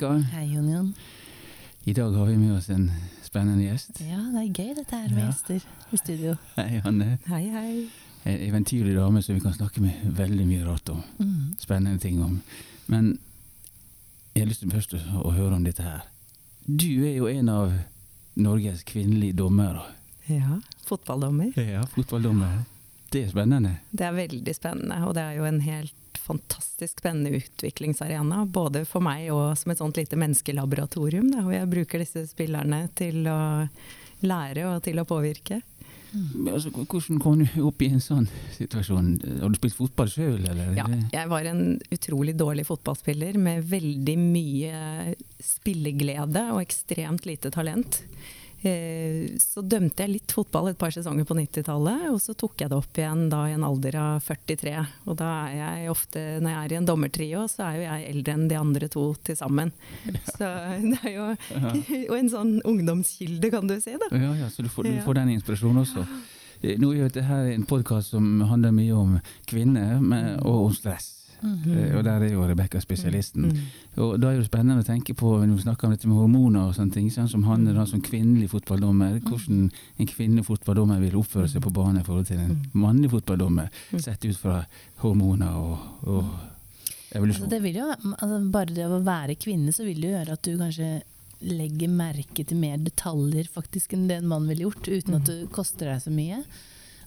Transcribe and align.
Rebekka. 0.00 0.28
Hei, 0.32 0.44
Jon 0.54 0.68
Jon. 0.68 0.94
I 1.84 1.92
dag 1.92 2.12
har 2.12 2.26
vi 2.26 2.36
med 2.36 2.56
oss 2.56 2.68
en 2.70 2.90
spennende 3.22 3.64
gjest. 3.64 4.00
Ja, 4.00 4.16
det 4.32 4.40
er 4.40 4.62
gøy 4.62 4.74
dette 4.76 4.96
her 4.96 5.08
med 5.08 5.18
Ja. 5.18 5.26
gjester 5.30 5.60
i 5.92 5.96
studio. 5.96 6.36
Hei, 6.56 6.80
Anne. 6.84 7.18
Hei, 7.26 7.48
hei. 7.50 7.88
En 8.24 8.38
eventyrlig 8.48 8.94
dame 8.96 9.22
som 9.22 9.34
vi 9.34 9.40
kan 9.40 9.52
snakke 9.52 9.80
med 9.80 9.92
veldig 10.16 10.46
mye 10.46 10.64
rart 10.64 10.88
om. 10.88 11.02
Mm. 11.18 11.56
Spennende 11.58 12.00
ting 12.00 12.22
om. 12.22 12.40
Men 12.86 13.18
jeg 14.34 14.42
har 14.42 14.48
lyst 14.48 14.60
til 14.60 14.70
først 14.70 14.94
å 14.94 15.32
høre 15.32 15.54
om 15.56 15.64
dette 15.64 15.82
her. 15.82 16.00
Du 16.66 17.04
er 17.04 17.16
jo 17.16 17.26
en 17.26 17.48
av 17.48 17.72
Norges 18.36 18.82
kvinnelige 18.84 19.36
dommere. 19.36 19.82
Ja, 20.28 20.60
fotballdommer. 20.86 21.52
Ja, 21.56 21.84
fotballdommer. 21.84 22.64
Det 23.12 23.24
er 23.24 23.30
spennende. 23.30 23.80
Det 23.92 24.00
er 24.06 24.12
veldig 24.12 24.54
spennende, 24.54 25.04
og 25.06 25.14
det 25.14 25.22
er 25.22 25.32
jo 25.36 25.44
en 25.44 25.60
helt 25.60 25.92
fantastisk 26.30 27.02
spennende 27.02 27.40
utviklingsarena. 27.40 28.44
Både 28.50 28.84
for 28.88 29.04
meg 29.04 29.28
og 29.34 29.58
som 29.58 29.74
et 29.74 29.82
sånt 29.82 29.98
lite 30.00 30.18
menneskelaboratorium, 30.20 31.30
da, 31.34 31.44
hvor 31.44 31.56
jeg 31.56 31.72
bruker 31.74 32.04
disse 32.04 32.24
spillerne 32.30 32.86
til 32.98 33.26
å 33.30 33.40
lære 34.26 34.68
og 34.70 34.82
til 34.86 35.00
å 35.00 35.08
påvirke. 35.08 35.60
Mm. 36.10 36.48
Altså, 36.50 36.72
hvordan 36.74 37.20
kom 37.22 37.42
du 37.44 37.60
opp 37.62 37.82
i 37.84 37.90
en 37.92 38.02
sånn 38.02 38.26
situasjon? 38.56 39.12
Har 39.42 39.52
du 39.52 39.58
spilt 39.60 39.76
fotball 39.78 40.10
sjøl, 40.10 40.40
eller? 40.42 40.72
Ja, 40.74 40.88
jeg 41.12 41.30
var 41.30 41.46
en 41.46 41.62
utrolig 41.94 42.34
dårlig 42.38 42.66
fotballspiller 42.66 43.38
med 43.38 43.68
veldig 43.70 44.16
mye 44.18 45.14
spilleglede 45.44 46.48
og 46.54 46.64
ekstremt 46.64 47.28
lite 47.30 47.52
talent. 47.54 48.02
Eh, 48.62 49.38
Så 49.40 49.62
dømte 49.64 50.02
jeg 50.04 50.10
litt 50.12 50.32
fotball 50.36 50.68
et 50.70 50.78
par 50.78 50.90
sesonger 50.92 51.24
på 51.24 51.34
90-tallet, 51.38 52.08
og 52.12 52.18
så 52.20 52.34
tok 52.36 52.60
jeg 52.60 52.68
det 52.72 52.76
opp 52.76 52.98
igjen 53.00 53.28
da 53.32 53.44
i 53.48 53.54
en 53.56 53.64
alder 53.64 53.96
av 53.96 54.20
43. 54.26 54.74
Og 55.06 55.16
da 55.16 55.30
er 55.48 55.54
jeg 55.80 55.90
ofte, 55.94 56.24
når 56.44 56.50
jeg 56.52 56.60
er 56.66 56.72
i 56.74 56.78
en 56.80 56.88
dommertrio, 56.90 57.44
så 57.48 57.64
er 57.70 57.78
jo 57.78 57.86
jeg 57.86 58.08
eldre 58.10 58.34
enn 58.36 58.48
de 58.50 58.58
andre 58.60 58.88
to 58.92 59.06
til 59.24 59.36
sammen. 59.38 59.72
Så 60.28 60.50
det 60.84 60.98
er 61.04 61.14
jo, 61.16 61.28
Og 62.10 62.16
en 62.18 62.28
sånn 62.32 62.52
ungdomskilde, 62.68 63.50
kan 63.50 63.66
du 63.70 63.78
si. 63.80 63.96
da. 63.96 64.10
Ja, 64.12 64.34
ja, 64.44 64.48
så 64.52 64.62
du 64.62 64.68
får, 64.68 64.84
du 64.90 65.00
får 65.06 65.14
den 65.22 65.32
inspirasjonen 65.38 65.84
også. 65.86 66.04
Eh, 66.62 66.76
Nå 66.80 66.92
er 66.92 67.04
jo 67.06 67.08
dette 67.08 67.40
en 67.54 67.64
podkast 67.64 68.12
som 68.12 68.42
handler 68.50 68.74
mye 68.76 68.92
om 68.92 69.16
kvinner 69.48 69.96
og 70.44 70.66
om 70.68 70.74
stress. 70.76 71.14
Eh, 71.42 71.96
Og 71.96 72.04
der 72.04 72.24
er 72.24 72.32
jo 72.32 72.44
Rebekka 72.46 72.80
spesialisten. 72.80 73.48
Mm. 73.50 73.58
Og 74.04 74.14
da 74.20 74.32
er 74.32 74.40
det 74.40 74.48
spennende 74.48 74.84
å 74.84 74.86
tenke 74.86 75.14
på 75.16 75.32
når 75.40 75.56
vi 75.56 75.64
snakker 75.64 75.88
om 75.88 75.94
dette 75.94 76.10
med 76.10 76.20
hormoner 76.20 76.68
og 76.68 76.76
sånne 76.76 76.94
ting, 76.94 77.10
sånn 77.14 77.30
som 77.32 77.44
han 77.48 77.66
er 77.68 77.78
da 77.78 77.86
som 77.88 78.02
kvinnelig 78.04 78.50
fotballdommer, 78.52 79.20
hvordan 79.26 79.70
en 79.70 80.10
kvinnelig 80.10 80.46
fotballdommer 80.50 81.00
vil 81.02 81.18
oppføre 81.20 81.48
seg 81.50 81.64
på 81.64 81.72
banen 81.74 82.02
i 82.02 82.06
forhold 82.06 82.30
til 82.30 82.42
en 82.44 82.56
mannlig 82.72 83.12
fotballdommer, 83.14 83.70
sett 83.96 84.24
ut 84.24 84.38
fra 84.38 84.62
hormoner 85.04 85.56
og, 85.56 85.90
og 86.06 86.24
Altså, 87.10 87.48
det 87.50 87.58
jo, 87.74 87.88
altså, 87.90 88.36
bare 88.54 88.70
det 88.70 88.84
å 88.86 89.00
være 89.02 89.34
kvinne, 89.34 89.72
så 89.74 89.82
vil 89.82 89.96
det 89.98 90.06
jo 90.06 90.12
gjøre 90.14 90.34
at 90.36 90.44
du 90.46 90.52
kanskje 90.60 90.90
legger 91.40 91.90
merke 91.90 92.44
til 92.46 92.60
mer 92.60 92.76
detaljer 92.78 93.48
faktisk 93.50 93.96
enn 93.96 94.04
det 94.06 94.20
en 94.20 94.28
mann 94.30 94.46
ville 94.46 94.68
gjort, 94.68 94.86
uten 94.86 95.16
at 95.18 95.26
det 95.26 95.48
koster 95.54 95.90
deg 95.90 96.04
så 96.04 96.12
mye. 96.14 96.42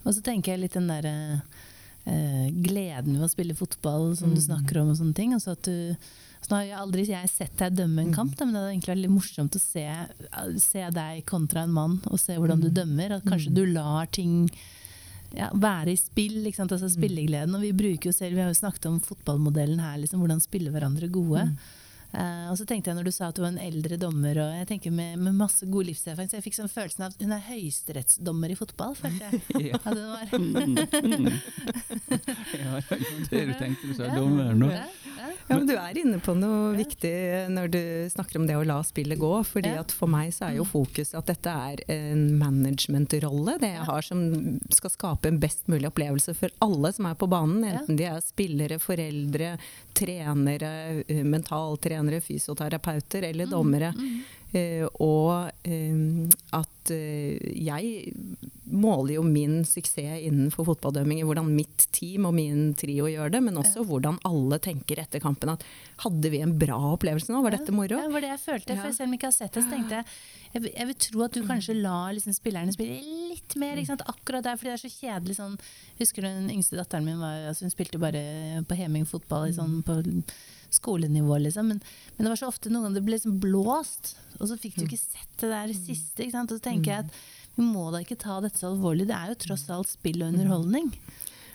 Og 0.04 0.16
så 0.16 0.24
tenker 0.26 0.54
jeg 0.54 0.64
litt 0.66 0.76
den 0.76 0.90
derre 0.92 1.14
eh, 1.38 1.62
gleden 2.04 3.16
ved 3.16 3.26
å 3.26 3.32
spille 3.32 3.56
fotball 3.56 4.12
som 4.20 4.34
du 4.36 4.42
snakker 4.44 4.82
om 4.82 4.92
og 4.92 5.00
sånne 5.00 5.16
ting. 5.16 5.32
Altså 5.38 5.54
at 5.56 5.64
du 5.64 5.96
så 6.44 6.52
nå 6.52 6.58
har 6.58 6.66
jeg 6.68 6.80
aldri 6.82 7.04
jeg 7.08 7.30
sett 7.32 7.54
deg 7.56 7.76
dømme 7.78 8.04
en 8.04 8.16
kamp, 8.16 8.34
da, 8.36 8.44
men 8.44 8.56
det 8.56 8.60
hadde 8.60 8.72
egentlig 8.74 8.92
vært 8.92 9.02
litt 9.06 9.14
morsomt 9.14 9.56
å 9.56 9.62
se, 9.64 9.84
se 10.60 10.88
deg 10.92 11.22
kontra 11.30 11.64
en 11.64 11.72
mann, 11.72 11.94
og 12.10 12.20
se 12.20 12.36
hvordan 12.36 12.60
du 12.60 12.68
dømmer. 12.68 13.14
At 13.16 13.24
kanskje 13.24 13.54
du 13.56 13.62
lar 13.70 14.10
ting 14.12 14.50
ja, 15.38 15.48
være 15.56 15.94
i 15.94 16.00
spill, 16.00 16.42
altså 16.52 16.90
spillegleden. 16.92 17.56
Og 17.56 17.64
vi 17.64 17.72
bruker 17.78 18.12
jo 18.12 18.16
selv, 18.18 18.36
vi 18.36 18.44
har 18.44 18.52
jo 18.52 18.60
snakket 18.60 18.90
om 18.92 19.00
fotballmodellen 19.06 19.80
her, 19.80 20.02
liksom, 20.02 20.20
hvordan 20.20 20.44
spille 20.44 20.74
hverandre 20.74 21.08
gode. 21.16 21.46
Eh, 22.14 22.46
og 22.52 22.58
så 22.60 22.66
tenkte 22.70 22.92
jeg 22.92 22.98
når 23.00 23.08
du 23.08 23.14
sa 23.16 23.32
at 23.32 23.38
du 23.38 23.42
var 23.42 23.54
en 23.54 23.62
eldre 23.62 23.98
dommer, 23.98 24.38
og 24.44 24.58
jeg 24.60 24.68
tenker 24.70 24.94
med, 24.94 25.18
med 25.18 25.34
masse 25.38 25.66
god 25.66 25.88
livserfaring, 25.90 26.30
så 26.30 26.38
jeg 26.38 26.46
fikk 26.46 26.60
sånn 26.60 26.70
følelsen 26.70 27.08
av 27.08 27.16
at 27.16 27.24
hun 27.26 27.34
er 27.34 27.48
høyesterettsdommer 27.48 28.54
i 28.54 28.58
fotball, 28.60 28.94
følte 29.00 29.30
jeg. 29.30 29.42
Ja. 29.64 29.78
At 29.78 29.86
hun 29.88 30.02
var. 30.12 30.24
Ja, 32.60 32.82
det 33.30 33.42
du 33.50 33.54
tenkte 33.58 33.90
du 33.90 33.94
sa 33.98 34.10
dommer 34.14 34.54
nå. 34.58 34.70
Ja, 34.74 34.86
ja. 35.24 35.58
Men 35.58 35.68
Du 35.68 35.74
er 35.76 35.98
inne 36.00 36.20
på 36.24 36.36
noe 36.38 36.74
viktig 36.78 37.14
når 37.54 37.72
du 37.74 37.82
snakker 38.14 38.40
om 38.42 38.48
det 38.50 38.58
å 38.60 38.66
la 38.68 38.80
spillet 38.86 39.20
gå. 39.20 39.32
fordi 39.48 39.74
at 39.80 39.92
For 39.96 40.12
meg 40.12 40.34
så 40.36 40.50
er 40.50 40.58
jo 40.60 40.68
fokuset 40.68 41.16
at 41.20 41.30
dette 41.32 41.54
er 41.70 41.84
en 41.94 42.26
managementrolle. 42.40 43.58
Det 43.62 43.72
jeg 43.74 43.88
har 43.88 44.06
som 44.06 44.24
skal 44.74 44.94
skape 44.94 45.32
en 45.32 45.40
best 45.44 45.68
mulig 45.72 45.88
opplevelse 45.90 46.36
for 46.38 46.54
alle 46.64 46.94
som 46.96 47.08
er 47.10 47.18
på 47.20 47.30
banen. 47.32 47.64
Enten 47.68 48.00
de 48.00 48.08
er 48.10 48.22
spillere, 48.24 48.80
foreldre, 48.84 49.56
trenere, 49.98 51.04
eh, 51.08 51.24
mentaltrenere, 51.24 52.22
fysioterapeuter 52.24 53.30
eller 53.30 53.50
dommere. 53.52 53.94
Eh, 54.54 54.84
og 55.02 55.50
eh, 55.66 56.30
at 56.54 56.92
eh, 56.94 57.40
jeg 57.58 58.14
måler 58.70 59.16
jo 59.16 59.24
min 59.26 59.64
suksess 59.66 60.22
innenfor 60.28 60.68
fotballdømming 60.68 61.22
i 61.22 61.26
hvordan 61.26 61.50
mitt 61.56 61.88
team 61.96 62.28
og 62.30 62.36
min 62.38 62.72
trio 62.78 63.08
gjør 63.10 63.34
det, 63.34 63.42
men 63.46 63.58
også 63.58 63.82
hvordan 63.90 64.20
alle 64.30 64.60
tenker 64.62 65.02
etter 65.02 65.22
kampen 65.24 65.56
at 65.56 65.66
hadde 66.06 66.30
vi 66.34 66.42
en 66.46 66.54
bra 66.62 66.78
opplevelse 66.94 67.34
nå, 67.34 67.42
var 67.46 67.56
dette 67.58 67.74
moro? 67.74 67.98
Ja, 67.98 68.06
det 68.08 68.14
var 68.14 68.26
det 68.28 68.32
jeg 68.36 68.44
følte. 68.46 68.78
For 68.78 68.94
selv 68.94 69.08
om 69.10 69.16
jeg 69.16 69.22
ikke 69.24 69.32
har 69.32 69.38
sett 69.40 69.58
det, 69.58 69.66
så 69.66 69.74
tenkte 69.74 70.00
jeg 70.00 70.08
jeg, 70.54 70.62
vil- 70.68 70.74
jeg 70.78 70.88
vil 70.92 70.98
tro 71.08 71.22
at 71.26 71.34
du 71.34 71.42
kanskje 71.50 71.74
la 71.82 71.98
liksom, 72.14 72.34
spillerne 72.38 72.74
spille 72.76 73.00
litt 73.34 73.56
mer. 73.58 73.80
Ikke 73.82 73.90
sant? 73.90 74.06
Akkurat 74.06 74.46
der, 74.46 74.58
fordi 74.62 74.70
det 74.70 74.78
er 74.78 74.84
så 74.86 74.92
kjedelig 74.94 75.38
sånn 75.40 75.56
Husker 75.98 76.22
du 76.22 76.28
den 76.30 76.52
yngste 76.54 76.78
datteren 76.78 77.06
min 77.10 77.18
var, 77.22 77.48
altså, 77.50 77.66
hun 77.66 77.74
spilte 77.74 77.98
bare 78.02 78.22
på 78.70 78.78
Heming 78.78 79.06
fotball 79.10 79.48
i 79.50 79.56
sånn, 79.58 79.80
på 79.86 79.98
skolenivå, 80.76 81.38
liksom. 81.46 81.70
Men, 81.72 81.80
men 82.16 82.26
det 82.26 82.34
var 82.34 82.42
så 82.42 82.50
ofte 82.52 82.72
noen 82.72 82.88
ganger 82.88 83.00
det 83.00 83.06
ble 83.08 83.18
liksom 83.18 83.40
blåst, 83.44 84.16
og 84.40 84.50
så 84.50 84.58
fikk 84.60 84.80
du 84.80 84.86
ikke 84.88 85.02
sett 85.02 85.40
det 85.44 85.52
der 85.54 85.74
siste. 85.78 86.24
Ikke 86.24 86.36
sant? 86.36 86.54
Og 86.54 86.60
så 86.60 86.68
tenker 86.70 86.92
jeg 86.96 87.06
at 87.08 87.24
vi 87.56 87.66
må 87.68 87.90
da 87.94 88.02
ikke 88.02 88.18
ta 88.18 88.40
dette 88.42 88.58
så 88.58 88.72
alvorlig. 88.72 89.06
Det 89.10 89.18
er 89.18 89.34
jo 89.34 89.42
tross 89.46 89.68
alt 89.74 89.92
spill 89.92 90.24
og 90.24 90.34
underholdning. 90.34 90.90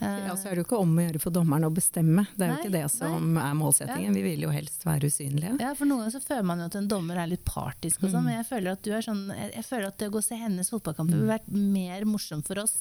Eh, 0.00 0.26
Ja, 0.28 0.34
så 0.36 0.48
er 0.48 0.54
det 0.56 0.62
jo 0.62 0.64
ikke 0.69 0.78
om 0.82 0.92
å 0.98 1.03
gjøre 1.06 1.20
for 1.20 1.31
dommeren 1.34 1.64
å 1.66 1.72
bestemme. 1.75 2.26
Det 2.36 2.47
er 2.47 2.53
jo 2.53 2.59
ikke 2.62 2.72
det 2.72 2.91
som 2.92 3.36
er 3.36 3.54
målsettingen. 3.59 4.14
Vi 4.14 4.22
vil 4.22 4.41
jo 4.47 4.50
helst 4.50 4.84
være 4.84 5.09
usynlige. 5.10 5.56
Ja, 5.60 5.72
for 5.75 5.86
noen 5.86 6.04
ganger 6.04 6.14
så 6.19 6.22
føler 6.22 6.44
man 6.44 6.59
jo 6.60 6.66
at 6.66 6.75
en 6.76 6.88
dommer 6.88 7.16
er 7.16 7.26
litt 7.26 7.44
partisk 7.44 8.03
og 8.04 8.10
sånn, 8.12 8.25
men 8.25 8.34
jeg 8.38 8.47
føler 8.47 8.72
at 8.72 8.82
du 8.82 8.92
er 8.92 9.03
sånn 9.03 9.25
jeg, 9.34 9.64
føler 9.64 9.86
at 9.88 9.98
det 9.98 10.09
å 10.09 10.10
gå 10.14 10.19
og 10.19 10.25
se 10.25 10.34
hennes 10.36 10.70
fotballkamper 10.70 11.16
ville 11.19 11.32
vært 11.38 11.48
mer 11.50 12.04
morsomt 12.04 12.47
for 12.47 12.59
oss 12.62 12.76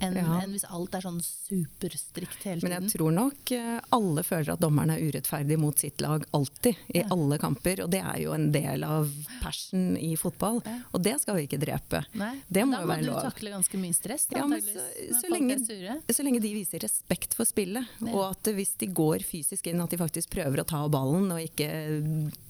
enn 0.00 0.14
Ja. 0.16 0.40
en 0.42 0.50
hvis 0.52 0.64
alt 0.68 0.94
er 0.94 1.00
sånn 1.00 1.20
superstrikt 1.22 2.42
hele 2.44 2.60
Men 2.64 2.74
jeg 2.82 2.92
tror 2.94 3.12
nok 3.14 3.52
eh, 3.56 3.78
alle 3.94 4.22
føler 4.26 4.52
at 4.54 4.60
dommeren 4.62 4.92
er 4.94 5.02
urettferdig 5.04 5.58
mot 5.60 5.76
sitt 5.78 6.00
lag 6.00 6.24
alltid, 6.36 6.76
i 6.94 7.02
alle 7.10 7.38
kamper. 7.40 7.82
Og 7.84 7.90
det 7.92 8.00
er 8.02 8.18
jo 8.22 8.32
en 8.36 8.50
del 8.52 8.84
av 8.84 9.08
passion 9.42 9.96
i 10.00 10.14
fotball. 10.20 10.60
Ja. 10.66 10.76
Og 10.94 11.02
det 11.04 11.16
skal 11.22 11.36
vi 11.38 11.46
ikke 11.46 11.60
drepe. 11.62 12.02
Nei, 12.18 12.34
Det 12.50 12.64
må 12.66 12.76
da 12.76 12.82
jo 12.82 12.88
må 12.90 12.98
du 13.00 13.06
lov. 13.10 13.22
takle 13.28 13.50
ganske 13.54 13.80
mye 13.80 13.94
stress, 13.96 14.26
da, 14.30 14.38
Ja, 14.38 14.46
men 14.46 14.60
så- 14.60 15.20
så 15.20 15.28
lenge-. 15.30 16.00
Så 16.10 16.24
lenge 16.24 16.39
de 16.40 16.52
viser 16.54 16.80
respekt 16.82 17.34
for 17.36 17.44
spillet, 17.48 17.86
Ja. 18.00 18.12
og 18.14 18.22
at 18.30 18.50
hvis 18.56 18.72
de 18.78 18.86
går 18.86 19.22
fysisk 19.26 19.66
inn, 19.70 19.80
at 19.80 19.90
de 19.90 19.96
faktisk 20.00 20.30
prøver 20.30 20.60
å 20.62 20.66
ta 20.66 20.80
ballen 20.88 21.30
og 21.32 21.38
ikke 21.40 21.68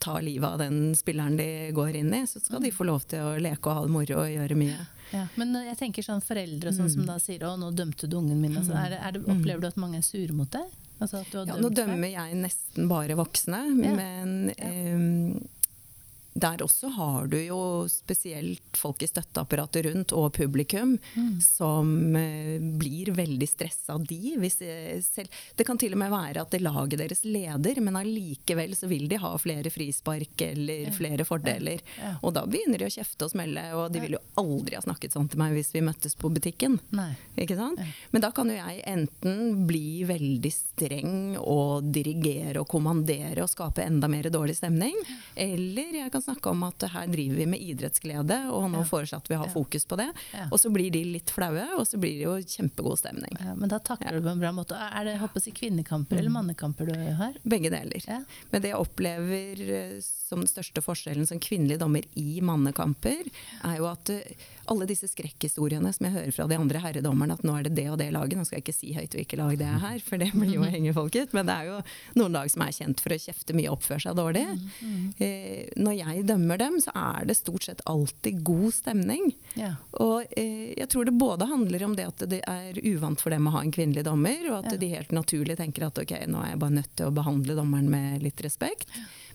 ta 0.00 0.18
livet 0.20 0.44
av 0.48 0.58
den 0.58 0.94
spilleren 0.94 1.36
de 1.36 1.72
går 1.76 1.96
inn 2.00 2.12
i, 2.14 2.22
så 2.26 2.40
skal 2.42 2.60
de 2.62 2.70
få 2.70 2.86
lov 2.86 3.04
til 3.10 3.18
å 3.20 3.36
leke 3.40 3.66
og 3.70 3.74
ha 3.74 3.82
det 3.86 3.90
moro 3.94 4.20
og 4.24 4.30
gjøre 4.30 4.56
mye. 4.56 4.86
Ja, 5.12 5.26
men 5.36 5.52
jeg 5.54 5.76
tenker 5.78 6.02
sånn 6.06 6.22
foreldre 6.22 6.70
sånn 6.72 6.86
Mm. 6.86 6.94
som 6.94 7.06
da 7.06 7.16
sier 7.18 7.40
'å, 7.40 7.58
nå 7.58 7.74
dømte 7.74 8.08
du 8.08 8.16
ungen 8.16 8.40
min', 8.40 8.56
altså, 8.56 8.74
er 8.78 8.90
det, 8.90 8.98
er 9.02 9.12
det, 9.12 9.22
opplever 9.26 9.60
du 9.60 9.66
at 9.66 9.76
mange 9.76 9.96
er 9.98 10.02
sure 10.02 10.32
mot 10.32 10.50
deg? 10.50 10.66
Altså 11.00 11.20
at 11.20 11.30
du 11.32 11.38
har 11.38 11.46
Ja, 11.46 11.54
nå 11.56 11.70
dømmer 11.72 12.10
jeg 12.12 12.34
nesten 12.36 12.86
bare 12.88 13.16
voksne, 13.16 13.74
men 13.74 14.50
ehm, 14.58 15.46
der 16.40 16.62
også 16.64 16.90
har 16.96 17.26
du 17.30 17.36
jo 17.38 17.58
spesielt 17.90 18.76
folk 18.78 19.02
i 19.04 19.08
støtteapparatet 19.10 19.86
rundt, 19.90 20.12
og 20.16 20.32
publikum, 20.36 20.97
Mm. 21.16 21.41
som 21.42 22.16
eh, 22.16 22.59
blir 22.78 23.10
veldig 23.16 23.48
stressa 23.48 23.97
de. 23.98 24.34
Hvis, 24.38 24.60
eh, 24.62 25.00
selv, 25.03 25.28
det 25.56 25.66
kan 25.66 25.78
til 25.78 25.92
og 25.92 25.98
med 25.98 26.10
være 26.12 26.41
at 26.44 26.50
det 26.50 26.60
laget 26.62 26.98
deres 27.00 27.24
leder, 27.24 27.80
men 27.82 27.97
allikevel 28.00 28.74
så 28.76 28.88
vil 28.91 29.09
de 29.10 29.16
ha 29.20 29.32
flere 29.38 29.70
frispark 29.70 30.41
eller 30.47 30.86
Ja. 30.88 30.91
flere 30.97 31.24
fordeler. 31.26 31.80
Ja. 31.98 32.15
Og 32.22 32.34
da 32.34 32.44
begynner 32.47 32.78
de 32.78 32.86
å 32.88 32.94
kjefte 32.94 33.24
og 33.26 33.30
smelle, 33.32 33.65
og 33.74 33.92
de 33.92 34.00
ville 34.00 34.18
jo 34.18 34.42
aldri 34.42 34.74
ha 34.76 34.80
snakket 34.82 35.12
sånn 35.12 35.28
til 35.30 35.38
meg 35.38 35.53
hvis 35.56 35.72
vi 35.72 35.80
møttes 35.84 36.16
på 36.16 36.30
butikken. 36.32 36.78
Nei. 36.92 37.12
Ikke 37.38 37.56
sant? 37.56 37.78
Ja. 37.78 37.84
Men 38.12 38.22
da 38.22 38.30
kan 38.30 38.48
jo 38.48 38.54
jeg 38.54 38.82
enten 38.86 39.66
bli 39.66 40.04
veldig 40.04 40.53
streng 40.53 41.36
og 41.41 41.91
dirigere 41.92 42.60
og 42.60 42.68
kommandere 42.68 43.42
og 43.42 43.50
skape 43.50 43.84
enda 43.84 44.09
mer 44.09 44.22
dårlig 44.30 44.56
stemning, 44.56 44.94
eller 45.36 45.92
jeg 46.04 46.12
kan 46.12 46.22
snakka 46.30 46.50
om 46.54 46.62
at 46.71 46.86
her 46.94 47.06
driver 47.10 47.36
vi 47.42 47.47
med 47.47 47.60
idrettsglede, 47.60 48.38
og 48.54 48.71
nå 48.71 48.78
Ja. 48.80 48.88
foreslår 48.88 49.18
at 49.24 49.28
vi 49.28 49.34
har 49.42 49.48
fokus 49.53 49.84
på 49.86 49.97
det. 50.00 50.09
Ja. 50.32 50.47
Og 50.50 50.59
så 50.62 50.71
blir 50.72 50.91
de 50.91 51.04
litt 51.04 51.30
flaue, 51.30 51.66
og 51.78 51.86
så 51.86 51.98
blir 51.98 52.16
det 52.18 52.24
jo 52.24 52.36
kjempegod 52.41 52.98
stemning. 52.98 53.36
Ja, 53.41 53.54
men 53.54 53.68
da 53.68 53.78
takler 53.78 54.12
du 54.12 54.22
på 54.22 54.32
en 54.32 54.41
bra 54.41 54.53
måte. 54.53 54.78
Er 54.78 55.04
det 55.04 55.18
håper 55.21 55.41
jeg, 55.44 55.54
kvinnekamper 55.54 56.18
eller 56.18 56.30
mannekamper 56.30 56.86
du 56.86 56.94
har? 57.18 57.34
Begge 57.44 57.71
deler. 57.71 58.24
Men 58.50 58.62
det 58.62 58.71
jeg 58.71 58.78
opplever 58.80 59.60
eh, 59.71 60.00
som 60.30 60.41
den 60.44 60.50
største 60.50 60.82
forskjellen 60.84 61.27
som 61.28 61.42
kvinnelig 61.42 61.80
dommer 61.82 62.06
i 62.18 62.38
mannekamper, 62.47 63.28
er 63.66 63.77
jo 63.80 63.88
at 63.91 64.12
eh, 64.15 64.47
alle 64.71 64.86
disse 64.86 65.09
skrekkhistoriene 65.10 65.91
som 65.92 66.06
jeg 66.06 66.15
hører 66.15 66.34
fra 66.36 66.47
de 66.47 66.56
andre 66.60 66.78
herredommerne, 66.84 67.34
at 67.34 67.42
nå 67.47 67.56
er 67.59 67.66
det 67.66 67.74
det 67.74 67.88
og 67.91 67.98
det 67.98 68.06
laget, 68.15 68.38
nå 68.38 68.44
skal 68.47 68.60
jeg 68.60 68.65
ikke 68.68 68.77
si 68.77 68.92
høyt 68.94 69.16
hvilket 69.18 69.41
lag 69.42 69.56
det 69.59 69.66
er 69.66 69.80
her, 69.82 69.98
for 70.06 70.22
det 70.22 70.30
blir 70.36 70.53
jo 70.54 70.62
henge 70.71 70.92
folk 70.94 71.16
ut, 71.18 71.32
men 71.34 71.48
det 71.50 71.56
er 71.59 71.71
jo 71.72 71.78
noen 72.21 72.36
lag 72.38 72.50
som 72.54 72.62
er 72.62 72.77
kjent 72.77 73.03
for 73.03 73.10
å 73.16 73.18
kjefte 73.18 73.56
mye 73.59 73.66
og 73.72 73.80
oppføre 73.80 74.04
seg 74.06 74.15
dårlig. 74.21 74.44
Eh, 75.18 75.71
når 75.80 75.97
jeg 75.98 76.24
dømmer 76.28 76.60
dem, 76.62 76.78
så 76.82 76.94
er 76.97 77.27
det 77.28 77.36
stort 77.41 77.66
sett 77.66 77.82
alltid 77.91 78.42
god 78.47 78.71
stemning. 78.77 79.32
Ja. 79.59 79.72
Og 79.98 80.30
eh, 80.38 80.71
jeg 80.78 80.88
tror 80.92 81.09
det 81.09 81.16
både 81.18 81.48
handler 81.50 81.84
om 81.88 81.97
det 81.98 82.06
at 82.06 82.24
det 82.30 82.41
er 82.47 82.78
uvant 82.92 83.21
for 83.21 83.34
dem 83.34 83.48
å 83.50 83.54
ha 83.56 83.65
en 83.65 83.74
kvinnelig 83.74 84.06
dommer, 84.06 84.38
og 84.53 84.60
at 84.62 84.71
Ja. 84.71 84.78
de 84.80 84.92
helt 84.94 85.10
naturlig 85.10 85.56
tenker 85.59 85.88
at 85.88 85.98
ok, 85.98 86.15
nå 86.30 86.44
er 86.44 86.53
jeg 86.54 86.60
bare 86.62 86.77
nødt 86.78 86.94
til 86.97 87.10
å 87.10 87.15
behandle 87.16 87.56
dommeren 87.59 87.91
med 87.91 88.22
litt 88.22 88.41
respekt. 88.47 88.86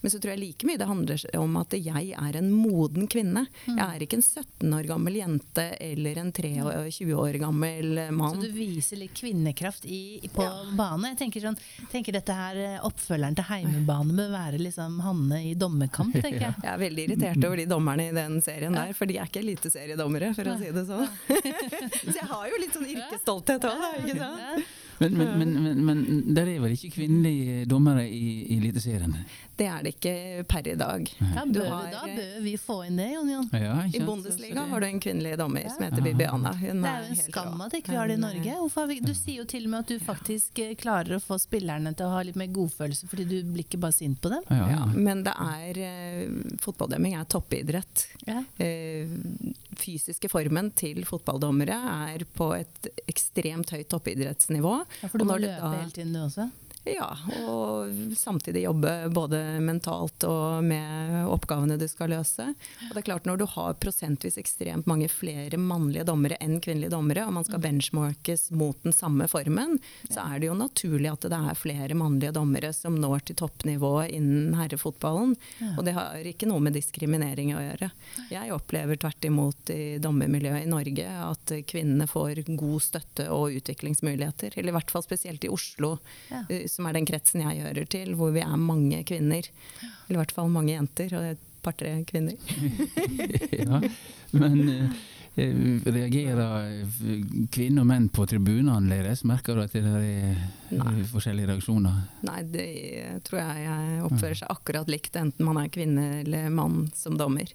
Men 0.01 0.11
så 0.11 0.19
tror 0.19 0.35
jeg 0.35 0.41
like 0.41 0.67
mye 0.67 0.79
det 0.79 0.87
handler 0.89 1.25
om 1.39 1.57
at 1.59 1.75
jeg 1.77 2.11
er 2.15 2.37
en 2.39 2.51
moden 2.53 3.07
kvinne. 3.11 3.45
Mm. 3.65 3.77
Jeg 3.77 3.85
er 3.85 4.05
ikke 4.05 4.19
en 4.19 4.25
17 4.25 4.75
år 4.77 4.89
gammel 4.89 5.19
jente 5.19 5.65
eller 5.81 6.21
en 6.21 6.31
23 6.35 7.09
år 7.15 7.39
gammel 7.41 7.99
mann. 8.15 8.37
Så 8.37 8.49
du 8.49 8.55
viser 8.55 9.01
litt 9.01 9.15
kvinnekraft 9.17 9.85
i, 9.85 10.29
på 10.33 10.45
bane. 10.77 11.13
Jeg 11.13 11.19
tenker, 11.25 11.45
sånn, 11.47 11.59
tenker 11.91 12.15
dette 12.15 12.35
her, 12.35 12.61
eh, 12.61 12.77
Oppfølgeren 12.85 13.37
til 13.37 13.47
Heimebane 13.49 14.15
bør 14.15 14.31
være 14.33 14.61
liksom 14.61 14.99
Hanne 15.05 15.41
i 15.49 15.53
dommerkamp, 15.57 16.13
tenker 16.25 16.47
jeg. 16.47 16.55
Jeg 16.61 16.71
er 16.71 16.81
veldig 16.81 17.07
irritert 17.09 17.47
over 17.47 17.61
de 17.61 17.67
dommerne 17.69 18.09
i 18.09 18.15
den 18.15 18.39
serien 18.45 18.75
der, 18.75 18.93
for 18.97 19.09
de 19.09 19.19
er 19.19 19.29
ikke 19.29 19.43
eliteseriedommere, 19.43 20.33
for 20.37 20.51
å 20.51 20.57
si 20.61 20.71
det 20.75 20.87
sånn. 20.89 21.07
så 22.11 22.17
jeg 22.19 22.31
har 22.31 22.49
jo 22.51 22.61
litt 22.61 22.75
sånn 22.75 22.89
yrkesstolthet 22.95 23.69
òg, 23.71 23.85
ikke 24.03 24.19
sant? 24.19 24.73
Ja. 24.99 25.09
Men, 25.09 25.17
men, 25.17 25.39
men, 25.39 25.63
men, 25.63 25.85
men 25.85 26.35
der 26.35 26.47
er 26.47 26.61
vel 26.63 26.75
ikke 26.75 26.93
kvinnelige 26.95 27.65
dommere 27.69 28.05
i, 28.07 28.45
i 28.47 28.59
Eliteserien? 28.59 29.15
Det 29.55 29.67
er 29.71 29.83
det 29.85 29.93
ikke 29.95 30.43
per 30.51 30.67
i 30.67 30.75
dag. 30.75 31.09
Da 31.19 31.45
bør, 31.47 31.67
har, 31.71 31.85
da 31.93 32.01
eh, 32.09 32.15
bør 32.17 32.39
vi 32.43 32.53
få 32.59 32.77
inn 32.87 32.97
det, 32.99 33.07
Jon 33.13 33.29
Jon. 33.31 33.45
Ja, 33.55 33.75
I? 33.87 34.01
Bundesliga 34.03 34.65
har 34.67 34.83
du 34.83 34.87
en 34.87 34.99
kvinnelig 35.03 35.37
dommer 35.39 35.67
som 35.71 35.85
heter 35.85 36.03
Bibiana. 36.03 36.51
Hun 36.59 36.83
Det 36.83 36.91
er 36.91 37.05
jo 37.05 37.13
en 37.13 37.21
skam 37.23 37.63
at 37.63 37.77
ikke 37.79 37.93
vi 37.93 37.99
har 37.99 38.11
det 38.11 38.17
i 38.17 38.23
Norge. 38.23 38.57
har 38.75 38.89
vi, 38.91 38.99
du 39.03 39.13
sier 39.15 39.39
jo 39.43 39.47
til 39.47 39.67
og 39.69 39.73
med 39.73 39.85
at 39.85 39.93
du 39.93 40.03
faktisk 40.03 40.59
eh, 40.63 40.73
klarer 40.79 41.15
å 41.17 41.21
få 41.23 41.39
spillerne 41.39 41.95
til 41.95 42.09
å 42.09 42.15
ha 42.17 42.23
litt 42.27 42.39
mer 42.39 42.51
godfølelse, 42.55 43.07
fordi 43.11 43.27
du 43.31 43.37
blir 43.53 43.63
ikke 43.63 43.79
bare 43.85 43.95
sint 43.95 44.19
på 44.23 44.31
dem. 44.33 44.43
Ja, 44.51 44.59
ja. 44.59 44.75
Ja, 44.75 44.85
men 44.91 45.23
det 45.25 45.35
er 45.45 45.81
eh, 45.87 46.55
Fotballdømming 46.63 47.15
er 47.15 47.27
toppidrett. 47.31 48.07
Ja. 48.27 48.41
Eh, 48.61 49.07
fysiske 49.79 50.29
formen 50.31 50.71
til 50.75 51.03
fotballdommere 51.07 51.77
er 52.11 52.27
på 52.35 52.51
et 52.57 52.91
ekstremt 53.07 53.71
høyt 53.75 53.87
toppidrettsnivå. 53.91 54.75
Ja, 55.03 55.07
for 55.07 55.17
du 55.17 55.25
må 55.25 55.37
løpe 55.37 55.53
da- 55.61 55.77
hele 55.79 55.91
tiden 55.91 56.13
du 56.13 56.23
også. 56.23 56.49
Ja, 56.85 57.07
og 57.49 57.89
samtidig 58.17 58.61
jobbe 58.67 58.91
både 59.09 59.39
mentalt 59.65 60.21
og 60.29 60.63
med 60.63 61.25
oppgavene 61.33 61.79
du 61.81 61.87
skal 61.89 62.11
løse. 62.13 62.45
Og 62.53 62.91
det 62.93 63.01
er 63.01 63.07
klart 63.07 63.25
Når 63.25 63.39
du 63.41 63.45
har 63.49 63.77
prosentvis 63.81 64.37
ekstremt 64.37 64.85
mange 64.85 65.07
flere 65.09 65.57
mannlige 65.57 66.05
dommere 66.05 66.37
enn 66.43 66.59
kvinnelige 66.61 66.93
dommere, 66.93 67.25
og 67.25 67.33
man 67.39 67.47
skal 67.47 67.63
benchmarkes 67.63 68.51
mot 68.53 68.77
den 68.83 68.93
samme 68.93 69.25
formen, 69.31 69.79
så 70.11 70.27
er 70.27 70.39
det 70.39 70.49
jo 70.51 70.57
naturlig 70.59 71.09
at 71.09 71.25
det 71.25 71.39
er 71.39 71.57
flere 71.57 71.97
mannlige 71.97 72.35
dommere 72.37 72.69
som 72.75 72.99
når 73.01 73.25
til 73.25 73.39
toppnivå 73.41 73.93
innen 74.05 74.53
herrefotballen. 74.59 75.33
Og 75.73 75.81
det 75.87 75.95
har 75.97 76.21
ikke 76.21 76.49
noe 76.49 76.61
med 76.61 76.77
diskriminering 76.77 77.55
å 77.55 77.63
gjøre. 77.63 77.89
Jeg 78.29 78.53
opplever 78.53 79.01
tvert 79.01 79.25
imot 79.25 79.73
i 79.73 79.97
dommermiljøet 80.03 80.67
i 80.67 80.69
Norge 80.69 81.17
at 81.25 81.55
kvinnene 81.65 82.05
får 82.09 82.43
god 82.53 82.85
støtte 82.85 83.27
og 83.33 83.57
utviklingsmuligheter. 83.57 84.53
Eller 84.53 84.73
i 84.73 84.77
hvert 84.77 84.93
fall 84.93 85.05
spesielt 85.05 85.49
i 85.49 85.51
Oslo 85.51 85.95
Ja. 86.29 86.43
Som 86.75 86.87
er 86.87 86.97
den 86.97 87.07
kretsen 87.07 87.43
jeg 87.45 87.63
hører 87.63 87.89
til, 87.89 88.13
hvor 88.19 88.33
vi 88.35 88.43
er 88.43 88.55
mange 88.59 89.01
kvinner. 89.07 89.47
Eller 90.05 90.17
i 90.17 90.21
hvert 90.21 90.35
fall 90.35 90.51
mange 90.51 90.75
jenter 90.75 91.15
og 91.17 91.29
et 91.33 91.43
par-tre 91.65 91.97
kvinner. 92.07 92.35
ja. 93.63 93.81
Men 94.35 94.59
eh, 94.69 95.03
reagerer 95.35 96.81
eh, 96.81 97.23
kvinner 97.51 97.83
og 97.83 97.89
menn 97.89 98.07
på 98.13 98.25
tribunene 98.29 98.77
annerledes? 98.79 99.23
Merker 99.27 99.57
du 99.57 99.63
at 99.65 99.73
det 99.75 99.81
er 99.83 100.37
Nei. 100.71 100.93
eh, 101.01 101.05
forskjellige 101.11 101.49
reaksjoner? 101.51 101.97
Nei, 102.27 102.41
det 102.53 102.67
tror 103.27 103.41
jeg 103.41 103.65
jeg 103.65 104.01
oppfører 104.07 104.39
seg 104.41 104.53
akkurat 104.55 104.91
likt, 104.91 105.15
enten 105.19 105.47
man 105.47 105.59
er 105.61 105.71
kvinne 105.73 106.05
eller 106.23 106.49
mann 106.53 106.85
som 106.95 107.17
dommer. 107.19 107.51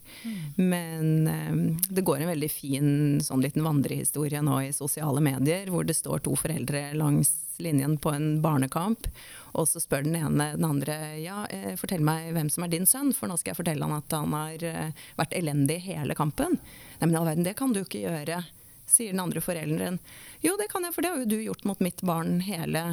Men 0.57 1.29
eh, 1.31 1.61
det 1.89 2.05
går 2.07 2.23
en 2.25 2.33
veldig 2.35 2.51
fin 2.53 2.91
sånn 3.25 3.45
liten 3.45 3.65
vandrehistorie 3.67 4.43
nå 4.45 4.61
i 4.69 4.73
sosiale 4.77 5.23
medier, 5.25 5.71
hvor 5.73 5.87
det 5.89 5.97
står 5.99 6.25
to 6.27 6.37
foreldre 6.39 6.91
langs 6.99 7.33
linjen 7.61 7.99
på 8.01 8.09
en 8.17 8.39
barnekamp, 8.41 9.05
og 9.53 9.69
så 9.69 9.83
spør 9.83 10.05
den 10.07 10.17
ene 10.19 10.51
den 10.57 10.67
andre 10.67 10.97
ja, 11.21 11.45
eh, 11.51 11.75
fortell 11.81 12.05
meg 12.07 12.31
hvem 12.37 12.51
som 12.53 12.67
er 12.67 12.73
din 12.73 12.87
sønn, 12.89 13.13
for 13.17 13.31
nå 13.31 13.39
skal 13.41 13.53
jeg 13.53 13.61
fortelle 13.61 13.87
han 13.87 13.99
at 13.99 14.17
han 14.17 14.37
har 14.37 14.65
eh, 14.67 15.03
vært 15.19 15.35
elendig 15.37 15.81
hele 15.89 16.17
kampen. 16.19 16.59
Nei, 17.01 17.07
men 17.07 17.19
all 17.21 17.29
verden, 17.31 17.47
det 17.47 17.57
kan 17.59 17.75
du 17.75 17.83
ikke 17.83 18.05
gjøre, 18.05 18.43
sier 18.91 19.15
den 19.15 19.23
andre 19.23 19.43
forelderen. 19.45 19.99
Jo, 20.45 20.57
det 20.61 20.71
kan 20.73 20.87
jeg, 20.87 20.95
for 20.97 21.05
det 21.05 21.13
har 21.13 21.25
jo 21.25 21.31
du 21.31 21.39
gjort 21.43 21.67
mot 21.69 21.83
mitt 21.83 22.03
barn 22.07 22.41
hele, 22.47 22.85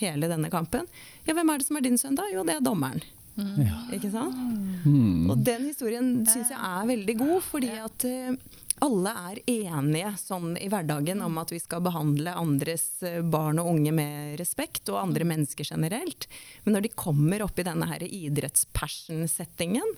hele 0.00 0.30
denne 0.30 0.52
kampen. 0.52 0.88
Ja, 1.26 1.36
hvem 1.36 1.52
er 1.52 1.60
det 1.60 1.68
som 1.68 1.80
er 1.80 1.86
din 1.88 2.00
sønn 2.00 2.18
da? 2.18 2.28
Jo, 2.32 2.46
det 2.48 2.58
er 2.58 2.64
dommeren. 2.64 3.02
Ja. 3.36 3.78
Ikke 3.96 4.10
sant? 4.12 4.36
Mm. 4.84 5.30
Og 5.32 5.40
den 5.40 5.64
historien 5.70 6.10
syns 6.28 6.50
jeg 6.52 6.58
er 6.58 6.88
veldig 6.88 7.14
god, 7.22 7.38
fordi 7.46 7.70
at 7.80 8.04
eh, 8.08 8.34
alle 8.82 9.12
er 9.30 9.38
enige 9.46 10.10
sånn 10.18 10.56
i 10.58 10.68
hverdagen 10.72 11.22
om 11.22 11.36
at 11.38 11.52
vi 11.54 11.60
skal 11.62 11.84
behandle 11.84 12.34
andres 12.34 12.86
eh, 13.06 13.20
barn 13.22 13.60
og 13.62 13.70
unge 13.76 13.92
med 13.94 14.34
respekt, 14.40 14.90
og 14.90 15.00
andre 15.04 15.26
mennesker 15.28 15.68
generelt. 15.68 16.26
Men 16.64 16.76
når 16.76 16.86
de 16.86 16.94
kommer 17.04 17.44
opp 17.46 17.60
i 17.62 17.66
denne 17.68 17.86
idretts-passion-settingen, 18.02 19.96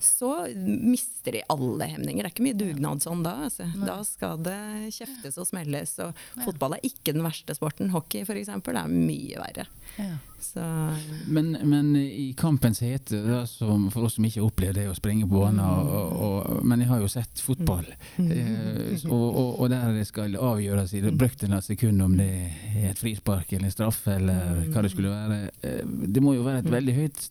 så 0.00 0.32
mister 0.56 1.32
de 1.32 1.42
alle 1.52 1.88
hemninger. 1.92 2.24
Det 2.24 2.30
er 2.30 2.34
ikke 2.34 2.46
mye 2.46 2.58
dugnadsånd 2.60 3.26
da. 3.26 3.34
Altså. 3.48 3.68
Da 3.80 3.98
skal 4.06 4.40
det 4.44 4.60
kjeftes 4.96 5.38
og 5.40 5.48
smelles. 5.48 5.96
Og 6.04 6.16
fotball 6.44 6.76
er 6.76 6.86
ikke 6.86 7.14
den 7.16 7.26
verste 7.26 7.56
sporten. 7.56 7.92
Hockey 7.94 8.26
f.eks. 8.26 8.52
er 8.52 8.88
mye 8.92 9.42
verre. 9.42 9.68
Ja. 9.96 10.16
Så 10.40 10.60
Men, 11.26 11.56
men 11.62 11.96
i 11.96 12.32
kampens 12.38 12.80
hete, 12.80 13.22
da, 13.24 13.46
som, 13.46 13.90
for 13.90 14.06
oss 14.06 14.16
som 14.18 14.26
ikke 14.28 14.40
har 14.42 14.50
opplevd 14.50 14.78
det 14.78 14.86
å 14.90 14.96
springe 14.96 15.26
på 15.28 15.40
banen 15.40 15.62
og, 15.64 15.88
og, 15.88 16.16
og, 16.26 16.64
Men 16.68 16.84
jeg 16.84 16.90
har 16.90 17.02
jo 17.02 17.10
sett 17.10 17.42
fotball, 17.42 17.86
eh, 18.22 19.06
og, 19.08 19.24
og, 19.26 19.50
og 19.64 19.70
der 19.72 19.96
det 19.96 20.06
skal 20.08 20.36
avgjøres 20.36 20.94
i 20.96 21.02
brøkdelen 21.08 21.56
av 21.56 21.64
et 21.64 21.70
sekund 21.70 22.04
om 22.04 22.18
det 22.18 22.28
er 22.74 22.90
et 22.92 23.00
frispark 23.00 23.52
eller 23.52 23.70
en 23.70 23.74
straffe 23.74 24.18
eller 24.18 24.66
hva 24.70 24.84
det 24.84 24.92
skulle 24.92 25.14
være. 25.14 25.40
Eh, 25.62 25.80
det 25.86 26.24
må 26.24 26.36
jo 26.36 26.44
være 26.46 26.64
et 26.64 26.70
veldig 26.76 26.98
høyt 27.00 27.24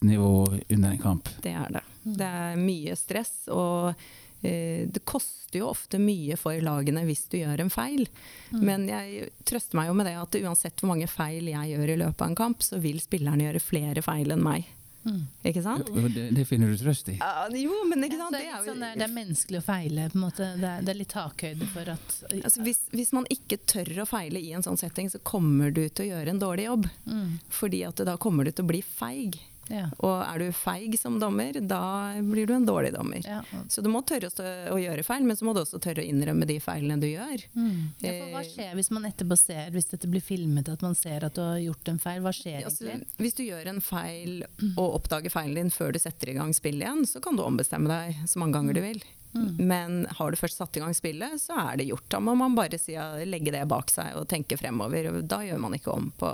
stressnivå 0.00 0.58
under 0.68 0.90
en 0.90 0.98
kamp. 0.98 1.28
Det 1.42 1.50
er 1.50 1.68
det. 1.70 1.82
Det 2.02 2.24
er 2.24 2.56
mye 2.56 2.96
stress, 2.96 3.48
og 3.48 3.94
eh, 4.42 4.88
det 4.88 5.04
koster 5.04 5.58
jo 5.58 5.68
ofte 5.68 5.98
mye 5.98 6.36
for 6.36 6.58
lagene 6.60 7.04
hvis 7.04 7.28
du 7.28 7.38
gjør 7.38 7.60
en 7.60 7.70
feil. 7.70 8.08
Men 8.50 8.88
jeg 8.88 9.28
trøster 9.44 9.76
meg 9.76 9.88
jo 9.88 9.94
med 9.94 10.06
det 10.06 10.16
at 10.16 10.34
uansett 10.40 10.80
hvor 10.80 10.94
mange 10.94 11.06
feil 11.06 11.48
jeg 11.48 11.74
gjør 11.74 11.88
i 11.88 11.96
løpet 12.00 12.22
av 12.22 12.28
en 12.30 12.36
kamp, 12.36 12.62
så 12.62 12.78
vil 12.78 13.00
spillerne 13.00 13.44
gjøre 13.44 13.60
flere 13.60 14.02
feil 14.02 14.30
enn 14.30 14.42
meg. 14.42 14.64
Mm. 15.00 15.26
Ikke 15.48 15.62
sant? 15.64 15.88
Det, 16.14 16.26
det 16.36 16.44
finner 16.44 16.68
du 16.68 16.76
trøst 16.76 17.08
i. 17.08 17.14
Uh, 17.20 17.46
jo, 17.56 17.72
men 17.88 18.04
ikke 18.04 18.18
sant? 18.20 18.34
det, 18.36 18.42
er 18.52 18.64
sånn 18.64 18.82
der, 18.84 18.98
det 19.00 19.06
er 19.06 19.14
menneskelig 19.14 19.60
å 19.62 19.64
feile. 19.64 20.08
På 20.12 20.18
en 20.18 20.24
måte. 20.26 20.48
Det, 20.60 20.72
er, 20.72 20.82
det 20.84 20.92
er 20.92 20.98
litt 20.98 21.12
takhøyde 21.14 21.68
for 21.72 21.92
at 21.94 22.16
Altså, 22.40 22.64
hvis, 22.66 22.82
hvis 22.92 23.14
man 23.16 23.28
ikke 23.32 23.60
tør 23.64 24.02
å 24.04 24.08
feile 24.08 24.40
i 24.40 24.52
en 24.56 24.64
sånn 24.64 24.80
setting, 24.80 25.08
så 25.12 25.20
kommer 25.24 25.72
du 25.72 25.86
til 25.88 26.04
å 26.04 26.10
gjøre 26.10 26.34
en 26.34 26.42
dårlig 26.42 26.68
jobb. 26.68 26.90
mm, 27.08 27.32
Fordi 27.60 27.80
at 27.88 28.04
da 28.08 28.18
kommer 28.20 28.44
du 28.44 28.52
til 28.52 28.68
å 28.68 28.72
bli 28.72 28.82
feig. 28.84 29.40
Ja, 29.70 29.86
Og 30.04 30.16
er 30.24 30.42
du 30.42 30.52
feig 30.56 30.96
som 31.00 31.18
dommer, 31.22 31.56
da 31.62 31.80
blir 32.20 32.46
du 32.50 32.54
en 32.56 32.66
dårlig 32.68 32.92
dommer. 32.94 33.22
ja. 33.24 33.40
Så 33.70 33.82
du 33.84 33.88
må 33.92 34.02
tørre 34.06 34.30
å, 34.30 34.78
gjøre 34.80 35.04
feil, 35.06 35.24
men 35.26 35.36
så 35.38 35.46
må 35.46 35.54
du 35.54 35.62
også 35.62 35.80
tørre 35.82 36.02
å 36.02 36.06
innrømme 36.06 36.46
de 36.48 36.58
feilene 36.62 36.98
du 37.00 37.06
gjør. 37.08 37.44
Mm. 37.54 37.76
ja, 38.02 38.14
hva 38.34 38.42
skjer 38.46 38.74
hvis 38.78 38.90
man 38.94 39.06
etterpå 39.08 39.38
ser, 39.38 39.70
hvis 39.74 39.90
dette 39.92 40.10
blir 40.10 40.24
filmet, 40.24 40.68
at 40.72 40.82
man 40.82 40.96
ser 40.98 41.24
at 41.26 41.36
du 41.38 41.42
har 41.44 41.60
gjort 41.62 41.92
en 41.92 42.02
feil? 42.02 42.20
Hva 42.24 42.32
skjer 42.34 42.64
Altså, 42.64 42.88
egentlig? 42.88 43.08
hvis 43.22 43.38
du 43.38 43.44
gjør 43.46 43.70
en 43.74 43.80
feil 43.84 44.44
og 44.76 44.98
oppdager 45.00 45.32
feilen 45.32 45.54
din 45.64 45.70
før 45.74 45.94
du 45.94 46.00
setter 46.02 46.32
i 46.32 46.36
gang 46.38 46.52
spillet 46.56 46.86
igjen, 46.86 47.06
så 47.08 47.22
kan 47.24 47.38
du 47.38 47.44
ombestemme 47.46 47.88
deg 47.90 48.20
så 48.28 48.42
mange 48.42 48.58
ganger 48.58 48.76
du 48.76 48.82
vil. 48.84 49.02
Men 49.32 50.06
har 50.18 50.30
du 50.30 50.38
først 50.40 50.58
satt 50.58 50.76
i 50.76 50.82
gang 50.82 50.94
spillet, 50.96 51.38
så 51.38 51.54
er 51.62 51.78
det 51.78 51.86
gjort. 51.90 52.08
Da 52.10 52.20
må 52.22 52.34
man 52.38 52.56
bare 52.58 52.78
si, 52.80 52.96
ja, 52.96 53.12
legge 53.28 53.52
det 53.54 53.62
bak 53.70 53.92
seg 53.92 54.16
og 54.18 54.26
tenke 54.30 54.58
fremover. 54.58 55.10
og 55.12 55.22
Da 55.30 55.42
gjør 55.46 55.60
man 55.62 55.76
ikke 55.76 55.94
om 55.94 56.10
på 56.18 56.30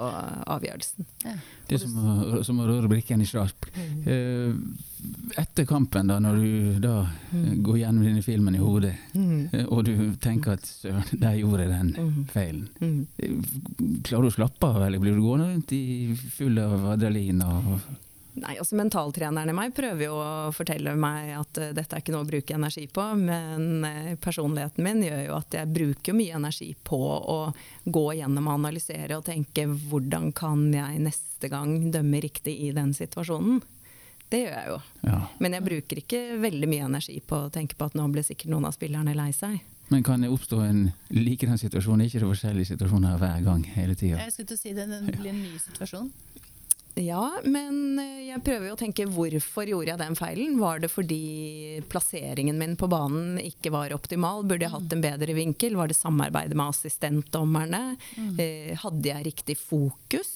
avgjørelsen. 0.57 1.09
Ja. 1.27 1.37
Det 1.67 1.77
er 1.77 1.83
som 1.83 1.97
å, 1.99 2.43
som 2.47 2.61
å 2.63 2.69
røre 2.69 2.89
brikken 2.91 3.21
i 3.21 3.29
sjakk. 3.29 3.69
Eh, 3.77 4.55
etter 5.37 5.67
kampen, 5.69 6.09
da, 6.09 6.19
når 6.23 6.41
du 6.41 6.79
da 6.83 6.95
mm. 7.33 7.63
går 7.67 7.81
gjennom 7.83 8.07
denne 8.07 8.25
filmen 8.25 8.57
i 8.57 8.63
hodet, 8.63 8.95
eh, 9.19 9.67
og 9.67 9.85
du 9.89 9.93
tenker 10.23 10.57
at 10.57 10.67
søren, 10.67 11.05
der 11.21 11.37
gjorde 11.41 11.67
jeg 11.67 11.75
den 11.75 12.25
feilen. 12.33 13.05
Eh, 13.19 13.37
Klarer 14.07 14.29
du 14.29 14.33
å 14.33 14.37
slappe 14.39 14.73
av, 14.73 14.81
eller 14.87 15.03
blir 15.03 15.19
du 15.19 15.25
gående 15.25 15.51
rundt 15.53 15.77
i 15.77 16.17
full 16.39 16.59
av 16.63 16.93
adrenalin? 16.95 17.43
Og, 17.45 17.77
Nei, 18.37 18.59
altså 18.61 18.77
Mentaltreneren 18.77 19.49
i 19.49 19.55
meg 19.57 19.73
prøver 19.77 20.05
jo 20.05 20.17
å 20.21 20.53
fortelle 20.53 20.93
meg 21.01 21.31
at 21.39 21.61
uh, 21.63 21.71
dette 21.77 21.97
er 21.97 22.03
ikke 22.03 22.13
noe 22.13 22.27
å 22.27 22.29
bruke 22.29 22.57
energi 22.57 22.85
på, 22.93 23.05
men 23.17 23.87
uh, 23.87 24.11
personligheten 24.21 24.85
min 24.85 25.01
gjør 25.07 25.23
jo 25.25 25.39
at 25.39 25.57
jeg 25.57 25.73
bruker 25.73 26.17
mye 26.17 26.37
energi 26.37 26.75
på 26.85 26.99
å 27.17 27.39
gå 27.85 28.05
gjennom 28.19 28.51
og 28.51 28.59
analysere 28.59 29.17
og 29.17 29.25
tenke 29.29 29.65
hvordan 29.67 30.35
kan 30.37 30.67
jeg 30.75 31.01
neste 31.07 31.49
gang 31.53 31.89
dømme 31.95 32.21
riktig 32.25 32.59
i 32.67 32.75
den 32.77 32.93
situasjonen. 32.97 33.63
Det 34.29 34.43
gjør 34.43 34.55
jeg 34.59 34.71
jo. 34.73 34.79
Ja. 35.07 35.21
Men 35.41 35.57
jeg 35.57 35.67
bruker 35.71 36.03
ikke 36.03 36.21
veldig 36.43 36.69
mye 36.69 36.91
energi 36.91 37.17
på 37.25 37.47
å 37.47 37.51
tenke 37.55 37.79
på 37.79 37.89
at 37.89 37.97
nå 37.97 38.05
blir 38.13 38.27
sikkert 38.27 38.53
noen 38.53 38.67
av 38.69 38.75
spillerne 38.77 39.15
lei 39.17 39.31
seg. 39.37 39.61
Men 39.89 40.03
kan 40.03 40.21
det 40.21 40.29
oppstå 40.35 40.59
en 40.67 40.81
likedan 41.15 41.61
situasjon? 41.63 42.01
Er 42.03 42.11
ikke 42.11 42.25
det 42.25 42.31
forskjellige 42.33 42.73
situasjoner 42.73 43.21
hver 43.23 43.45
gang 43.47 43.63
hele 43.77 43.95
tida? 43.95 44.19
Jeg 44.19 44.35
skulle 44.35 44.51
til 44.51 44.59
å 44.59 44.63
si 44.65 44.73
det, 44.75 44.89
det 44.91 45.15
blir 45.15 45.31
en 45.31 45.45
ny 45.45 45.61
situasjon. 45.63 46.09
Ja, 46.97 47.43
men 47.45 47.99
eh, 48.01 48.31
jeg 48.31 48.41
prøver 48.45 48.71
jo 48.71 48.77
å 48.77 48.81
tenke 48.81 49.05
hvorfor 49.13 49.69
gjorde 49.69 49.93
jeg 49.93 50.01
den 50.01 50.17
feilen? 50.17 50.55
Var 50.61 50.81
det 50.81 50.89
fordi 50.89 51.83
plasseringen 51.93 52.57
min 52.57 52.77
på 52.81 52.89
banen 52.89 53.37
ikke 53.43 53.73
var 53.75 53.93
optimal? 53.93 54.47
Burde 54.49 54.65
jeg 54.65 54.73
hatt 54.73 54.97
en 54.97 55.05
bedre 55.05 55.37
vinkel? 55.37 55.77
Var 55.77 55.93
det 55.93 55.99
samarbeidet 55.99 56.57
med 56.57 56.73
assistentdommerne? 56.73 57.83
Mm. 58.17 58.33
Eh, 58.41 58.73
hadde 58.81 59.13
jeg 59.13 59.29
riktig 59.29 59.59
fokus? 59.61 60.33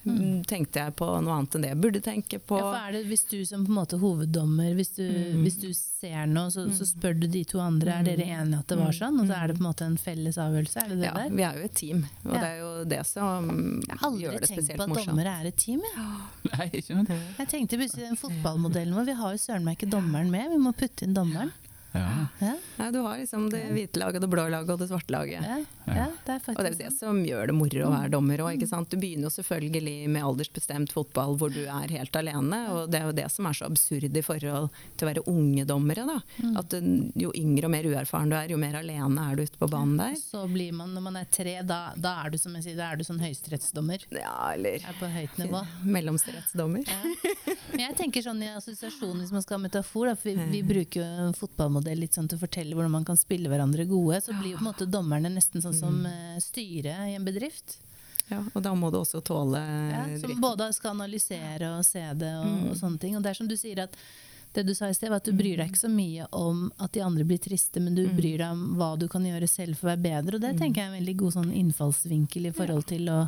Mm. 0.00 0.44
Tenkte 0.48 0.80
jeg 0.80 0.94
på 0.96 1.04
noe 1.20 1.34
annet 1.36 1.54
enn 1.58 1.64
det 1.66 1.68
jeg 1.74 1.80
burde 1.82 2.00
tenke 2.00 2.38
på? 2.40 2.56
Ja, 2.56 2.70
for 2.72 2.76
er 2.88 2.92
det, 2.96 3.02
hvis 3.10 3.24
du 3.28 3.44
som 3.44 3.66
på 3.66 3.68
en 3.68 3.76
måte 3.76 3.98
hoveddommer, 4.00 4.70
hvis 4.78 4.94
du, 4.96 5.02
Mm. 5.10 5.42
hvis 5.44 5.58
du 5.60 5.68
ser 5.74 6.24
noe, 6.26 6.48
så, 6.50 6.64
så 6.72 6.86
spør 6.88 7.18
du 7.20 7.26
de 7.28 7.42
to 7.44 7.60
andre 7.60 7.98
er 7.98 8.02
dere 8.08 8.24
enige 8.24 8.58
at 8.62 8.66
det 8.72 8.78
var 8.80 8.92
sånn, 8.96 9.20
og 9.20 9.26
så 9.28 9.36
er 9.36 9.48
det 9.52 9.58
på 9.58 9.60
en 9.60 9.68
måte 9.68 9.84
en 9.84 9.98
felles 10.00 10.38
avgjørelse? 10.40 10.76
Er 10.84 10.88
det 10.88 10.98
det 11.02 11.04
Ja, 11.10 11.12
der? 11.18 11.28
vi 11.36 11.42
er 11.44 11.54
jo 11.60 11.64
et 11.68 11.74
team, 11.74 12.06
og 12.24 12.32
Ja. 12.34 12.40
det 12.40 12.48
er 12.48 12.58
jo 12.62 12.84
det 12.84 13.02
som 13.06 13.50
gjør 13.50 13.84
det 13.84 13.84
spesielt 13.84 13.84
morsomt. 13.84 13.86
Jeg 13.90 13.98
har 14.00 14.08
aldri 14.08 14.46
tenkt 14.48 14.76
på 14.76 14.82
at 14.82 14.88
morsomt. 14.88 15.06
dommere 15.12 15.40
er 15.40 15.46
et 15.46 15.56
team. 15.56 15.80
Ja. 15.96 16.08
Nei, 16.56 16.70
ikke 16.80 16.96
noe. 16.96 17.20
jeg 17.38 17.48
tenkte 17.52 17.76
plutselig 17.84 18.08
den 18.08 18.16
fotballmodellen 18.16 18.94
vår, 18.94 19.04
vi 19.04 19.12
har 19.20 19.32
jo 19.36 19.38
søren 19.44 19.64
meg 19.64 19.76
ikke 19.78 19.90
dommeren 19.92 20.30
med, 20.30 20.48
vi 20.50 20.56
må 20.64 20.72
putte 20.72 21.02
inn 21.04 21.12
dommeren. 21.14 21.52
Ja. 21.92 22.54
Ja, 22.78 22.90
du 22.90 22.98
har 23.04 23.18
liksom 23.18 23.50
det 23.50 23.62
hvite 23.74 24.00
laget, 24.00 24.22
det 24.22 24.28
blå 24.30 24.46
laget 24.48 24.70
og 24.70 24.78
det 24.80 24.88
svarte 24.88 25.12
laget. 25.12 25.42
ja, 25.42 25.58
ja 25.86 26.06
det 26.26 26.36
er 26.36 26.54
Og 26.54 26.62
det 26.62 26.68
er 26.70 26.74
jo 26.74 26.80
det 26.84 26.92
som 26.96 27.20
gjør 27.26 27.50
det 27.50 27.56
moro 27.56 27.86
å 27.88 27.92
være 27.92 28.12
dommer 28.14 28.42
òg. 28.46 28.62
Du 28.90 28.96
begynner 28.96 29.28
jo 29.28 29.32
selvfølgelig 29.34 29.96
med 30.08 30.24
aldersbestemt 30.24 30.94
fotball 30.94 31.36
hvor 31.40 31.52
du 31.52 31.62
er 31.64 31.94
helt 31.96 32.16
alene, 32.16 32.60
og 32.74 32.90
det 32.92 33.00
er 33.00 33.08
jo 33.10 33.16
det 33.18 33.26
som 33.34 33.48
er 33.50 33.58
så 33.58 33.68
absurd 33.68 34.16
i 34.16 34.24
forhold 34.24 34.70
til 34.96 35.06
å 35.06 35.10
være 35.10 35.24
unge 35.30 35.66
dommere. 35.68 36.06
Da. 36.08 36.18
At 36.60 36.76
uh, 36.78 36.90
jo 37.18 37.32
yngre 37.36 37.68
og 37.68 37.74
mer 37.74 37.90
uerfaren 37.90 38.32
du 38.32 38.36
er, 38.38 38.54
jo 38.54 38.60
mer 38.60 38.78
alene 38.80 39.26
er 39.26 39.36
du 39.38 39.44
ute 39.44 39.60
på 39.60 39.70
banen 39.70 39.98
der. 40.00 40.16
Så 40.20 40.46
blir 40.50 40.72
man, 40.76 40.94
når 40.94 41.06
man 41.08 41.20
er 41.20 41.28
tre, 41.32 41.58
da, 41.66 41.80
da 41.96 42.16
er 42.24 42.34
du 42.34 42.38
som 42.40 42.54
jeg 42.58 42.68
sier, 42.68 42.78
da 42.78 42.92
er 42.92 43.00
du 43.00 43.06
sånn 43.06 43.20
høyesterettsdommer. 43.22 44.06
Ja, 44.14 44.36
eller 44.54 44.78
Er 44.80 44.98
på 45.00 45.10
høyt 45.10 45.36
nivå. 45.40 45.64
mellomsterettsdommer. 45.96 46.86
Ja. 46.86 47.56
Men 47.70 47.84
jeg 47.88 47.98
tenker 47.98 48.24
sånn 48.24 48.42
i 48.44 48.50
assosiasjon, 48.54 49.18
hvis 49.22 49.34
man 49.34 49.44
skal 49.44 49.58
ha 49.58 49.64
metafor, 49.66 50.10
da, 50.10 50.16
for 50.18 50.30
vi, 50.30 50.48
vi 50.54 50.62
bruker 50.66 51.02
jo 51.02 51.26
en 51.26 51.36
fotballmodell 51.80 52.00
litt 52.00 52.14
sånn 52.14 52.28
til 52.28 52.38
å 52.38 52.44
fortelle 52.44 52.74
hvordan 52.76 52.92
man 52.92 53.04
kan 53.04 53.16
spille 53.16 53.48
hverandre 53.48 53.86
gode, 53.86 54.20
så 54.20 54.32
blir 54.32 54.52
jo 54.52 54.58
på 54.58 54.64
en 54.64 54.70
måte 54.70 54.86
dommerne 54.86 55.30
nesten 55.30 55.62
sånn 55.62 55.74
som 55.74 56.06
eh, 56.06 56.38
styret 56.40 57.08
i 57.08 57.16
en 57.16 57.24
bedrift. 57.24 57.78
Ja, 58.30 58.44
og 58.54 58.62
da 58.62 58.74
må 58.74 58.90
du 58.90 59.00
også 59.00 59.20
tåle 59.20 59.58
Ja, 59.58 60.04
som 60.20 60.40
både 60.40 60.72
skal 60.72 60.94
analysere 60.94 61.72
og 61.76 61.84
se 61.84 62.02
det 62.14 62.34
og, 62.38 62.70
og 62.70 62.76
sånne 62.78 62.98
ting. 63.00 63.16
Og 63.16 63.22
det 63.22 63.32
er 63.32 63.38
som 63.40 63.48
du 63.48 63.56
sier 63.56 63.82
at 63.82 63.96
det 64.52 64.64
du 64.66 64.74
sa 64.74 64.88
i 64.90 64.94
sted, 64.94 65.10
var 65.10 65.20
at 65.20 65.26
du 65.26 65.34
bryr 65.34 65.58
deg 65.58 65.70
ikke 65.70 65.78
så 65.78 65.90
mye 65.90 66.26
om 66.34 66.72
at 66.82 66.92
de 66.94 67.02
andre 67.02 67.24
blir 67.26 67.38
triste, 67.38 67.78
men 67.82 67.94
du 67.94 68.02
bryr 68.10 68.38
deg 68.38 68.50
om 68.50 68.76
hva 68.78 68.96
du 68.98 69.06
kan 69.10 69.22
gjøre 69.26 69.46
selv 69.46 69.78
for 69.78 69.86
å 69.86 69.92
være 69.92 70.02
bedre. 70.02 70.36
Og 70.38 70.42
det 70.42 70.56
tenker 70.58 70.82
jeg 70.82 70.88
er 70.88 70.90
en 70.90 70.98
veldig 70.98 71.16
god 71.22 71.36
sånn 71.36 71.52
innfallsvinkel 71.54 72.50
i 72.50 72.54
forhold 72.54 72.88
til 72.90 73.10
å 73.14 73.20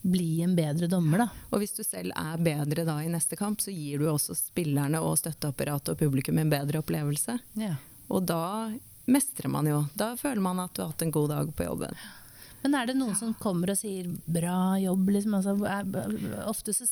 bli 0.00 0.40
en 0.40 0.54
bedre 0.56 0.88
dommer, 0.88 1.26
da. 1.26 1.28
Og 1.52 1.60
hvis 1.60 1.76
du 1.76 1.82
selv 1.84 2.16
er 2.16 2.40
bedre 2.40 2.86
da 2.88 2.96
i 3.04 3.12
neste 3.12 3.36
kamp, 3.36 3.60
så 3.60 3.72
gir 3.72 4.00
du 4.00 4.08
også 4.08 4.36
spillerne 4.38 5.02
og 5.04 5.18
støtteapparatet 5.20 5.92
og 5.92 6.00
publikum 6.00 6.40
en 6.40 6.52
bedre 6.52 6.80
opplevelse. 6.80 7.36
Ja. 7.60 7.76
Og 8.10 8.24
da 8.28 8.70
mestrer 9.10 9.50
man 9.50 9.68
jo. 9.70 9.84
Da 9.94 10.14
føler 10.18 10.42
man 10.44 10.60
at 10.62 10.74
du 10.74 10.82
har 10.82 10.92
hatt 10.92 11.04
en 11.06 11.14
god 11.14 11.30
dag 11.32 11.54
på 11.56 11.66
jobben. 11.66 11.94
Men 12.60 12.76
er 12.76 12.90
det 12.90 12.96
noen 12.98 13.16
som 13.16 13.32
kommer 13.40 13.72
og 13.72 13.78
sier 13.80 14.04
'bra 14.04 14.76
jobb'? 14.82 15.08
Liksom? 15.14 15.34
Altså, 15.38 15.54
er, 15.64 16.44
ofte 16.44 16.74
så 16.76 16.84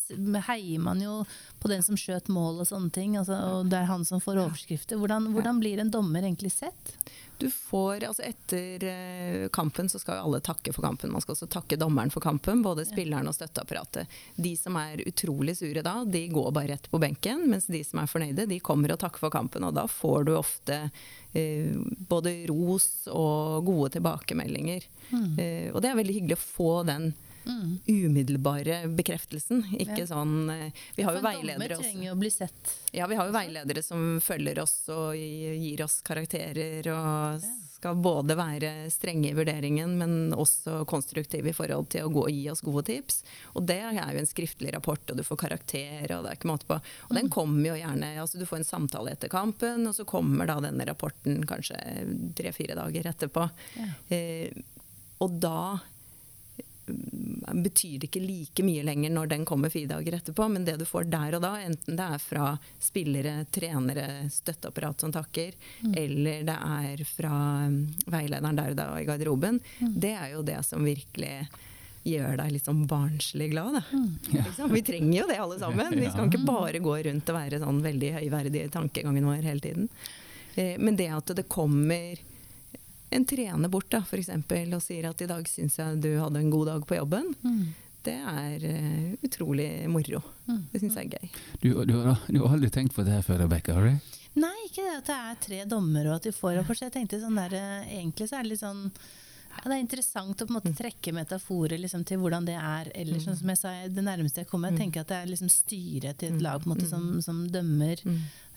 heier 0.49 0.81
man 0.81 1.03
jo 1.05 1.25
på 1.61 1.69
den 1.69 1.85
som 1.85 1.99
skjøt 1.99 2.31
mål 2.33 2.63
og 2.63 2.71
sånne 2.71 2.91
ting, 2.95 3.19
altså, 3.21 3.37
og 3.37 3.69
det 3.69 3.83
er 3.83 3.91
han 3.91 4.05
som 4.09 4.23
får 4.25 4.41
overskrifter. 4.47 4.97
Hvordan, 4.97 5.29
hvordan 5.35 5.61
blir 5.61 5.79
en 5.79 5.93
dommer 5.93 6.25
egentlig 6.25 6.55
sett? 6.57 6.95
Du 7.39 7.47
får, 7.51 8.03
altså 8.05 8.25
Etter 8.27 8.85
eh, 8.85 9.49
kampen 9.55 9.87
så 9.89 10.01
skal 10.03 10.19
jo 10.19 10.25
alle 10.27 10.41
takke 10.43 10.73
for 10.75 10.83
kampen. 10.83 11.13
Man 11.15 11.23
skal 11.23 11.37
også 11.37 11.47
takke 11.51 11.79
dommeren 11.79 12.11
for 12.11 12.25
kampen, 12.25 12.65
både 12.67 12.87
spilleren 12.89 13.31
og 13.31 13.37
støtteapparatet. 13.37 14.11
De 14.35 14.57
som 14.59 14.75
er 14.81 15.05
utrolig 15.07 15.55
sure 15.61 15.85
da, 15.87 16.01
de 16.03 16.25
går 16.33 16.51
bare 16.57 16.73
rett 16.75 16.91
på 16.91 16.99
benken, 17.03 17.47
mens 17.51 17.71
de 17.71 17.85
som 17.87 18.03
er 18.03 18.11
fornøyde, 18.11 18.49
de 18.51 18.59
kommer 18.65 18.95
og 18.95 18.99
takker 19.05 19.23
for 19.23 19.35
kampen. 19.35 19.69
Og 19.69 19.77
da 19.79 19.87
får 19.87 20.27
du 20.27 20.35
ofte 20.35 20.81
eh, 21.33 21.79
både 22.11 22.35
ros 22.51 23.07
og 23.13 23.63
gode 23.71 23.95
tilbakemeldinger. 23.95 24.91
Eh, 25.39 25.71
og 25.71 25.79
det 25.85 25.93
er 25.93 26.03
veldig 26.03 26.19
hyggelig 26.19 26.41
å 26.41 26.47
få 26.49 26.73
den 26.91 27.13
Mm. 27.49 27.79
umiddelbare 27.89 28.83
bekreftelsen. 28.95 29.65
Ikke 29.81 30.05
Ja. 30.05 30.07
sånn 30.07 30.51
eh, 30.51 30.71
Vi 30.97 31.03
har 31.03 31.15
jo 31.17 31.23
veiledere 31.25 31.79
også. 31.79 31.95
Ja, 32.93 33.07
vi 33.07 33.17
har 33.17 33.27
jo 33.27 33.33
veiledere 33.33 33.83
som 33.83 34.21
følger 34.21 34.61
oss 34.63 34.89
og 34.89 35.15
gir 35.17 35.83
oss 35.83 36.03
karakterer 36.03 36.87
og 36.93 37.43
skal 37.79 37.95
både 38.03 38.35
være 38.35 38.91
strenge 38.91 39.31
i 39.31 39.37
vurderingen, 39.37 39.93
men 40.01 40.33
også 40.35 40.85
konstruktive 40.91 41.53
i 41.53 41.55
forhold 41.55 41.89
til 41.93 42.09
å 42.09 42.13
gå 42.13 42.25
og 42.27 42.33
gi 42.35 42.49
oss 42.51 42.63
gode 42.67 42.85
tips. 42.89 43.21
Og 43.55 43.67
det 43.69 43.79
er 43.79 43.95
jo 44.15 44.19
en 44.19 44.27
skriftlig 44.27 44.73
rapport, 44.75 45.05
og 45.11 45.17
du 45.17 45.23
får 45.23 45.39
karakter, 45.45 46.09
og 46.17 46.25
det 46.25 46.33
er 46.33 46.39
ikke 46.41 46.51
måte 46.51 46.67
på. 46.67 46.81
Og 47.09 47.15
den 47.15 47.31
kommer 47.31 47.71
jo 47.71 47.77
gjerne 47.79 48.17
altså 48.19 48.39
Du 48.39 48.47
får 48.47 48.59
en 48.59 48.65
samtale 48.65 49.13
etter 49.15 49.31
kampen, 49.31 49.87
og 49.87 49.95
så 49.95 50.05
kommer 50.09 50.51
da 50.51 50.59
denne 50.61 50.87
rapporten 50.89 51.45
kanskje 51.47 51.79
tre-fire 52.35 52.75
dager 52.75 53.13
etterpå. 53.13 53.47
Ja. 53.79 53.87
Eh, 54.17 54.51
og 55.23 55.39
da 55.43 55.79
mm, 55.79 55.98
betyr 56.89 58.05
ikke 58.09 58.21
like 58.23 58.65
mye 58.67 58.83
lenger 58.87 59.13
når 59.15 59.31
den 59.33 59.45
kommer 59.49 59.71
fire 59.73 59.91
dager 59.95 60.19
etterpå, 60.19 60.49
men 60.53 60.65
det 60.67 60.77
du 60.81 60.85
får 60.89 61.09
der 61.13 61.37
og 61.39 61.43
da, 61.45 61.55
enten 61.65 61.97
det 61.99 62.09
er 62.17 62.23
fra 62.23 62.51
spillere, 62.83 63.45
trenere, 63.55 64.07
støtteapparat 64.33 65.01
som 65.05 65.15
takker, 65.15 65.57
eller 65.97 66.45
det 66.49 66.59
er 66.59 67.05
fra 67.09 67.33
mm, 67.69 67.81
veilederen 68.13 68.61
der 68.61 68.75
og 68.75 68.79
da 68.81 68.89
i 69.01 69.09
garderoben, 69.09 69.61
det 69.81 70.15
er 70.17 70.35
jo 70.37 70.45
det 70.47 70.61
som 70.67 70.85
virkelig 70.87 71.35
gjør 72.09 72.39
deg 72.41 72.53
litt 72.55 72.65
sånn 72.69 72.87
barnslig 72.89 73.51
glad. 73.53 73.81
Da. 73.81 73.99
Ikke 74.33 74.55
sant? 74.57 74.73
Vi 74.73 74.85
trenger 74.87 75.19
jo 75.19 75.27
det 75.29 75.41
alle 75.43 75.59
sammen. 75.61 75.93
Vi 75.99 76.09
skal 76.09 76.31
ikke 76.31 76.47
bare 76.47 76.81
gå 76.81 76.95
rundt 77.05 77.29
og 77.33 77.37
være 77.37 77.61
sånn 77.61 77.83
veldig 77.85 78.13
høyverdig 78.21 78.63
i 78.65 78.71
tankegangen 78.73 79.27
vår 79.29 79.45
hele 79.45 79.61
tiden. 79.65 79.91
Eh, 80.55 80.79
Men 80.81 80.97
det 80.97 81.11
at 81.13 81.35
det 81.37 81.49
kommer 81.53 82.17
en 83.11 83.25
trener 83.29 83.73
bort 83.73 83.91
da, 83.93 84.03
for 84.05 84.21
eksempel, 84.21 84.73
og 84.77 84.83
sier 84.85 85.09
at 85.11 85.23
i 85.25 85.29
dag 85.31 85.47
syns 85.49 85.79
jeg 85.81 86.01
du 86.05 86.11
hadde 86.21 86.43
en 86.43 86.51
god 86.53 86.73
dag 86.73 86.87
på 86.89 86.99
jobben, 86.99 87.33
det 88.07 88.15
er 88.15 88.65
uh, 88.69 89.15
utrolig 89.27 89.71
moro. 89.91 90.21
Det 90.73 90.81
syns 90.81 90.97
jeg 90.97 91.09
er 91.09 91.17
gøy. 91.19 91.33
Du, 91.61 91.69
du, 91.89 91.95
har, 91.99 92.21
du 92.29 92.39
har 92.41 92.55
aldri 92.55 92.71
tenkt 92.73 92.95
på 92.97 93.05
det 93.07 93.17
her 93.19 93.25
før, 93.27 93.43
Rebekka? 93.45 93.77
Har 93.77 93.89
du? 93.89 94.19
Nei, 94.39 94.57
ikke 94.69 94.85
det 94.85 94.99
at 94.99 95.09
det 95.09 95.17
er 95.17 95.41
tre 95.43 95.63
dommere 95.69 96.13
og 96.13 96.19
at 96.19 96.29
de 96.29 96.35
får 96.35 96.61
rapport. 96.61 96.79
Så 96.79 96.87
jeg 96.87 96.95
tenkte 96.95 97.21
sånn 97.23 97.39
der, 97.39 97.57
eh, 97.59 97.97
Egentlig 97.99 98.29
så 98.31 98.39
er 98.39 98.47
det 98.47 98.53
litt 98.53 98.63
sånn 98.63 98.85
ja, 98.89 99.63
Det 99.65 99.73
er 99.75 99.83
interessant 99.83 100.43
å 100.43 100.47
på 100.47 100.53
en 100.53 100.59
måte 100.59 100.75
trekke 100.79 101.15
metaforer 101.17 101.81
liksom, 101.81 102.05
til 102.07 102.21
hvordan 102.23 102.47
det 102.47 102.59
er 102.59 102.93
ellers. 102.95 103.25
Sånn 103.27 103.39
som 103.41 103.53
jeg 103.53 103.61
sa, 103.61 103.73
Det 103.91 104.05
nærmeste 104.05 104.45
jeg 104.45 104.51
kommer, 104.51 104.71
jeg 104.73 104.85
tenker 104.85 105.03
at 105.03 105.13
det 105.13 105.23
er 105.23 105.33
liksom 105.33 105.51
styret 105.53 106.21
til 106.21 106.37
et 106.37 106.45
lag 106.45 106.63
på 106.63 106.69
en 106.71 106.77
måte, 106.77 106.91
som, 106.91 107.09
som 107.25 107.43
dømmer 107.51 108.05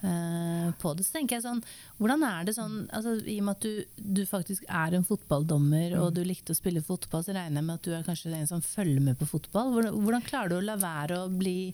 eh, 0.03 0.70
på 0.81 0.93
det. 0.98 1.05
Så 1.08 1.15
tenker 1.15 1.38
jeg 1.38 1.46
sånn 1.46 1.63
Hvordan 2.01 2.25
er 2.27 2.48
det 2.48 2.55
sånn 2.58 2.75
altså, 2.89 3.15
I 3.25 3.39
og 3.41 3.48
med 3.48 3.58
at 3.58 3.65
du, 3.67 4.05
du 4.20 4.24
faktisk 4.29 4.65
er 4.67 4.98
en 4.98 5.08
fotballdommer 5.08 5.98
og 6.01 6.13
du 6.17 6.24
likte 6.25 6.55
å 6.55 6.58
spille 6.58 6.84
fotball, 6.86 7.25
så 7.25 7.36
regner 7.38 7.62
jeg 7.62 7.67
med 7.70 7.79
at 7.79 7.88
du 7.88 7.96
er 7.98 8.08
kanskje 8.08 8.34
en 8.36 8.50
som 8.50 8.63
følger 8.65 9.03
med 9.03 9.20
på 9.20 9.29
fotball. 9.29 9.74
Hvordan, 9.75 10.00
hvordan 10.05 10.25
klarer 10.27 10.53
du 10.53 10.60
å 10.60 10.65
la 10.65 10.77
være 10.81 11.24
å 11.24 11.31
bli 11.31 11.74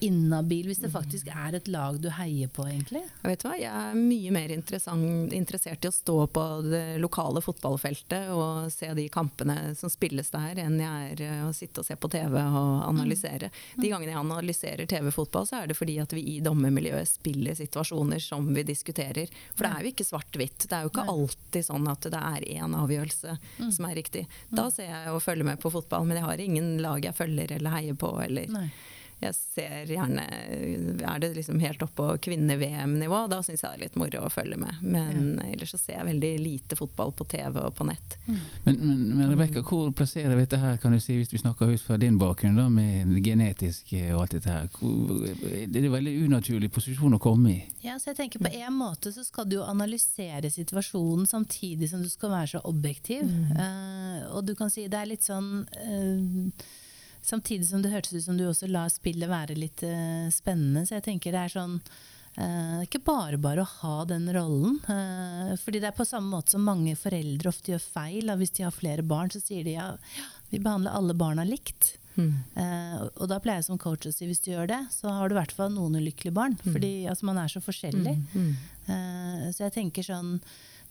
inhabil 0.00 0.66
hvis 0.68 0.82
det 0.82 0.90
faktisk 0.92 1.28
er 1.32 1.56
et 1.56 1.68
lag 1.72 1.98
du 2.00 2.08
heier 2.12 2.50
på, 2.52 2.66
egentlig? 2.68 3.02
Jeg 3.22 3.30
vet 3.30 3.44
hva, 3.46 3.54
jeg 3.58 3.70
er 3.70 3.96
mye 3.96 4.32
mer 4.34 4.52
interessert 4.52 5.86
i 5.86 5.90
å 5.90 5.94
stå 5.94 6.16
på 6.32 6.44
det 6.66 6.84
lokale 7.02 7.42
fotballfeltet 7.44 8.30
og 8.34 8.70
se 8.72 8.90
de 8.96 9.06
kampene 9.12 9.74
som 9.78 9.92
spilles 9.92 10.30
der, 10.34 10.60
enn 10.66 10.78
jeg 10.82 11.12
er 11.12 11.22
eh, 11.26 11.44
å 11.46 11.52
sitte 11.56 11.82
og 11.82 11.88
se 11.88 11.96
på 11.96 12.10
TV 12.12 12.36
og 12.42 12.72
analysere. 12.86 13.50
De 13.76 13.90
gangene 13.92 14.12
jeg 14.12 14.20
analyserer 14.20 14.90
TV-fotball, 14.90 15.48
så 15.48 15.62
er 15.62 15.70
det 15.70 15.78
fordi 15.78 15.98
at 16.02 16.12
vi 16.16 16.24
i 16.36 16.38
dommermiljøet 16.44 17.08
spiller 17.16 17.56
situasjoner 17.58 18.22
som 18.22 18.48
vi 18.54 18.66
diskuterer. 18.66 19.32
For 19.54 19.66
det 19.66 19.72
er 19.72 19.86
jo 19.86 19.94
ikke 19.94 20.08
svart-hvitt. 20.08 20.68
Det 20.68 20.76
er 20.76 20.86
jo 20.86 20.92
ikke 20.92 21.06
alltid 21.12 21.68
sånn 21.70 21.88
at 21.92 22.10
det 22.12 22.20
er 22.20 22.48
én 22.56 22.76
avgjørelse 22.76 23.38
som 23.76 23.88
er 23.88 23.96
riktig. 23.98 24.26
Da 24.52 24.68
ser 24.72 24.90
jeg 24.92 25.14
og 25.14 25.22
følger 25.24 25.48
med 25.48 25.60
på 25.62 25.72
fotball, 25.72 26.06
men 26.08 26.20
jeg 26.20 26.28
har 26.28 26.44
ingen 26.44 26.76
lag 26.84 27.04
jeg 27.04 27.16
følger 27.16 27.56
eller 27.56 27.76
heier 27.78 27.98
på. 27.98 28.12
Eller, 28.22 28.50
Nei. 28.52 28.68
Jeg 29.16 29.32
ser 29.32 29.88
gjerne 29.88 30.24
Er 30.28 31.20
det 31.22 31.30
liksom 31.32 31.60
helt 31.62 31.80
oppe 31.82 31.96
på 31.96 32.16
kvinne-VM-nivå, 32.26 33.22
da 33.32 33.38
syns 33.44 33.62
jeg 33.64 33.70
det 33.70 33.76
er 33.76 33.82
litt 33.86 33.94
moro 33.96 34.26
å 34.26 34.32
følge 34.32 34.58
med. 34.60 34.82
Men 34.84 35.38
ja. 35.40 35.46
ellers 35.54 35.72
så 35.72 35.80
ser 35.80 35.96
jeg 35.96 36.08
veldig 36.10 36.32
lite 36.42 36.76
fotball 36.76 37.14
på 37.16 37.24
TV 37.32 37.56
og 37.62 37.72
på 37.78 37.86
nett. 37.88 38.18
Mm. 38.26 38.42
Men, 38.66 38.76
men, 38.82 39.00
men 39.16 39.32
Rebekka, 39.32 39.62
hvor 39.64 39.88
plasserer 39.96 40.34
vi 40.34 40.44
dette 40.44 40.60
her, 40.60 40.76
kan 40.82 40.92
du 40.92 41.00
si, 41.00 41.16
hvis 41.16 41.32
vi 41.32 41.40
snakker 41.40 41.72
ut 41.72 41.84
fra 41.86 41.96
din 42.00 42.18
bakgrunn, 42.20 42.60
da, 42.60 42.68
med 42.72 43.16
genetisk 43.24 43.94
og 44.12 44.26
alt 44.26 44.36
dette 44.36 44.52
her? 44.52 44.68
Det 44.76 45.80
er 45.80 45.88
en 45.88 45.96
veldig 45.96 46.16
unaturlig 46.26 46.70
posisjon 46.76 47.16
å 47.16 47.22
komme 47.22 47.54
i. 47.54 47.58
Ja, 47.86 47.96
så 48.02 48.12
jeg 48.12 48.20
tenker 48.20 48.44
På 48.44 48.52
en 48.52 48.76
måte 48.76 49.14
så 49.14 49.24
skal 49.24 49.48
du 49.48 49.56
jo 49.58 49.66
analysere 49.66 50.52
situasjonen 50.52 51.24
samtidig 51.30 51.88
som 51.88 52.04
du 52.04 52.12
skal 52.12 52.34
være 52.36 52.56
så 52.56 52.64
objektiv. 52.68 53.24
Mm. 53.24 53.54
Uh, 53.56 54.34
og 54.36 54.44
du 54.44 54.52
kan 54.58 54.72
si 54.72 54.90
det 54.92 55.00
er 55.00 55.14
litt 55.14 55.24
sånn 55.24 55.64
uh, 55.64 56.66
Samtidig 57.26 57.66
som 57.66 57.82
det 57.82 57.90
hørtes 57.90 58.14
ut 58.14 58.24
som 58.24 58.36
du 58.38 58.44
også 58.46 58.68
la 58.70 58.84
spillet 58.92 59.30
være 59.30 59.56
litt 59.58 59.82
uh, 59.82 60.28
spennende. 60.30 60.84
Så 60.86 60.98
jeg 60.98 61.06
tenker 61.08 61.34
det 61.34 61.40
er 61.42 61.54
sånn 61.56 61.80
uh, 61.80 62.80
ikke 62.84 63.02
bare 63.06 63.40
bare 63.42 63.64
å 63.64 63.70
ha 63.80 63.96
den 64.06 64.28
rollen. 64.34 64.78
Uh, 64.86 65.56
fordi 65.58 65.82
det 65.82 65.90
er 65.90 65.96
på 65.96 66.06
samme 66.06 66.30
måte 66.36 66.54
som 66.54 66.66
mange 66.66 66.94
foreldre 66.98 67.50
ofte 67.50 67.74
gjør 67.74 67.82
feil. 67.82 68.30
Hvis 68.38 68.54
de 68.58 68.66
har 68.68 68.74
flere 68.74 69.02
barn, 69.06 69.32
så 69.34 69.42
sier 69.42 69.66
de 69.66 69.74
ja, 69.74 69.88
vi 70.52 70.62
behandler 70.62 70.94
alle 70.94 71.18
barna 71.18 71.46
likt. 71.48 71.96
Mm. 72.14 72.30
Uh, 72.54 73.02
og 73.08 73.26
da 73.32 73.40
pleier 73.42 73.58
jeg 73.58 73.68
som 73.72 73.82
coach 73.82 74.06
å 74.06 74.14
si 74.14 74.30
hvis 74.30 74.44
du 74.46 74.52
gjør 74.52 74.70
det, 74.70 74.80
så 74.94 75.10
har 75.18 75.26
du 75.26 75.34
i 75.34 75.40
hvert 75.40 75.56
fall 75.58 75.74
noen 75.74 75.98
ulykkelige 75.98 76.38
barn. 76.38 76.54
Mm. 76.62 76.78
Fordi 76.78 76.94
altså, 77.10 77.26
man 77.26 77.42
er 77.42 77.50
så 77.50 77.64
forskjellig. 77.64 78.16
Mm. 78.38 78.54
så 79.50 79.66
jeg 79.66 79.72
tenker 79.74 80.06
sånn 80.06 80.36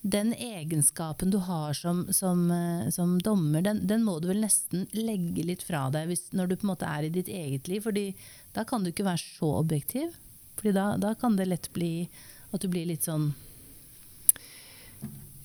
den 0.05 0.33
egenskapen 0.33 1.31
du 1.33 1.37
har 1.37 1.73
som, 1.73 2.13
som, 2.13 2.51
eh, 2.51 2.89
som 2.89 3.15
dommer, 3.21 3.61
den, 3.61 3.87
den, 3.87 4.03
må 4.05 4.19
du 4.19 4.27
vel 4.29 4.43
nesten 4.43 4.85
legge 4.93 5.41
litt 5.47 5.63
fra 5.65 5.87
deg 5.89 6.11
hvis, 6.11 6.27
når 6.29 6.51
du 6.51 6.55
på 6.55 6.67
en 6.67 6.71
måte 6.75 6.89
er 6.89 7.07
i 7.07 7.13
ditt 7.15 7.31
eget 7.31 7.67
liv. 7.71 7.81
fordi 7.81 8.11
da 8.53 8.67
kan 8.69 8.85
du 8.85 8.91
ikke 8.91 9.07
være 9.07 9.23
så 9.23 9.49
objektiv. 9.63 10.13
fordi 10.59 10.75
da, 10.77 10.85
da 11.01 11.15
kan 11.17 11.35
det 11.35 11.49
lett 11.49 11.71
bli 11.73 12.07
at 12.53 12.61
du 12.61 12.67
blir 12.69 12.85
litt 12.85 13.09
sånn 13.09 13.31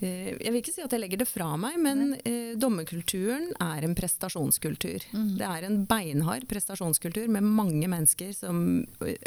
jeg 0.00 0.48
vil 0.52 0.58
ikke 0.62 0.72
si 0.72 0.82
at 0.84 0.94
jeg 0.94 1.02
legger 1.02 1.20
det 1.20 1.28
fra 1.28 1.50
meg, 1.60 1.76
men 1.82 2.14
eh, 2.24 2.54
dommerkulturen 2.60 3.50
er 3.60 3.84
en 3.84 3.96
prestasjonskultur. 3.98 5.04
Mm. 5.12 5.26
Det 5.40 5.48
er 5.48 5.66
en 5.68 5.80
beinhard 5.90 6.46
prestasjonskultur 6.50 7.28
med 7.32 7.44
mange 7.44 7.90
mennesker 7.90 8.32
som 8.36 8.62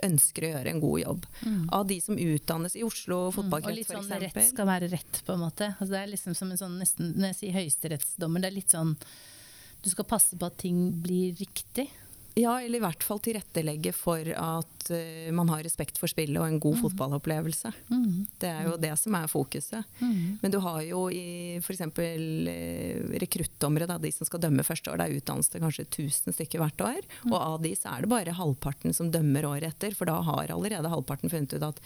ønsker 0.05 0.47
å 0.47 0.51
gjøre 0.55 0.73
en 0.73 0.81
god 0.83 1.03
jobb. 1.03 1.27
Mm. 1.45 1.59
Av 1.77 1.85
de 1.89 1.99
som 2.01 2.17
utdannes 2.17 2.77
i 2.79 2.85
Oslo 2.87 3.19
fotballkrets 3.35 3.85
f.eks. 3.85 3.93
Mm. 3.93 3.99
Og 3.99 4.09
litt 4.09 4.09
sånn 4.09 4.25
rett 4.25 4.49
skal 4.49 4.69
være 4.69 4.89
rett, 4.95 5.21
på 5.27 5.35
en 5.35 5.43
måte. 5.45 5.69
Altså, 5.77 5.91
det 5.93 6.01
er 6.01 6.13
liksom 6.15 6.37
som 6.37 6.53
en 6.53 6.63
sånn 6.63 6.79
nesten, 6.81 7.13
Når 7.17 7.33
jeg 7.33 7.39
sier 7.41 7.59
høyesterettsdommer, 7.59 8.43
det 8.43 8.49
er 8.49 8.57
litt 8.57 8.73
sånn 8.73 8.95
Du 9.83 9.91
skal 9.91 10.07
passe 10.09 10.39
på 10.39 10.47
at 10.47 10.57
ting 10.63 10.87
blir 11.03 11.35
riktig. 11.37 11.89
Ja, 12.35 12.55
eller 12.61 12.79
i 12.79 12.81
hvert 12.81 13.03
fall 13.05 13.19
tilrettelegge 13.21 13.91
for 13.93 14.25
at 14.25 14.87
uh, 14.89 15.29
man 15.35 15.49
har 15.53 15.61
respekt 15.65 15.99
for 16.01 16.09
spillet 16.09 16.39
og 16.41 16.47
en 16.47 16.59
god 16.61 16.79
mm. 16.79 16.81
fotballopplevelse. 16.81 17.71
Mm. 17.93 18.23
Det 18.41 18.49
er 18.49 18.69
jo 18.69 18.77
det 18.81 18.93
som 18.99 19.17
er 19.19 19.29
fokuset. 19.29 19.89
Mm. 19.99 20.39
Men 20.41 20.55
du 20.55 20.57
har 20.63 20.79
jo 20.87 21.03
i 21.13 21.59
f.eks. 21.61 21.83
Uh, 21.93 23.13
rekruttdommere, 23.21 23.99
de 24.01 24.13
som 24.15 24.29
skal 24.29 24.41
dømme 24.47 24.65
første 24.65 24.89
år. 24.89 25.01
Det 25.01 25.09
er 25.09 25.21
utdannes 25.21 25.53
det 25.53 25.61
kanskje 25.61 25.85
1000 25.85 26.37
stykker 26.39 26.63
hvert 26.63 26.85
år. 26.87 27.03
Mm. 27.21 27.35
Og 27.35 27.37
av 27.37 27.59
de 27.67 27.75
så 27.77 27.93
er 27.93 28.05
det 28.05 28.13
bare 28.15 28.39
halvparten 28.39 28.97
som 28.97 29.13
dømmer 29.13 29.45
året 29.51 29.69
etter, 29.69 29.93
for 29.97 30.09
da 30.09 30.17
har 30.25 30.55
allerede 30.55 30.89
halvparten 30.89 31.33
funnet 31.33 31.53
ut 31.53 31.69
at 31.69 31.85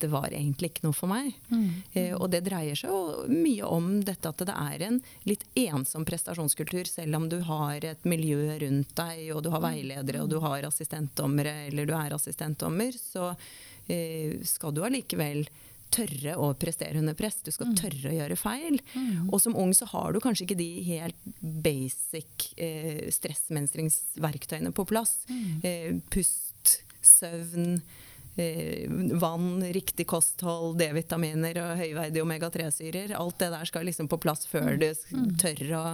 dette 0.00 0.12
var 0.12 0.32
egentlig 0.32 0.70
ikke 0.70 0.86
noe 0.86 0.96
for 0.96 1.10
meg. 1.10 1.34
Mm. 1.50 1.68
Eh, 1.92 2.12
og 2.16 2.30
det 2.32 2.42
dreier 2.46 2.78
seg 2.78 2.90
jo 2.90 3.26
mye 3.28 3.68
om 3.68 3.92
dette 4.04 4.30
at 4.30 4.44
det 4.48 4.56
er 4.56 4.84
en 4.88 5.00
litt 5.28 5.44
ensom 5.60 6.06
prestasjonskultur. 6.08 6.88
Selv 6.88 7.18
om 7.18 7.28
du 7.28 7.40
har 7.44 7.84
et 7.84 8.06
miljø 8.08 8.56
rundt 8.62 8.94
deg, 8.96 9.26
og 9.34 9.44
du 9.44 9.50
har 9.52 9.64
veiledere, 9.64 10.22
og 10.24 10.30
du 10.32 10.38
har 10.40 10.64
assistentdommere, 10.64 11.66
eller 11.68 11.88
du 11.88 11.94
er 11.96 12.16
assistentdommer, 12.16 12.96
så 12.96 13.34
eh, 13.92 14.40
skal 14.48 14.72
du 14.72 14.84
allikevel 14.86 15.44
tørre 15.90 16.36
å 16.38 16.52
prestere 16.54 17.00
under 17.02 17.16
press. 17.18 17.42
Du 17.44 17.50
skal 17.52 17.72
mm. 17.72 17.78
tørre 17.82 18.12
å 18.12 18.16
gjøre 18.16 18.40
feil. 18.40 18.78
Mm. 18.94 19.28
Og 19.28 19.40
som 19.42 19.56
ung 19.58 19.74
så 19.76 19.88
har 19.90 20.14
du 20.14 20.22
kanskje 20.22 20.46
ikke 20.46 20.60
de 20.62 20.70
helt 20.86 21.32
basic 21.40 22.52
eh, 22.56 23.08
stressmestringsverktøyene 23.12 24.72
på 24.72 24.86
plass. 24.88 25.18
Mm. 25.28 25.50
Eh, 25.66 25.90
pust, 26.14 26.78
søvn, 27.04 27.82
vann, 29.20 29.64
riktig 29.74 30.06
kosthold, 30.10 30.78
D-vitaminer 30.80 31.60
og 31.62 31.76
høyverdige 31.80 32.24
omega-3-syrer. 32.24 33.14
Alt 33.18 33.38
det 33.42 33.50
der 33.54 33.68
skal 33.68 33.86
liksom 33.88 34.10
på 34.10 34.20
plass 34.22 34.46
før 34.50 34.72
mm. 34.74 34.80
du 34.80 34.88
mm. 34.90 35.30
tør 35.42 35.76
å 35.78 35.84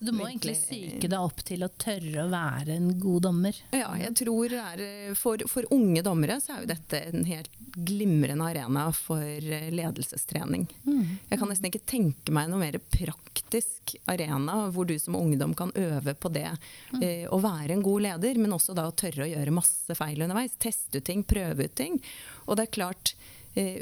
du 0.00 0.12
må 0.16 0.24
egentlig 0.30 0.54
psyke 0.56 1.08
deg 1.12 1.20
opp 1.20 1.42
til 1.44 1.64
å 1.64 1.68
tørre 1.80 2.22
å 2.24 2.30
være 2.32 2.72
en 2.78 2.94
god 3.00 3.26
dommer. 3.26 3.56
Ja, 3.76 3.90
jeg 4.00 4.14
tror 4.22 4.54
er, 4.56 4.82
for, 5.18 5.42
for, 5.50 5.68
unge 5.76 6.00
dommere 6.06 6.38
så 6.40 6.54
er 6.54 6.62
jo 6.62 6.70
dette 6.70 7.02
en 7.10 7.26
helt 7.28 7.52
glimrende 7.76 8.46
arena 8.48 8.86
for 8.96 9.20
eh, 9.20 9.68
ledelsestrening. 9.74 10.64
Mm. 10.86 11.04
Jeg 11.28 11.42
kan 11.42 11.52
nesten 11.52 11.68
ikke 11.68 11.84
tenke 11.92 12.32
meg 12.34 12.48
noe 12.48 12.62
mer 12.62 12.80
praktisk 12.90 13.94
arena 14.10 14.62
hvor 14.72 14.88
du 14.88 14.96
som 14.98 15.18
ungdom 15.20 15.52
kan 15.58 15.74
øve 15.76 16.16
på 16.16 16.32
det. 16.32 16.48
Mm. 16.94 17.04
Eh, 17.04 17.26
å 17.28 17.42
være 17.44 17.76
en 17.76 17.84
god 17.84 18.06
leder, 18.08 18.40
men 18.40 18.56
også 18.56 18.74
da 18.78 18.88
å 18.88 18.96
tørre 18.96 19.26
å 19.26 19.30
gjøre 19.34 19.54
masse 19.60 19.98
feil 20.00 20.24
underveis. 20.24 20.56
Teste 20.56 21.02
ut 21.02 21.06
ting, 21.12 21.26
prøve 21.28 21.68
ut 21.68 21.76
ting. 21.76 22.00
Og 22.48 22.56
det 22.56 22.70
er 22.70 22.78
klart, 22.80 23.12
Eh, 23.12 23.19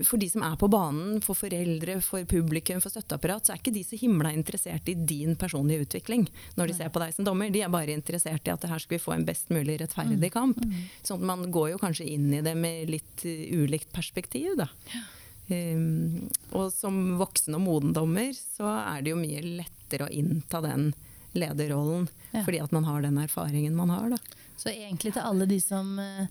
for 0.05 0.17
de 0.17 0.29
som 0.33 0.43
er 0.47 0.55
på 0.57 0.69
banen, 0.73 1.19
for 1.21 1.37
foreldre, 1.37 1.99
for 2.05 2.25
publikum, 2.29 2.81
for 2.81 2.93
støtteapparat, 2.93 3.47
så 3.47 3.53
er 3.53 3.61
ikke 3.61 3.75
de 3.75 3.83
så 3.85 3.99
himla 4.01 4.33
interessert 4.33 4.89
i 4.89 4.95
din 4.97 5.37
personlige 5.37 5.85
utvikling 5.85 6.25
når 6.57 6.71
de 6.71 6.77
ser 6.79 6.93
på 6.95 7.03
deg 7.03 7.13
som 7.15 7.27
dommer. 7.29 7.53
De 7.53 7.61
er 7.65 7.73
bare 7.73 7.93
interessert 7.93 8.49
i 8.49 8.55
at 8.55 8.65
her 8.71 8.81
skal 8.81 8.97
vi 8.97 9.03
få 9.03 9.15
en 9.15 9.27
best 9.29 9.53
mulig 9.53 9.77
rettferdig 9.83 10.31
mm. 10.31 10.35
kamp. 10.35 10.65
Sånn 11.03 11.21
at 11.21 11.29
man 11.35 11.45
går 11.53 11.75
jo 11.75 11.83
kanskje 11.85 12.09
inn 12.15 12.33
i 12.33 12.43
det 12.45 12.57
med 12.57 12.89
litt 12.95 13.25
eh, 13.29 13.45
ulikt 13.61 13.93
perspektiv, 13.93 14.57
da. 14.59 14.71
Um, 15.49 16.29
og 16.53 16.69
som 16.75 17.17
voksen 17.17 17.57
og 17.57 17.63
moden 17.65 17.95
dommer 17.97 18.35
så 18.37 18.69
er 18.83 19.05
det 19.05 19.15
jo 19.15 19.21
mye 19.21 19.41
lettere 19.41 20.05
å 20.05 20.13
innta 20.13 20.61
den 20.61 20.91
lederrollen 21.33 22.05
ja. 22.35 22.43
fordi 22.43 22.61
at 22.61 22.75
man 22.77 22.85
har 22.85 23.01
den 23.07 23.17
erfaringen 23.23 23.77
man 23.77 23.93
har, 23.95 24.13
da. 24.13 24.45
Så 24.59 24.73
egentlig 24.73 25.15
til 25.15 25.25
alle 25.25 25.47
de 25.49 25.61
som 25.63 25.95
uh, 25.97 26.29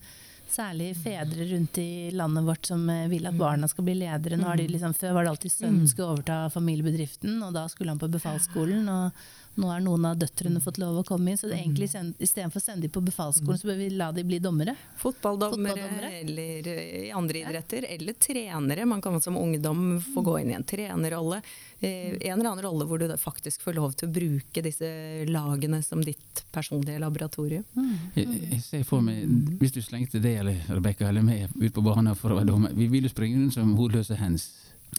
Særlig 0.52 0.94
fedre 0.98 1.46
rundt 1.52 1.78
i 1.82 2.12
landet 2.16 2.46
vårt 2.48 2.70
som 2.70 2.86
eh, 2.90 3.08
vil 3.12 3.28
at 3.28 3.36
barna 3.38 3.68
skal 3.68 3.88
bli 3.88 3.98
ledere. 4.00 4.40
Nå 4.40 4.48
har 4.48 4.60
de 4.60 4.68
mm. 4.68 4.72
liksom, 4.76 4.96
før 4.98 5.18
var 5.18 5.28
det 5.28 5.34
alltid 5.34 5.54
sønnen 5.54 5.84
mm. 5.84 5.90
skulle 5.92 6.14
overta 6.16 6.38
familiebedriften, 6.54 7.42
og 7.44 7.52
da 7.58 7.68
skulle 7.72 7.94
han 7.94 8.02
på 8.02 8.10
befalsskolen. 8.16 8.88
og 8.90 9.28
nå 9.58 9.70
har 9.72 9.82
noen 9.82 10.06
av 10.06 10.18
døtrene 10.22 10.62
fått 10.62 10.78
lov 10.82 11.00
å 11.02 11.06
komme 11.08 11.32
inn, 11.32 11.38
så 11.40 11.50
det 11.50 11.58
er 11.58 11.64
egentlig 11.64 11.90
istedenfor 12.22 12.62
å 12.62 12.64
sende 12.64 12.86
dem 12.86 12.94
på 12.94 13.02
befalsskolen, 13.08 13.58
så 13.58 13.70
bør 13.72 13.80
vi 13.80 13.90
la 13.98 14.12
dem 14.14 14.28
bli 14.30 14.38
dommere. 14.44 14.76
Fotballdommere, 15.02 15.74
Fotballdommere. 15.74 16.12
eller 16.22 16.70
i 17.08 17.10
andre 17.12 17.42
idretter. 17.42 17.88
Ja. 17.88 17.96
Eller 17.96 18.14
trenere. 18.14 18.86
Man 18.86 19.02
kan 19.02 19.18
som 19.22 19.38
ungdom 19.38 19.98
få 20.14 20.22
gå 20.22 20.38
inn 20.42 20.52
i 20.52 20.58
en 20.58 20.68
trenerrolle. 20.68 21.42
Eh, 21.80 22.14
en 22.14 22.40
eller 22.40 22.52
annen 22.52 22.64
rolle 22.66 22.86
hvor 22.86 23.02
du 23.02 23.10
faktisk 23.18 23.66
får 23.66 23.78
lov 23.78 23.98
til 23.98 24.10
å 24.10 24.14
bruke 24.14 24.64
disse 24.66 24.88
lagene 25.30 25.82
som 25.86 26.02
ditt 26.06 26.44
personlige 26.54 27.02
laboratorium. 27.02 27.66
Mm. 27.74 27.98
Jeg, 28.16 28.40
jeg, 28.52 28.62
ser 28.66 28.86
for 28.88 29.06
meg, 29.06 29.26
Hvis 29.62 29.76
du 29.76 29.82
slengte 29.82 30.22
det 30.22 30.38
eller 30.42 30.70
Rebekka 30.70 31.10
eller 31.10 31.26
meg 31.26 31.50
ut 31.58 31.74
på 31.74 31.86
banen 31.86 32.16
for 32.18 32.34
å 32.34 32.40
være 32.40 32.52
dommer, 32.52 32.74
vi 32.78 32.90
vil 32.94 33.10
jo 33.10 33.14
springe 33.14 33.42
rundt 33.42 33.58
som 33.58 33.76
hodeløse 33.78 34.18
hens. 34.22 34.52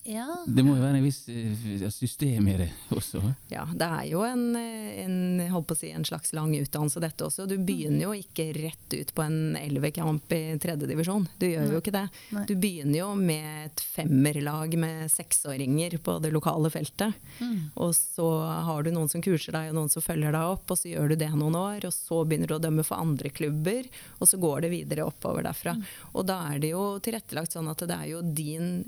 Ja. 0.05 0.27
Det 0.47 0.63
må 0.65 0.75
jo 0.77 0.83
være 0.83 0.99
en 0.99 1.05
viss 1.05 1.23
eh, 1.29 1.89
system 1.93 2.49
i 2.51 2.57
det 2.61 2.69
også? 2.95 3.21
Ja, 3.53 3.65
det 3.73 3.89
er 3.89 4.05
jo 4.11 4.23
en, 4.27 4.45
eh, 4.57 5.05
en, 5.05 5.43
si, 5.77 5.91
en 5.91 6.07
slags 6.07 6.33
lang 6.37 6.55
utdannelse 6.57 7.03
dette 7.03 7.27
også. 7.27 7.47
Du 7.49 7.57
begynner 7.59 8.07
jo 8.07 8.15
ikke 8.17 8.49
rett 8.57 8.95
ut 8.95 9.13
på 9.15 9.25
en 9.25 9.57
elvekamp 9.59 10.33
i 10.37 10.43
tredjedivisjon. 10.61 11.29
Du 11.41 11.47
gjør 11.49 11.67
Nei. 11.67 11.73
jo 11.75 11.83
ikke 11.83 11.95
det. 11.97 12.05
Nei. 12.37 12.45
Du 12.49 12.55
begynner 12.57 12.99
jo 13.01 13.09
med 13.19 13.49
et 13.67 13.85
femmerlag 13.97 14.77
med 14.81 15.07
seksåringer 15.13 15.99
på 16.05 16.19
det 16.25 16.33
lokale 16.35 16.73
feltet. 16.73 17.17
Mm. 17.41 17.71
Og 17.77 17.95
så 17.97 18.29
har 18.69 18.85
du 18.85 18.93
noen 18.95 19.11
som 19.13 19.25
kurser 19.25 19.57
deg, 19.57 19.73
og 19.73 19.81
noen 19.81 19.93
som 19.93 20.05
følger 20.05 20.35
deg 20.35 20.55
opp, 20.55 20.69
og 20.71 20.81
så 20.81 20.93
gjør 20.93 21.13
du 21.13 21.19
det 21.21 21.33
noen 21.35 21.59
år. 21.59 21.89
Og 21.89 21.95
så 21.95 22.23
begynner 22.25 22.51
du 22.51 22.59
å 22.59 22.63
dømme 22.63 22.87
for 22.87 23.01
andre 23.01 23.33
klubber, 23.35 23.89
og 24.19 24.31
så 24.31 24.41
går 24.41 24.65
det 24.67 24.75
videre 24.77 25.09
oppover 25.09 25.47
derfra. 25.49 25.77
Mm. 25.79 25.85
Og 26.15 26.29
da 26.29 26.39
er 26.53 26.63
det 26.63 26.73
jo 26.75 26.85
tilrettelagt 27.03 27.57
sånn 27.57 27.71
at 27.71 27.85
det 27.89 27.99
er 27.99 28.13
jo 28.15 28.23
din 28.23 28.79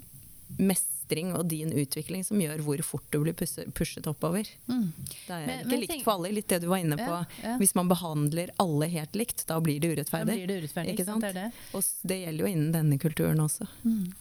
mestring 1.11 1.35
og 1.35 1.47
din 1.47 1.73
utvikling 1.73 2.25
som 2.25 2.41
gjør 2.41 2.63
hvor 2.63 2.83
fort 2.83 3.05
du 3.11 3.21
blir 3.21 3.35
pushet 3.73 4.07
oppover. 4.07 4.47
Mm. 4.67 4.93
Det 5.27 5.35
er 5.35 5.47
men, 5.47 5.59
ikke 5.59 5.69
men 5.69 5.81
likt 5.81 5.93
tenk, 5.93 6.05
for 6.05 6.13
alle, 6.15 6.33
litt 6.33 6.49
det 6.49 6.61
du 6.61 6.69
var 6.69 6.79
inne 6.79 6.97
på. 6.97 7.11
Ja, 7.11 7.25
ja. 7.43 7.57
Hvis 7.59 7.75
man 7.75 7.89
behandler 7.89 8.51
alle 8.57 8.87
helt 8.87 9.15
likt, 9.15 9.47
da 9.47 9.61
blir 9.61 9.81
det 9.81 9.95
urettferdig. 9.95 10.27
Da 10.27 10.39
blir 10.39 10.47
det 10.47 10.59
urettferdig 10.61 10.95
ikke 10.95 11.05
sant? 11.05 11.23
Det 11.23 11.33
det. 11.35 11.51
Og 11.75 11.85
det 12.03 12.21
gjelder 12.25 12.45
jo 12.45 12.51
innen 12.51 12.73
denne 12.73 12.99
kulturen 12.99 13.41
også. 13.41 13.67
Mm. 13.85 14.13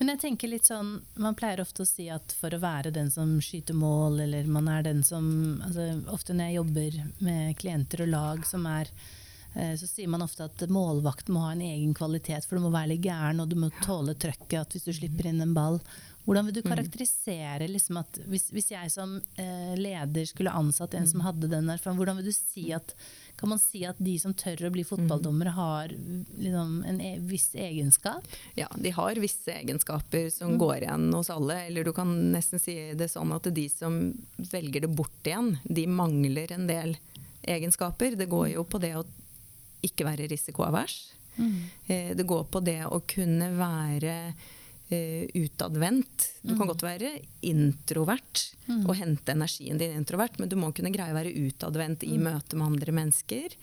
Men 0.00 0.14
jeg 0.14 0.20
tenker 0.22 0.48
litt 0.48 0.64
sånn, 0.64 1.02
Man 1.20 1.34
pleier 1.36 1.60
ofte 1.60 1.84
å 1.84 1.88
si 1.88 2.08
at 2.08 2.32
for 2.32 2.54
å 2.56 2.60
være 2.60 2.90
den 2.90 3.10
som 3.12 3.34
skyter 3.44 3.76
mål, 3.76 4.22
eller 4.24 4.46
man 4.48 4.68
er 4.72 4.86
den 4.86 5.02
som 5.04 5.60
altså 5.66 5.90
Ofte 6.08 6.32
når 6.32 6.48
jeg 6.48 6.56
jobber 6.56 7.00
med 7.20 7.58
klienter 7.60 8.06
og 8.06 8.14
lag 8.14 8.46
som 8.48 8.64
er 8.70 8.88
Eh, 9.54 9.76
så 9.76 9.86
sier 9.86 10.08
man 10.08 10.22
ofte 10.22 10.44
at 10.46 10.62
målvakten 10.70 11.34
må 11.34 11.42
ha 11.42 11.52
en 11.52 11.64
egen 11.64 11.94
kvalitet, 11.94 12.46
for 12.46 12.56
du 12.56 12.66
må 12.66 12.70
være 12.74 12.92
litt 12.92 13.06
gæren 13.06 13.42
og 13.42 13.50
du 13.50 13.58
må 13.58 13.70
tåle 13.82 14.14
trøkket. 14.14 14.60
At 14.60 14.76
hvis 14.76 14.86
du 14.86 14.92
slipper 14.94 15.30
inn 15.30 15.42
en 15.42 15.56
ball 15.56 15.80
Hvordan 16.24 16.46
vil 16.46 16.54
du 16.58 16.62
karakterisere 16.62 17.66
liksom 17.70 17.96
at 18.02 18.20
hvis, 18.28 18.50
hvis 18.54 18.70
jeg 18.74 18.92
som 18.92 19.16
eh, 19.40 19.72
leder 19.78 20.28
skulle 20.28 20.52
ansatt 20.54 20.94
en 20.94 21.08
som 21.08 21.24
hadde 21.24 21.48
den 21.50 21.70
erfaringen, 21.72 22.00
hvordan 22.02 22.20
vil 22.20 22.28
du 22.28 22.36
si 22.36 22.68
at 22.76 22.94
kan 23.40 23.48
man 23.48 23.60
si 23.62 23.86
at 23.88 23.96
de 23.96 24.18
som 24.20 24.34
tør 24.36 24.66
å 24.68 24.72
bli 24.74 24.82
fotballdommere, 24.84 25.54
har 25.56 25.92
liksom, 25.94 26.74
en 26.84 26.98
e 27.00 27.14
viss 27.24 27.54
egenskap? 27.56 28.26
Ja, 28.58 28.68
de 28.76 28.92
har 28.92 29.16
visse 29.22 29.54
egenskaper 29.54 30.28
som 30.34 30.58
går 30.60 30.84
igjen 30.84 31.06
hos 31.16 31.32
alle. 31.32 31.56
Eller 31.70 31.88
du 31.88 31.94
kan 31.96 32.12
nesten 32.34 32.60
si 32.60 32.74
det 32.92 33.08
sånn 33.08 33.32
at 33.32 33.48
de 33.56 33.64
som 33.72 33.96
velger 34.36 34.84
det 34.84 34.92
bort 34.92 35.24
igjen, 35.24 35.54
de 35.64 35.86
mangler 35.88 36.52
en 36.52 36.68
del 36.68 36.98
egenskaper. 37.48 38.18
Det 38.20 38.28
går 38.28 38.52
jo 38.58 38.66
på 38.68 38.82
det 38.82 38.92
å 39.00 39.06
ikke 39.88 40.04
være 40.04 40.28
risikoavers. 40.28 41.00
Mm. 41.40 41.56
Eh, 41.86 42.16
Det 42.16 42.28
går 42.28 42.44
på 42.52 42.60
det 42.60 42.82
å 42.84 43.00
kunne 43.08 43.54
være 43.56 44.34
eh, 44.90 45.26
utadvendt. 45.34 46.30
Du 46.42 46.54
kan 46.56 46.70
godt 46.70 46.84
være 46.86 47.12
introvert 47.46 48.46
og 48.86 48.94
hente 48.98 49.34
energien 49.34 49.78
din 49.80 49.96
introvert, 49.98 50.38
men 50.38 50.50
du 50.50 50.56
må 50.60 50.72
kunne 50.76 50.92
greie 50.94 51.12
å 51.14 51.18
være 51.18 51.34
utadvendt 51.48 52.06
i 52.06 52.18
møte 52.20 52.58
med 52.58 52.74
andre 52.74 52.94
mennesker. 53.00 53.56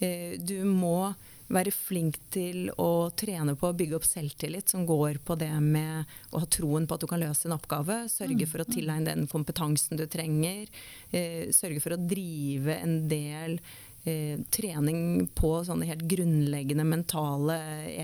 Uh, 0.00 0.36
Du 0.40 0.58
må 0.64 1.14
være 1.52 1.70
flink 1.70 2.18
til 2.34 2.70
å 2.82 3.08
trene 3.14 3.54
på 3.58 3.70
å 3.70 3.76
bygge 3.76 3.98
opp 3.98 4.06
selvtillit, 4.06 4.68
som 4.72 4.86
går 4.86 5.20
på 5.26 5.36
det 5.38 5.52
med 5.62 6.16
å 6.34 6.42
ha 6.42 6.48
troen 6.50 6.88
på 6.88 6.96
at 6.96 7.04
du 7.04 7.08
kan 7.10 7.22
løse 7.22 7.46
en 7.46 7.54
oppgave. 7.54 8.00
Sørge 8.10 8.48
for 8.50 8.62
å 8.62 8.68
tilegne 8.68 9.12
den 9.12 9.28
kompetansen 9.30 9.98
du 10.00 10.06
trenger. 10.10 10.66
Eh, 11.12 11.52
sørge 11.54 11.82
for 11.84 11.94
å 11.94 12.02
drive 12.02 12.80
en 12.80 12.98
del 13.10 13.60
eh, 14.08 14.38
trening 14.54 15.26
på 15.36 15.50
sånne 15.66 15.86
helt 15.88 16.04
grunnleggende 16.08 16.84
mentale 16.86 17.56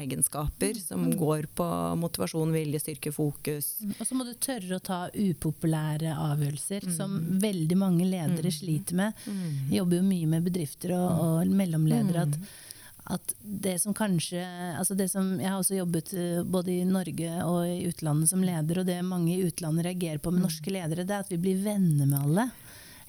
egenskaper 0.02 0.78
som 0.82 1.06
går 1.18 1.46
på 1.58 1.68
motivasjon, 2.02 2.52
vilje, 2.54 2.80
styrke, 2.82 3.12
fokus. 3.14 3.70
Og 3.98 4.02
så 4.08 4.18
må 4.18 4.26
du 4.28 4.34
tørre 4.34 4.78
å 4.78 4.82
ta 4.84 5.00
upopulære 5.14 6.12
avgjørelser, 6.16 6.88
som 6.96 7.16
veldig 7.42 7.78
mange 7.80 8.08
ledere 8.08 8.52
sliter 8.54 8.98
med. 8.98 9.24
Jeg 9.70 9.78
jobber 9.82 10.00
jo 10.00 10.08
mye 10.10 10.26
med 10.36 10.44
bedrifter 10.50 10.94
og, 10.98 11.08
og 11.46 11.56
mellomledere. 11.62 12.28
at 12.28 12.38
at 13.12 13.32
det 13.42 13.80
som 13.82 13.90
kanskje 13.98 14.38
altså 14.78 14.94
det 14.94 15.08
som, 15.10 15.32
Jeg 15.40 15.50
har 15.50 15.58
også 15.58 15.74
jobbet 15.74 16.12
eh, 16.14 16.42
både 16.46 16.70
i 16.70 16.84
Norge 16.86 17.32
og 17.44 17.64
i 17.66 17.88
utlandet 17.88 18.30
som 18.30 18.44
leder, 18.46 18.78
og 18.78 18.86
det 18.86 19.00
mange 19.02 19.34
i 19.34 19.42
utlandet 19.42 19.88
reagerer 19.88 20.20
på 20.22 20.30
med 20.30 20.44
norske 20.46 20.70
ledere, 20.70 21.02
det 21.04 21.10
er 21.16 21.24
at 21.26 21.32
vi 21.32 21.40
blir 21.42 21.58
venner 21.64 22.06
med 22.06 22.20
alle. 22.20 22.44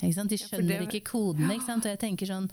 Ikke 0.02 0.16
sant? 0.18 0.34
De 0.34 0.40
skjønner 0.42 0.80
det- 0.82 0.88
ikke 0.90 1.12
kodene. 1.12 1.54
Ikke 1.54 1.70
sant? 1.70 1.86
Og 1.86 1.94
jeg 1.94 2.00
tenker 2.02 2.26
sånn 2.26 2.50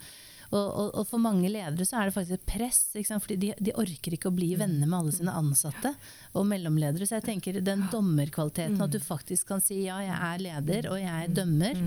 og, 0.51 0.67
og, 0.67 0.87
og 0.99 1.07
for 1.07 1.21
mange 1.23 1.47
ledere 1.47 1.85
så 1.87 2.01
er 2.01 2.09
det 2.09 2.15
faktisk 2.15 2.35
et 2.35 2.47
press, 2.49 2.79
ikke 2.95 3.07
sant? 3.07 3.23
fordi 3.23 3.37
de, 3.39 3.51
de 3.69 3.75
orker 3.79 4.17
ikke 4.17 4.31
å 4.31 4.35
bli 4.35 4.49
venner 4.59 4.83
med 4.89 4.97
alle 4.97 5.13
sine 5.15 5.35
ansatte 5.39 5.93
og 6.35 6.47
mellomledere. 6.49 7.07
Så 7.07 7.17
jeg 7.19 7.27
tenker 7.29 7.61
den 7.63 7.85
dommerkvaliteten, 7.93 8.75
at 8.83 8.91
du 8.91 8.99
faktisk 9.03 9.47
kan 9.53 9.63
si 9.63 9.85
ja, 9.85 10.01
jeg 10.03 10.17
er 10.17 10.43
leder, 10.43 10.91
og 10.91 10.99
jeg 10.99 11.31
dømmer. 11.37 11.79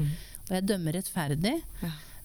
Og 0.49 0.57
jeg 0.59 0.67
dømmer 0.69 0.97
rettferdig. 0.99 1.55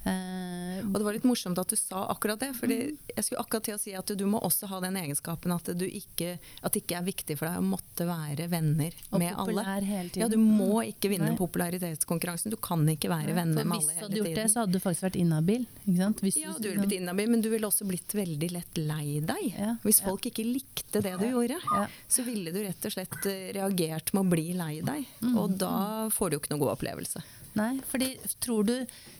Eh, 0.06 0.80
Og 0.80 0.94
det 0.96 1.04
var 1.04 1.14
litt 1.14 1.26
morsomt 1.28 1.58
at 1.60 1.68
du 1.68 1.76
sa 1.76 2.06
akkurat 2.08 2.40
det. 2.40 2.54
fordi 2.56 2.78
jeg 3.16 3.24
skulle 3.26 3.42
akkurat 3.44 3.64
til 3.68 3.76
å 3.76 3.80
si 3.82 3.92
at 3.94 4.06
du 4.16 4.24
må 4.26 4.40
også 4.42 4.68
ha 4.72 4.80
den 4.80 4.96
egenskapen 4.96 5.52
at, 5.52 5.66
du 5.78 5.86
ikke, 5.86 6.38
at 6.64 6.72
det 6.74 6.84
ikke 6.86 6.98
er 7.02 7.04
viktig 7.04 7.36
for 7.38 7.50
deg 7.50 7.60
å 7.60 7.66
måtte 7.68 8.08
være 8.08 8.48
venner 8.50 8.96
Og 9.12 9.20
med 9.20 9.34
alle. 9.36 9.64
hele 9.84 10.10
tiden. 10.10 10.22
Ja, 10.24 10.28
Du 10.30 10.38
må 10.38 10.80
ikke 10.88 11.10
vinne 11.12 11.30
Nei. 11.34 11.38
popularitetskonkurransen. 11.38 12.50
Du 12.52 12.58
kan 12.58 12.86
ikke 12.88 13.10
være 13.12 13.36
venner 13.36 13.66
med 13.66 13.76
alle 13.82 13.92
hele 13.92 13.92
tiden. 13.92 13.92
hvis 13.92 14.00
du 14.00 14.06
hadde 14.08 14.18
gjort 14.24 14.36
det, 14.40 14.52
så 14.54 14.60
hadde 14.64 14.72
du 14.72 14.80
faktisk 14.80 15.04
vært 15.10 15.20
inhabil. 15.20 15.66
Ja, 15.86 16.10
du 16.10 16.70
ville 16.70 16.86
blitt 16.86 16.96
inhabil, 17.02 17.30
men 17.30 17.42
du 17.42 17.50
ville 17.50 17.68
også 17.68 17.86
blitt 17.88 18.16
veldig 18.16 18.52
lett 18.56 18.78
lei 18.78 19.20
deg. 19.20 19.54
Ja, 19.60 19.76
Hvis 19.84 20.00
ja. 20.02 20.08
folk 20.08 20.22
ikke 20.32 20.46
likte 20.48 21.02
det 21.04 21.18
du 21.20 21.26
gjorde, 21.28 21.60
Ja. 21.60 21.88
så 22.08 22.24
ville 22.24 22.52
du 22.54 22.62
rett 22.64 22.86
og 22.86 22.92
slett 22.96 23.26
eh, 23.26 23.52
reagert 23.54 24.14
med 24.14 24.24
å 24.26 24.30
bli 24.30 24.54
lei 24.54 24.80
deg. 24.82 25.06
Mm. 25.22 25.36
Og 25.38 25.58
da 25.58 26.08
får 26.10 26.30
du 26.30 26.36
jo 26.38 26.40
ikke 26.40 26.52
noe 26.56 26.60
god 26.66 26.78
opplevelse. 26.80 27.22
Nei, 27.58 27.80
fordi 27.90 28.12
tror 28.40 28.64
du 28.68 28.76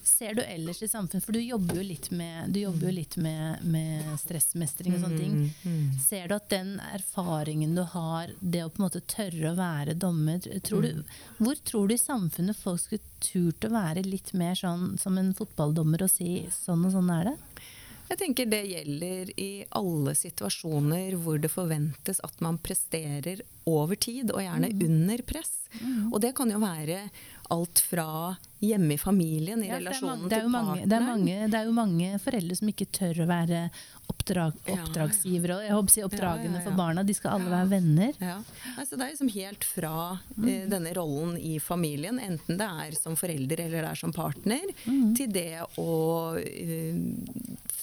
Ser 0.06 0.34
du 0.38 0.42
ellers 0.42 0.82
i 0.84 0.88
samfunnet 0.88 1.26
For 1.26 1.34
du 1.36 1.40
jobber 1.42 1.76
jo 1.80 1.84
litt 1.86 2.10
med, 2.12 2.50
du 2.54 2.60
jo 2.62 2.94
litt 2.94 3.18
med, 3.18 3.62
med 3.66 4.06
stressmestring 4.22 4.96
og 4.96 5.02
sånne 5.04 5.20
ting. 5.20 5.36
Mm, 5.64 6.00
Ser 6.02 6.28
du 6.30 6.36
at 6.36 6.50
den 6.50 6.76
erfaringen 6.94 7.76
du 7.78 7.84
har, 7.94 8.32
det 8.40 8.64
å 8.66 8.70
på 8.70 8.82
en 8.82 8.88
måte 8.88 9.02
tørre 9.10 9.52
å 9.52 9.58
være 9.58 9.94
dommer 10.00 10.40
tror 10.66 10.82
du, 10.88 11.04
Hvor 11.38 11.56
tror 11.66 11.88
du 11.90 11.96
i 11.96 12.02
samfunnet 12.02 12.58
folk 12.58 12.82
skulle 12.82 13.06
turt 13.20 13.66
å 13.68 13.74
være 13.74 14.06
litt 14.08 14.34
mer 14.34 14.56
sånn 14.56 14.98
som 15.02 15.18
en 15.20 15.34
fotballdommer 15.38 16.06
og 16.06 16.10
si 16.14 16.46
sånn 16.54 16.86
og 16.88 16.96
sånn 16.96 17.12
er 17.20 17.32
det? 17.32 17.38
Jeg 18.10 18.18
tenker 18.18 18.48
det 18.50 18.64
gjelder 18.66 19.28
i 19.38 19.50
alle 19.78 20.16
situasjoner 20.18 21.14
hvor 21.22 21.38
det 21.38 21.52
forventes 21.54 22.18
at 22.26 22.40
man 22.42 22.58
presterer 22.58 23.44
over 23.70 23.94
tid, 24.02 24.32
og 24.34 24.42
gjerne 24.42 24.72
Mm. 24.74 24.82
under 24.88 25.22
press. 25.22 25.52
Og 26.12 26.18
det 26.22 26.34
kan 26.36 26.50
jo 26.50 26.58
være 26.58 27.12
alt 27.50 27.80
fra 27.80 28.36
hjemme 28.62 28.94
i 28.94 28.98
familien, 28.98 29.64
i 29.64 29.68
Ja, 29.70 29.78
det 29.80 29.86
relasjonen 29.88 30.28
det 30.30 30.38
er 30.38 30.42
til 30.42 30.52
det 30.52 30.58
er, 30.60 30.66
partneren. 30.66 31.08
mange, 31.08 31.48
det 31.52 31.60
er 31.60 31.66
jo 31.66 31.72
mange 31.78 32.20
foreldre 32.20 32.56
som 32.60 32.68
ikke 32.74 32.88
tør 32.92 33.22
å 33.24 33.28
være 33.30 33.62
oppdrag, 34.10 34.54
Ja, 34.68 34.74
ja. 34.76 34.84
oppdragsgivere. 34.84 35.56
Og 35.56 35.64
jeg 35.64 35.90
si 35.94 36.02
oppdragene 36.04 36.44
Ja, 36.50 36.52
ja, 36.52 36.60
ja. 36.60 36.66
for 36.66 36.78
barna. 36.78 37.04
De 37.06 37.14
skal 37.14 37.32
alle 37.38 37.50
være 37.54 37.70
venner. 37.70 38.14
Ja. 38.20 38.38
Altså, 38.78 38.98
det 38.98 39.06
er 39.06 39.12
liksom 39.14 39.30
helt 39.36 39.64
fra 39.64 40.20
Mm. 40.38 40.48
eh, 40.50 40.68
denne 40.70 40.94
rollen 40.96 41.38
i 41.38 41.60
familien, 41.60 42.20
enten 42.20 42.58
det 42.58 42.68
er 42.68 42.92
som 43.00 43.16
forelder 43.16 43.60
eller 43.66 43.82
det 43.82 43.90
er 43.92 43.96
som 43.96 44.12
partner, 44.14 44.62
Mm. 44.86 45.16
til 45.16 45.28
det 45.32 45.62
å 45.78 46.38
eh, 46.38 46.96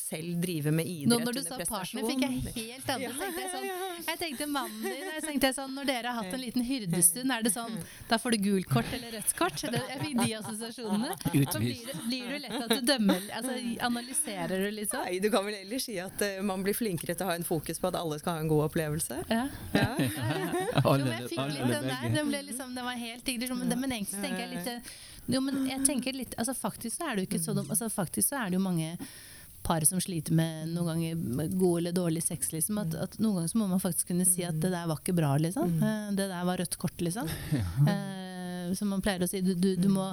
selv 0.06 0.40
drive 0.40 0.70
med 0.72 0.86
idrett 0.86 1.08
Nå 1.08 1.18
når 1.24 1.32
du 1.34 1.42
sa 1.42 1.56
partner, 1.66 2.02
fikk 2.06 2.20
jeg 2.20 2.30
helt 2.54 2.90
andre. 2.90 3.02
Ja, 3.02 3.10
tenkte 3.18 3.40
jeg, 3.42 3.50
sånn, 3.50 3.64
ja, 3.66 3.74
ja. 3.74 4.02
jeg 4.06 4.18
tenkte 4.18 4.46
mannen 4.46 4.82
din. 4.82 4.92
Jeg 5.16 5.22
tenkte 5.26 5.50
sånn, 5.56 5.74
når 5.74 5.86
dere 5.86 6.06
har 6.12 6.22
hatt 6.22 6.34
en 6.34 6.40
liten 6.40 6.62
hyrdestund, 6.62 7.30
er 7.32 7.42
det 7.42 7.52
sånn 7.52 7.74
Da 8.08 8.16
får 8.18 8.30
du 8.32 8.38
gult 8.38 8.68
kort 8.70 8.92
eller 8.92 9.10
rødt 9.18 9.34
kort? 9.36 9.62
Jeg 9.62 10.00
fikk 10.00 10.14
de 10.26 10.34
assosiasjonene. 10.34 10.65
Så 11.52 11.60
blir, 11.62 11.90
blir 12.08 12.30
du 12.32 12.38
lett 12.42 12.56
at 12.58 12.72
du 12.72 12.80
dømmer 12.88 13.22
altså, 13.38 13.56
Analyserer 13.86 14.64
du 14.66 14.80
sånn? 14.86 15.04
Nei, 15.06 15.18
du 15.22 15.28
kan 15.32 15.46
vel 15.46 15.58
heller 15.60 15.82
si 15.82 15.96
at 16.02 16.24
uh, 16.24 16.40
man 16.46 16.64
blir 16.66 16.76
flinkere 16.76 17.16
til 17.16 17.26
å 17.26 17.30
ha 17.30 17.36
en 17.38 17.46
fokus 17.46 17.80
på 17.82 17.90
at 17.90 17.98
alle 18.00 18.18
skal 18.22 18.38
ha 18.38 18.44
en 18.44 18.50
god 18.50 18.66
opplevelse. 18.70 19.20
Ja. 19.30 19.46
Ja. 19.76 19.88
Jo, 20.76 20.92
men 20.98 21.06
jeg 21.08 21.30
fikk 21.30 21.46
litt 21.54 21.70
den 21.72 21.86
der. 21.88 22.08
Den, 22.12 22.28
ble 22.30 22.42
liksom, 22.46 22.74
den 22.76 22.84
var 22.86 22.98
helt 23.00 23.24
digg. 23.26 23.40
liksom, 23.42 23.62
Men, 23.64 23.80
men 23.80 23.94
egentlig 23.96 24.20
tenker 24.22 24.42
jeg 24.44 24.50
litt 24.52 24.68
eh, 24.72 24.90
Jo, 25.32 25.40
men 25.44 25.64
jeg 25.70 25.86
tenker 25.88 26.16
litt 26.16 26.36
altså 26.38 26.54
Faktisk 26.56 26.98
så 26.98 27.08
er 27.08 27.16
det 27.16 27.24
jo 27.24 27.30
ikke 27.30 27.42
så 27.42 27.54
dumt. 27.56 27.72
Altså, 27.72 27.88
faktisk 27.92 28.28
så 28.30 28.42
er 28.42 28.52
det 28.52 28.58
jo 28.60 28.64
mange 28.66 28.92
par 29.66 29.82
som 29.88 30.00
sliter 30.00 30.34
med 30.36 30.68
noen 30.70 30.86
ganger 30.92 31.48
god 31.58 31.78
eller 31.80 31.94
dårlig 31.96 32.22
sex. 32.22 32.52
Liksom, 32.54 32.78
at, 32.84 32.94
at 33.02 33.16
Noen 33.18 33.40
ganger 33.40 33.50
så 33.50 33.58
må 33.58 33.66
man 33.72 33.82
faktisk 33.82 34.12
kunne 34.12 34.26
si 34.28 34.44
at 34.46 34.58
det 34.62 34.70
der 34.70 34.86
var 34.86 35.00
ikke 35.00 35.16
bra. 35.16 35.32
Liksom. 35.42 35.72
Eh, 35.82 36.10
Det 36.16 36.28
der 36.30 36.44
var 36.46 36.62
rødt 36.62 36.76
kort, 36.78 37.00
liksom. 37.02 37.30
Eh, 37.90 38.72
som 38.74 38.90
man 38.90 39.02
pleier 39.02 39.22
å 39.22 39.28
si. 39.30 39.40
Du, 39.46 39.52
du, 39.54 39.68
du, 39.78 39.86
må, 39.92 40.08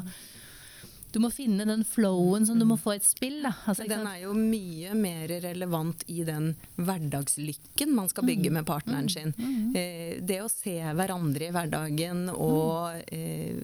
du 1.13 1.19
må 1.21 1.29
finne 1.33 1.65
den 1.69 1.83
flowen 1.85 2.45
som 2.47 2.57
du 2.59 2.65
må 2.65 2.77
få 2.81 2.95
i 2.95 2.99
et 2.99 3.05
spill. 3.05 3.37
Da. 3.45 3.53
Altså, 3.69 3.85
den 3.89 4.07
er 4.09 4.23
jo 4.23 4.33
mye 4.37 4.95
mer 4.97 5.29
relevant 5.43 6.01
i 6.09 6.23
den 6.25 6.53
hverdagslykken 6.79 7.93
man 7.93 8.09
skal 8.09 8.25
bygge 8.27 8.49
med 8.55 8.65
partneren 8.65 9.11
sin. 9.13 9.35
Eh, 9.77 10.17
det 10.25 10.41
å 10.41 10.49
se 10.51 10.79
hverandre 10.81 11.49
i 11.49 11.53
hverdagen 11.53 12.25
og 12.33 13.03
eh, 13.13 13.61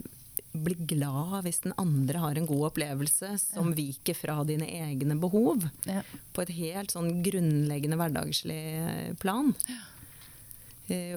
bli 0.54 0.78
glad 0.94 1.40
hvis 1.46 1.64
den 1.66 1.74
andre 1.82 2.22
har 2.22 2.38
en 2.38 2.50
god 2.50 2.70
opplevelse 2.70 3.36
som 3.42 3.74
viker 3.78 4.18
fra 4.18 4.40
dine 4.46 4.70
egne 4.70 5.18
behov. 5.20 5.66
ja. 5.90 6.04
På 6.34 6.46
et 6.46 6.54
helt 6.54 6.94
sånn 6.94 7.24
grunnleggende 7.26 7.98
hverdagslig 8.00 8.62
eh, 8.80 9.16
plan. 9.22 9.56
Ja. 9.70 9.86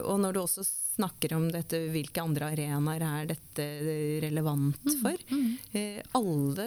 og 0.05 0.19
når 0.21 0.35
du 0.35 0.41
også 0.43 0.65
snakker 0.95 1.35
om 1.37 1.47
dette, 1.53 1.79
hvilke 1.93 2.23
andre 2.23 2.51
arenaer 2.53 3.05
er 3.07 3.29
dette 3.33 3.67
relevant 4.25 4.97
for? 5.03 5.17
Eh, 5.73 6.01
alle 6.17 6.67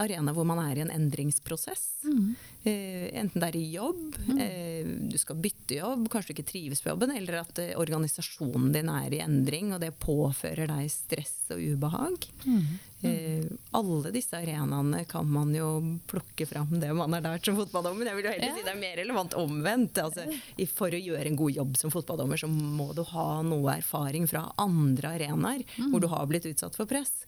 arenaer 0.00 0.36
hvor 0.36 0.48
man 0.48 0.62
er 0.64 0.80
i 0.80 0.84
en 0.84 0.92
endringsprosess. 0.94 1.84
Eh, 2.06 2.59
enten 2.64 3.40
det 3.40 3.48
er 3.48 3.56
i 3.56 3.70
jobb, 3.72 4.16
eh, 4.38 4.84
du 5.08 5.16
skal 5.18 5.38
bytte 5.40 5.78
jobb, 5.78 6.08
kanskje 6.12 6.34
du 6.34 6.34
ikke 6.36 6.50
trives 6.50 6.82
på 6.84 6.90
jobben, 6.90 7.12
eller 7.16 7.38
at 7.40 7.58
eh, 7.62 7.70
organisasjonen 7.80 8.72
din 8.74 8.90
er 8.92 9.14
i 9.16 9.20
endring, 9.24 9.70
og 9.72 9.80
det 9.80 9.94
påfører 10.02 10.68
deg 10.68 10.90
stress 10.92 11.32
og 11.54 11.62
ubehag. 11.62 12.26
Eh, 13.00 13.46
alle 13.72 14.12
disse 14.12 14.36
arenaene 14.36 15.06
kan 15.08 15.24
man 15.32 15.54
jo 15.56 15.70
plukke 16.10 16.44
fram 16.50 16.74
det 16.82 16.90
man 16.92 17.16
har 17.16 17.24
lært 17.24 17.48
som 17.48 17.56
fotballdommer. 17.56 18.10
Jeg 18.10 18.18
vil 18.18 18.28
jo 18.28 18.34
heller 18.34 18.50
Ja. 18.50 18.56
si 18.58 18.66
det 18.66 18.74
er 18.74 18.80
mer 18.82 18.96
relevant 19.00 19.32
omvendt. 19.40 19.96
Altså, 20.04 20.26
for 20.74 20.90
å 20.92 21.00
gjøre 21.00 21.26
en 21.32 21.36
god 21.40 21.52
jobb 21.56 21.76
som 21.80 21.90
fotballdommer, 21.90 22.36
så 22.36 22.46
må 22.50 22.90
du 22.94 23.02
ha 23.14 23.40
noe 23.42 23.72
erfaring 23.78 24.28
fra 24.28 24.52
andre 24.58 25.16
arenaer 25.16 25.64
hvor 25.88 26.00
du 26.04 26.08
har 26.12 26.26
blitt 26.28 26.44
utsatt 26.44 26.76
for 26.76 26.84
press. 26.84 27.24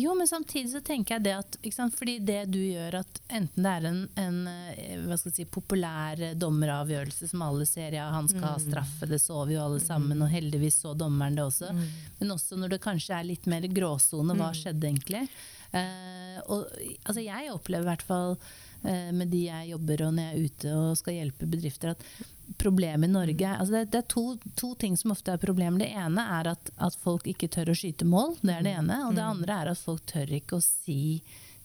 Jo, 0.00 0.14
men 0.16 0.28
samtidig 0.28 0.70
så 0.72 0.80
tenker 0.80 1.18
jeg 1.18 1.24
det 1.26 1.34
at 1.36 1.56
sant? 1.74 1.94
Fordi 1.98 2.16
det 2.24 2.46
du 2.52 2.58
gjør 2.62 2.96
at 3.02 3.20
enten 3.28 3.66
det 3.66 3.72
er 3.72 3.88
en, 3.90 4.00
en 4.22 4.38
eh, 4.48 5.16
si, 5.26 5.44
populær 5.44 6.22
eh, 6.22 6.34
dommeravgjørelse 6.38 7.28
som 7.28 7.44
alle 7.44 7.66
ser, 7.68 7.98
ja 7.98 8.08
han 8.12 8.30
skal 8.30 8.46
ha 8.54 8.56
straffe, 8.62 9.08
det 9.10 9.20
så 9.20 9.44
vi 9.48 9.58
jo 9.58 9.66
alle 9.66 9.82
sammen, 9.84 10.24
og 10.24 10.32
heldigvis 10.32 10.80
så 10.84 10.94
dommeren 10.96 11.36
det 11.36 11.44
også. 11.44 11.74
Men 12.20 12.36
også 12.36 12.58
når 12.60 12.76
det 12.76 12.82
kanskje 12.84 13.18
er 13.18 13.28
litt 13.28 13.48
mer 13.50 13.68
gråsone, 13.68 14.36
hva 14.38 14.52
skjedde 14.56 14.88
egentlig? 14.88 15.26
Eh, 15.72 16.40
og 16.52 16.68
altså 17.04 17.22
jeg 17.24 17.52
opplever 17.52 17.86
i 17.86 17.90
hvert 17.92 18.04
fall 18.08 18.36
med 18.82 19.30
de 19.30 19.44
jeg 19.46 19.68
jobber 19.72 20.06
og 20.08 20.14
når 20.16 20.24
jeg 20.24 20.32
er 20.32 20.46
ute 20.48 20.72
og 20.74 20.96
skal 20.98 21.18
hjelpe 21.20 21.46
bedrifter, 21.46 21.92
at 21.94 22.56
problemet 22.58 23.08
i 23.08 23.12
Norge 23.12 23.52
altså 23.52 23.76
det, 23.76 23.84
det, 23.92 24.00
er 24.02 24.08
to, 24.10 24.24
to, 24.58 24.72
ting 24.78 24.96
som 24.98 25.14
ofte 25.14 25.32
er 25.32 25.40
problemer. 25.42 25.84
Det 25.84 25.92
ene 25.94 26.24
er 26.38 26.50
at, 26.52 26.72
at, 26.76 26.98
folk 27.04 27.28
ikke 27.30 27.50
tør 27.52 27.72
å 27.72 27.78
skyte 27.78 28.08
mål. 28.08 28.36
Det 28.42 28.56
er 28.56 28.66
det 28.66 28.74
ene. 28.82 28.98
Og 29.06 29.16
det 29.16 29.24
andre 29.24 29.62
er 29.62 29.72
at 29.72 29.80
folk 29.80 30.04
tør 30.10 30.34
ikke 30.40 30.58
å 30.58 30.64
si 30.64 31.22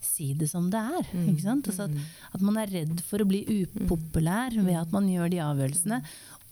si 0.08 0.30
det 0.38 0.46
som 0.52 0.70
det 0.72 0.78
er. 0.78 1.08
Altså 1.10 1.88
at, 1.88 1.96
at, 2.32 2.42
man 2.46 2.60
er 2.62 2.70
redd 2.70 3.02
for 3.08 3.22
å 3.22 3.28
bli 3.28 3.42
upopulær 3.64 4.54
ved 4.54 4.78
at 4.78 4.94
man 4.94 5.10
gjør 5.10 5.32
de 5.34 5.40
avgjørelsene. 5.44 6.02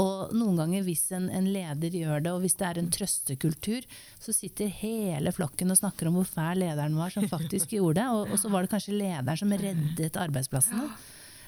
Og 0.02 0.34
noen 0.36 0.58
ganger 0.60 0.84
hvis 0.84 1.06
en, 1.16 1.30
en, 1.32 1.48
leder 1.54 1.94
gjør 1.96 2.24
det, 2.26 2.32
og 2.36 2.44
hvis 2.44 2.58
det 2.60 2.68
er 2.68 2.80
en 2.82 2.92
trøstekultur, 2.92 3.86
så 4.20 4.36
sitter 4.36 4.72
hele 4.82 5.32
flokken 5.36 5.72
og 5.72 5.80
snakker 5.80 6.10
om 6.10 6.20
hvor 6.20 6.28
fæl 6.28 6.66
lederen 6.66 6.98
var 7.00 7.14
som 7.16 7.28
faktisk 7.32 7.74
gjorde 7.78 8.02
det. 8.02 8.08
Og, 8.12 8.34
og, 8.34 8.40
så 8.42 8.52
var 8.52 8.66
det 8.66 8.74
kanskje 8.74 8.98
lederen 8.98 9.40
som 9.40 9.56
reddet 9.56 10.20
arbeidsplassene. 10.20 10.90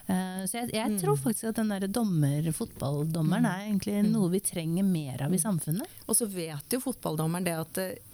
Uh, 0.07 0.45
så 0.47 0.61
jeg, 0.61 0.71
jeg, 0.71 0.99
tror 1.01 1.17
faktisk 1.19 1.49
at 1.49 1.57
den 1.59 1.73
der 1.73 1.89
dommer, 1.91 2.45
fotballdommeren 2.55 3.49
er 3.49 3.65
egentlig 3.65 4.05
noe 4.07 4.31
vi 4.31 4.39
trenger 4.39 4.87
mer 4.87 5.25
av 5.25 5.35
i 5.35 5.41
samfunnet. 5.41 5.97
Og 6.07 6.15
så 6.15 6.29
vet 6.31 6.71
jo 6.71 6.79
fotballdommeren 6.79 7.43
det 7.43 7.57
at 7.59 7.81
eh, 7.83 8.06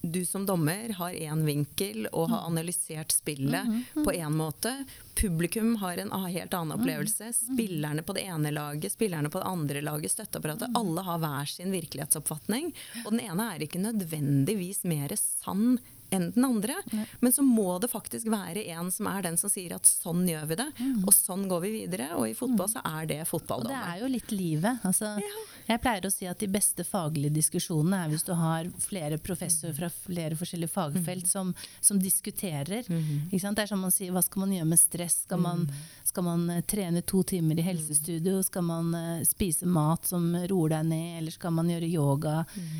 du 0.00 0.24
som 0.26 0.46
dommer 0.46 0.92
har 0.98 1.10
én 1.10 1.44
vinkel 1.44 2.06
og 2.12 2.30
har 2.30 2.46
analysert 2.46 3.12
spillet 3.12 3.66
mm 3.66 3.84
-hmm. 3.94 4.04
på 4.04 4.12
én 4.12 4.30
måte. 4.30 4.84
Publikum 5.14 5.76
har 5.76 5.96
en 5.96 6.12
helt 6.26 6.54
annen 6.54 6.80
opplevelse. 6.80 7.32
Spillerne 7.32 8.02
på 8.02 8.12
det 8.12 8.20
ene 8.20 8.50
laget, 8.50 8.92
spillerne 8.92 9.30
på 9.30 9.38
det 9.38 9.44
andre 9.44 9.80
laget, 9.80 10.10
støtteapparatet. 10.10 10.70
Alle 10.74 11.00
har 11.00 11.18
hver 11.18 11.44
sin 11.44 11.70
virkelighetsoppfatning. 11.70 12.74
Og 13.04 13.12
den 13.12 13.20
ene 13.20 13.54
er 13.54 13.62
ikke 13.62 13.78
nødvendigvis 13.78 14.84
mer 14.84 15.16
sann 15.16 15.78
enn 16.10 16.30
den 16.34 16.44
andre. 16.44 16.76
Ja. 16.92 17.04
Men 17.20 17.32
så 17.32 17.42
må 17.42 17.78
det 17.82 17.90
faktisk 17.92 18.28
være 18.32 18.64
en 18.74 18.90
som 18.92 19.08
er 19.10 19.24
den 19.26 19.36
som 19.40 19.52
sier 19.52 19.74
at 19.76 19.88
sånn 19.88 20.24
gjør 20.28 20.48
vi 20.50 20.58
det, 20.60 20.68
mm. 20.78 21.04
og 21.04 21.14
sånn 21.14 21.46
går 21.50 21.64
vi 21.64 21.72
videre. 21.82 22.10
Og 22.18 22.28
i 22.30 22.36
fotball 22.38 22.70
så 22.72 22.82
er 22.86 23.08
det 23.10 23.20
fotballdommer. 23.28 23.74
Og 23.74 23.86
det 23.88 23.94
er 23.94 24.02
jo 24.02 24.10
litt 24.12 24.34
livet. 24.34 24.84
Altså, 24.88 25.14
ja. 25.22 25.44
Jeg 25.68 25.82
pleier 25.84 26.08
å 26.08 26.12
si 26.12 26.28
at 26.30 26.40
de 26.40 26.48
beste 26.48 26.84
faglige 26.86 27.34
diskusjonene 27.36 28.04
er 28.04 28.12
hvis 28.12 28.24
du 28.24 28.32
har 28.38 28.68
flere 28.80 29.18
professorer 29.20 29.76
fra 29.76 29.90
flere 29.92 30.38
forskjellige 30.38 30.72
fagfelt 30.72 31.26
mm. 31.26 31.32
som, 31.32 31.52
som, 31.80 32.00
diskuterer. 32.00 32.86
Mm. 32.88 33.28
Det 33.32 33.64
er 33.64 33.68
som 33.68 33.82
man 33.82 33.92
sier, 33.92 34.14
hva 34.14 34.22
skal 34.24 34.46
man 34.46 34.54
gjøre 34.54 34.70
med 34.70 34.80
stress? 34.80 35.22
Skal 35.26 35.42
man, 35.42 35.66
skal 36.08 36.24
man 36.24 36.46
uh, 36.48 36.62
trene 36.64 37.02
to 37.02 37.22
timer 37.26 37.58
i 37.60 37.66
helsestudio? 37.66 38.40
Skal 38.46 38.64
man 38.64 38.94
uh, 38.94 39.26
spise 39.28 39.68
mat 39.68 40.08
som 40.08 40.30
roer 40.48 40.78
deg 40.78 40.88
ned, 40.88 41.10
eller 41.20 41.34
skal 41.34 41.54
man 41.58 41.68
gjøre 41.72 41.90
yoga? 41.90 42.36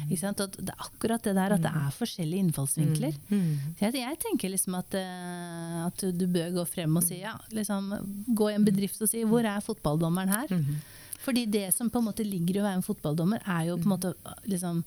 det 0.08 0.72
er 0.72 0.86
akkurat 0.86 1.24
det 1.24 1.34
der 1.36 1.54
at 1.56 1.62
det 1.64 1.72
er 1.72 1.94
forskjellige 1.94 2.46
innfallsvinkler. 2.46 3.17
Mm. 3.28 3.74
Jeg, 3.80 3.96
jeg, 4.00 4.20
tenker 4.22 4.52
liksom 4.52 4.78
at, 4.78 4.94
uh, 4.94 5.80
at, 5.88 6.06
du 6.14 6.24
bør 6.30 6.54
gå 6.60 6.64
frem 6.70 6.96
og 7.00 7.04
si 7.06 7.20
ja, 7.20 7.34
liksom, 7.54 7.90
gå 8.36 8.50
i 8.50 8.56
en 8.56 8.66
bedrift 8.66 9.02
og 9.04 9.10
si 9.10 9.24
hvor 9.28 9.46
er 9.46 9.64
fotballdommeren 9.64 10.32
her? 10.32 10.54
Mm. 10.54 10.80
Fordi 11.24 11.44
det 11.50 11.66
som 11.74 11.90
på 11.90 12.00
en 12.00 12.08
måte 12.08 12.26
ligger 12.26 12.58
i 12.58 12.62
å 12.62 12.66
være 12.68 12.80
en 12.80 12.86
fotballdommer, 12.86 13.42
er 13.44 13.68
jo 13.68 13.78
på 13.80 13.88
en 13.88 13.94
måte 13.96 14.14
liksom 14.48 14.82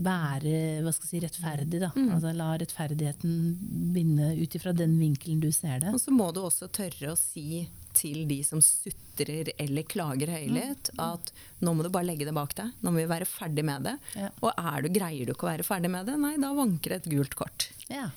være 0.00 0.80
hva 0.84 0.92
skal 0.94 1.06
jeg 1.06 1.10
si, 1.10 1.22
rettferdig. 1.24 1.80
da. 1.82 1.90
Mm. 1.96 2.10
Altså 2.14 2.32
La 2.36 2.52
rettferdigheten 2.60 3.92
vinne 3.94 4.32
ut 4.38 4.54
ifra 4.56 4.72
den 4.76 4.96
vinkelen 5.00 5.42
du 5.42 5.50
ser 5.52 5.82
det. 5.82 5.94
Og 5.94 6.00
så 6.02 6.14
må 6.14 6.30
du 6.32 6.42
også 6.44 6.70
tørre 6.72 7.12
å 7.12 7.18
si 7.18 7.64
til 7.96 8.24
de 8.28 8.40
som 8.46 8.62
sutrer 8.64 9.52
eller 9.60 9.86
klager 9.88 10.32
høylytt, 10.32 10.92
mm. 10.94 11.02
at 11.04 11.32
nå 11.64 11.74
må 11.76 11.84
du 11.86 11.90
bare 11.92 12.08
legge 12.08 12.28
det 12.28 12.34
bak 12.36 12.54
deg. 12.58 12.72
Nå 12.80 12.92
må 12.92 13.02
vi 13.02 13.10
være 13.10 13.28
ferdig 13.28 13.64
med 13.66 13.88
det. 13.88 13.96
Ja. 14.16 14.30
Og 14.40 14.50
er 14.54 14.84
du, 14.84 14.90
greier 14.94 15.28
du 15.28 15.34
ikke 15.34 15.48
å 15.48 15.52
være 15.52 15.66
ferdig 15.66 15.92
med 15.92 16.10
det, 16.10 16.16
nei, 16.20 16.34
da 16.40 16.52
vanker 16.56 16.94
det 16.94 17.02
et 17.02 17.12
gult 17.12 17.36
kort. 17.38 17.70
Ja. 17.92 18.08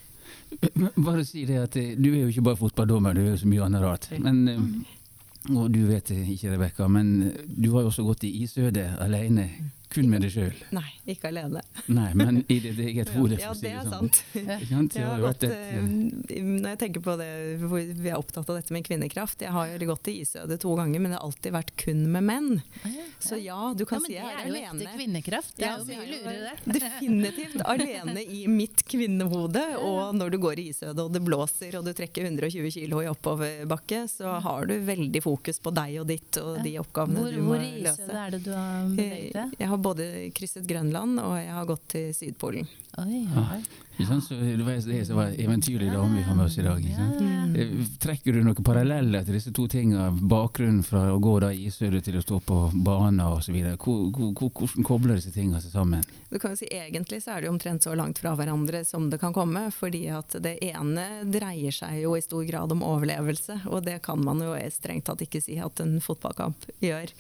Bare 0.96 1.24
si 1.26 1.44
det 1.50 1.58
at 1.60 1.76
eh, 1.80 1.94
Du 1.98 2.12
er 2.12 2.24
jo 2.24 2.32
ikke 2.32 2.46
bare 2.46 2.60
fotballdommer, 2.60 3.16
du 3.16 3.24
er 3.24 3.32
jo 3.34 3.42
så 3.42 3.50
mye 3.50 3.66
annet 3.66 3.84
rart. 3.84 4.10
Men, 4.22 4.44
eh, 4.48 4.60
mm. 4.60 5.56
og 5.58 5.72
du 5.74 5.82
vet 5.90 6.12
det 6.12 6.22
ikke, 6.36 6.54
Rebekka, 6.54 6.90
men 6.92 7.32
du 7.48 7.72
har 7.74 7.86
jo 7.86 7.94
også 7.94 8.06
gått 8.08 8.28
i 8.30 8.34
isødet 8.44 8.92
alene 9.04 9.50
kun 9.94 10.10
med 10.12 10.26
deg 10.26 10.34
sjøl? 10.34 10.64
Nei, 10.76 10.88
ikke 11.14 11.30
alene. 11.32 11.64
Nei, 11.88 12.10
Men 12.18 12.42
i 12.48 12.60
ditt 12.64 12.80
eget 12.80 13.14
hode? 13.16 13.40
Ja, 13.42 13.54
det 13.58 13.74
er 13.74 13.88
sånn. 13.88 14.10
sant. 14.10 14.96
Jeg 14.98 15.22
gått, 15.24 15.46
uh, 15.50 15.80
når 15.84 16.70
jeg 16.74 16.80
tenker 16.86 17.04
på 17.04 17.18
det, 17.20 17.30
Vi 17.64 18.10
er 18.10 18.18
opptatt 18.18 18.50
av 18.50 18.60
dette 18.60 18.74
med 18.74 18.86
kvinnekraft. 18.88 19.44
Jeg 19.46 19.54
har 19.54 19.88
gått 19.90 20.10
i 20.12 20.20
isødet 20.24 20.60
to 20.64 20.76
ganger, 20.80 21.00
men 21.00 21.14
det 21.14 21.20
har 21.20 21.28
alltid 21.28 21.56
vært 21.56 21.74
kun 21.80 22.06
med 22.12 22.28
menn. 22.28 22.52
Så 23.24 23.38
ja, 23.42 23.74
du 23.78 23.86
kan 23.90 24.02
ja, 24.02 24.08
si 24.08 24.16
jeg 24.18 24.26
er, 24.26 24.42
alene. 24.44 24.54
Men 24.54 24.54
det 24.54 24.58
er 24.58 24.64
jo 24.64 24.94
ekte 24.94 24.98
kvinnekraft. 24.98 25.56
Det 25.58 25.68
er 25.68 25.78
jo 25.78 25.86
mye 25.88 26.08
lurere. 26.12 26.54
Definitivt 26.80 27.66
alene 27.74 28.24
i 28.24 28.44
mitt 28.52 28.84
kvinnehode. 28.90 29.64
Og 29.84 30.16
når 30.18 30.34
du 30.34 30.40
går 30.44 30.62
i 30.62 30.68
isødet 30.74 31.06
og 31.06 31.14
det 31.14 31.24
blåser 31.24 31.78
og 31.80 31.88
du 31.88 31.94
trekker 31.96 32.28
120 32.30 32.72
kg 32.74 33.04
i 33.04 33.12
oppoverbakke, 33.12 34.04
så 34.12 34.38
har 34.44 34.68
du 34.70 34.76
veldig 34.84 35.24
fokus 35.24 35.62
på 35.64 35.74
deg 35.76 36.00
og 36.02 36.10
ditt 36.12 36.40
og 36.42 36.62
de 36.66 36.76
oppgavene 36.82 37.24
hvor, 37.24 37.34
du 37.34 37.44
må 37.46 37.58
løse. 37.60 37.64
Hvor 37.64 37.68
i 37.68 37.84
isødet 37.84 38.22
er 38.24 38.36
det 38.36 38.42
du 38.46 38.52
har 38.56 38.90
beveget 38.90 39.40
deg? 39.40 39.56
Både 39.84 40.10
krysset 40.36 40.68
Grønland 40.70 41.20
og 41.24 41.36
jeg 41.40 41.54
har 41.54 41.70
gått 41.70 41.88
til 41.96 42.14
Sydpolen. 42.16 42.70
Oi, 43.02 43.24
oi. 43.26 43.64
Ja, 43.98 44.22
så 44.22 44.34
det 44.34 44.64
var 44.64 44.74
det 44.74 45.06
som 45.06 45.18
var 45.18 45.34
eventyrlig 45.38 45.92
dame 45.92 46.18
vi 46.18 46.24
har 46.24 46.36
med 46.36 46.46
oss 46.46 46.58
i 46.58 46.62
dag. 46.62 46.82
Mm. 46.82 47.86
Trekker 48.02 48.34
du 48.34 48.44
noen 48.46 48.66
paralleller 48.66 49.26
til 49.26 49.38
disse 49.38 49.54
to 49.54 49.68
tingene? 49.70 50.08
Bakgrunnen 50.30 50.82
fra 50.86 51.04
å 51.14 51.20
gå 51.22 51.34
da 51.42 51.52
i 51.54 51.68
isødet 51.70 52.04
til 52.06 52.18
å 52.18 52.24
stå 52.24 52.40
på 52.46 52.58
baner 52.86 53.34
osv. 53.38 53.58
Hvordan 53.78 54.86
kobler 54.86 55.18
disse 55.18 55.34
tingene 55.34 55.62
seg 55.62 55.76
sammen? 55.76 56.06
Du 56.30 56.40
kan 56.42 56.56
jo 56.56 56.62
si 56.64 56.70
Egentlig 56.74 57.22
så 57.22 57.36
er 57.36 57.44
det 57.44 57.52
omtrent 57.52 57.86
så 57.86 57.94
langt 57.98 58.22
fra 58.22 58.34
hverandre 58.38 58.82
som 58.86 59.12
det 59.12 59.20
kan 59.22 59.34
komme. 59.34 59.68
fordi 59.72 60.08
at 60.10 60.38
det 60.42 60.58
ene 60.66 61.24
dreier 61.30 61.74
seg 61.74 62.02
jo 62.02 62.16
i 62.18 62.22
stor 62.26 62.44
grad 62.50 62.72
om 62.74 62.82
overlevelse, 62.86 63.62
og 63.70 63.86
det 63.86 64.00
kan 64.06 64.22
man 64.22 64.42
jo 64.42 64.58
strengt 64.74 65.06
tatt 65.06 65.22
ikke 65.22 65.42
si 65.42 65.60
at 65.62 65.82
en 65.82 66.00
fotballkamp 66.02 66.66
gjør. 66.82 67.14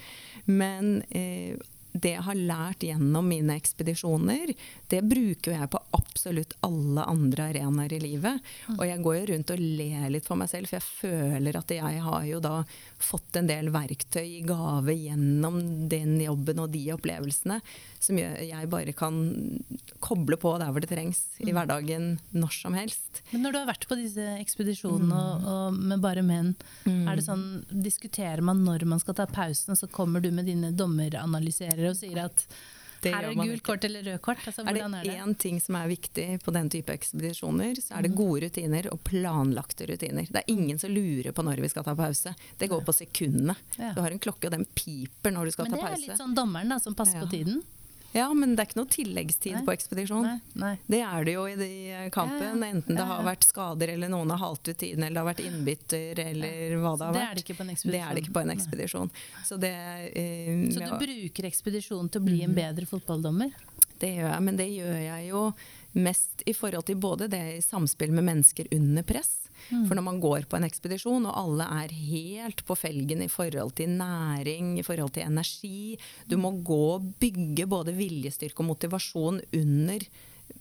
Men 0.46 1.04
eh, 1.10 1.58
det 1.94 2.16
jeg 2.16 2.26
har 2.26 2.38
lært 2.38 2.84
gjennom 2.86 3.28
mine 3.30 3.56
ekspedisjoner, 3.60 4.54
det 4.90 5.02
bruker 5.06 5.54
jeg 5.54 5.70
på 5.74 5.82
absolutt 5.94 6.56
alle 6.66 7.06
andre 7.10 7.50
arenaer 7.52 7.94
i 7.94 8.02
livet. 8.02 8.42
Mm. 8.68 8.80
Og 8.80 8.86
jeg 8.90 9.04
går 9.06 9.18
jo 9.20 9.28
rundt 9.32 9.54
og 9.54 9.62
ler 9.62 10.08
litt 10.14 10.30
for 10.30 10.42
meg 10.42 10.50
selv, 10.50 10.70
for 10.70 10.80
jeg 10.80 10.88
føler 10.90 11.60
at 11.60 11.76
jeg 11.78 12.02
har 12.08 12.26
jo 12.30 12.42
da 12.44 12.56
fått 13.04 13.38
en 13.40 13.50
del 13.50 13.70
verktøy 13.74 14.26
i 14.40 14.44
gave 14.48 14.96
gjennom 14.96 15.60
den 15.92 16.16
jobben 16.24 16.62
og 16.64 16.72
de 16.74 16.84
opplevelsene 16.96 17.60
som 18.04 18.20
jeg 18.20 18.70
bare 18.72 18.94
kan 18.98 19.16
koble 20.04 20.38
på 20.40 20.56
der 20.60 20.74
hvor 20.74 20.84
det 20.84 20.92
trengs 20.92 21.22
i 21.40 21.48
mm. 21.48 21.54
hverdagen 21.56 22.08
når 22.36 22.58
som 22.58 22.76
helst. 22.78 23.24
Men 23.32 23.46
når 23.46 23.54
du 23.54 23.60
har 23.62 23.70
vært 23.72 23.88
på 23.90 23.98
disse 24.00 24.28
ekspedisjonene 24.42 25.08
mm. 25.08 25.48
og, 25.48 25.50
og, 25.54 25.82
med 25.94 26.04
bare 26.04 26.26
menn, 26.26 26.54
mm. 26.84 27.06
er 27.08 27.20
det 27.20 27.26
sånn, 27.28 27.48
diskuterer 27.72 28.44
man 28.44 28.64
når 28.66 28.88
man 28.90 29.02
skal 29.04 29.18
ta 29.20 29.28
pausen, 29.30 29.76
og 29.76 29.80
så 29.80 29.92
kommer 29.92 30.24
du 30.24 30.32
med 30.36 30.50
dine 30.50 30.74
dommeranalyserere 30.76 31.94
og 31.94 32.00
sier 32.00 32.26
at 32.26 32.48
her 33.12 33.28
er 33.28 33.34
det 33.34 33.48
gult 33.50 33.64
kort 33.68 33.84
eller 33.88 34.06
rødt 34.08 34.24
kort? 34.24 34.46
Altså, 34.48 34.64
er 34.64 34.80
det 34.80 35.18
én 35.18 35.36
ting 35.40 35.60
som 35.62 35.78
er 35.80 35.92
viktig 35.92 36.28
på 36.44 36.54
den 36.56 36.72
type 36.74 36.96
ekspedisjoner, 36.96 37.76
så 37.82 37.98
er 37.98 38.08
det 38.08 38.14
mm. 38.14 38.18
gode 38.18 38.46
rutiner 38.46 38.90
og 38.94 39.04
planlagte 39.08 39.88
rutiner. 39.90 40.30
Det 40.30 40.44
er 40.44 40.54
ingen 40.54 40.80
som 40.80 40.94
lurer 40.94 41.36
på 41.36 41.46
når 41.46 41.64
vi 41.66 41.72
skal 41.74 41.88
ta 41.88 41.96
pause. 41.98 42.36
Det 42.58 42.70
går 42.72 42.84
på 42.88 42.96
sekundene. 42.96 43.56
Du 43.76 44.02
har 44.02 44.12
en 44.12 44.22
klokke, 44.24 44.48
og 44.48 44.56
den 44.56 44.68
piper 44.78 45.36
når 45.36 45.50
du 45.50 45.56
skal 45.58 45.70
ta 45.70 45.78
pause. 45.78 45.86
Men 45.86 45.96
det 45.96 46.04
er 46.04 46.12
litt 46.14 46.24
sånn 46.24 46.38
dommeren 46.38 46.76
da, 46.76 46.80
som 46.84 46.98
passer 46.98 47.20
ja. 47.20 47.26
på 47.26 47.34
tiden? 47.34 47.64
Ja, 48.14 48.28
men 48.38 48.54
det 48.54 48.62
er 48.62 48.70
ikke 48.70 48.78
noe 48.78 48.92
tilleggstid 48.94 49.56
nei. 49.58 49.64
på 49.66 49.74
ekspedisjon. 49.74 50.28
Nei, 50.28 50.38
nei. 50.62 50.74
Det 50.86 51.00
er 51.02 51.26
det 51.26 51.34
jo 51.34 51.46
i 51.50 51.56
de 51.58 51.70
kampen. 52.14 52.44
Ja, 52.46 52.54
ja. 52.54 52.70
Enten 52.78 53.00
det 53.00 53.08
har 53.10 53.26
vært 53.26 53.48
skader, 53.48 53.94
eller 53.96 54.12
noen 54.14 54.34
har 54.36 54.42
halt 54.44 54.62
ut 54.68 54.78
tiden, 54.78 55.02
eller 55.02 55.18
det 55.18 55.24
har 55.24 55.30
vært 55.32 55.44
innbytter, 55.48 56.24
eller 56.28 56.76
hva 56.78 56.94
det 57.00 57.08
har 57.08 57.16
vært. 57.16 57.20
Det 57.20 57.26
er 57.26 57.40
det 57.40 57.46
ikke 57.46 57.58
på 57.58 57.66
en 57.66 57.74
ekspedisjon. 57.74 57.98
Det 57.98 58.04
er 58.06 58.14
det 58.14 58.24
ikke 58.24 58.36
på 58.38 58.44
en 58.44 58.54
ekspedisjon. 58.54 59.14
Så, 59.50 59.60
det, 59.64 59.76
uh, 60.14 60.66
Så 60.76 60.84
du 60.86 60.98
bruker 61.08 61.50
ekspedisjonen 61.50 62.12
til 62.14 62.22
å 62.22 62.28
bli 62.30 62.42
en 62.46 62.54
mm. 62.54 62.60
bedre 62.62 62.90
fotballdommer? 62.90 63.56
Det 64.04 64.12
gjør 64.20 64.30
jeg, 64.30 64.46
men 64.46 64.60
det 64.60 64.70
gjør 64.70 65.00
jeg 65.00 65.32
jo 65.32 65.48
mest 65.94 66.44
i 66.46 66.54
forhold 66.58 66.88
til 66.90 67.00
både 67.02 67.30
det 67.32 67.44
i 67.58 67.64
samspill 67.64 68.14
med 68.16 68.28
mennesker 68.32 68.70
under 68.74 69.06
press, 69.08 69.44
Mm. 69.72 69.86
For 69.88 69.96
når 69.96 70.06
man 70.06 70.20
går 70.20 70.48
på 70.50 70.58
en 70.58 70.68
ekspedisjon, 70.68 71.28
og 71.30 71.38
alle 71.40 71.68
er 71.84 71.96
helt 71.96 72.66
på 72.68 72.76
felgen 72.78 73.24
i 73.24 73.30
forhold 73.32 73.76
til 73.78 73.96
næring, 73.96 74.76
i 74.80 74.86
forhold 74.86 75.14
til 75.16 75.28
energi 75.28 75.98
Du 76.30 76.38
må 76.42 76.52
gå 76.66 76.84
og 76.98 77.10
bygge 77.22 77.68
både 77.70 77.96
viljestyrke 77.96 78.64
og 78.64 78.72
motivasjon 78.74 79.42
under 79.54 80.06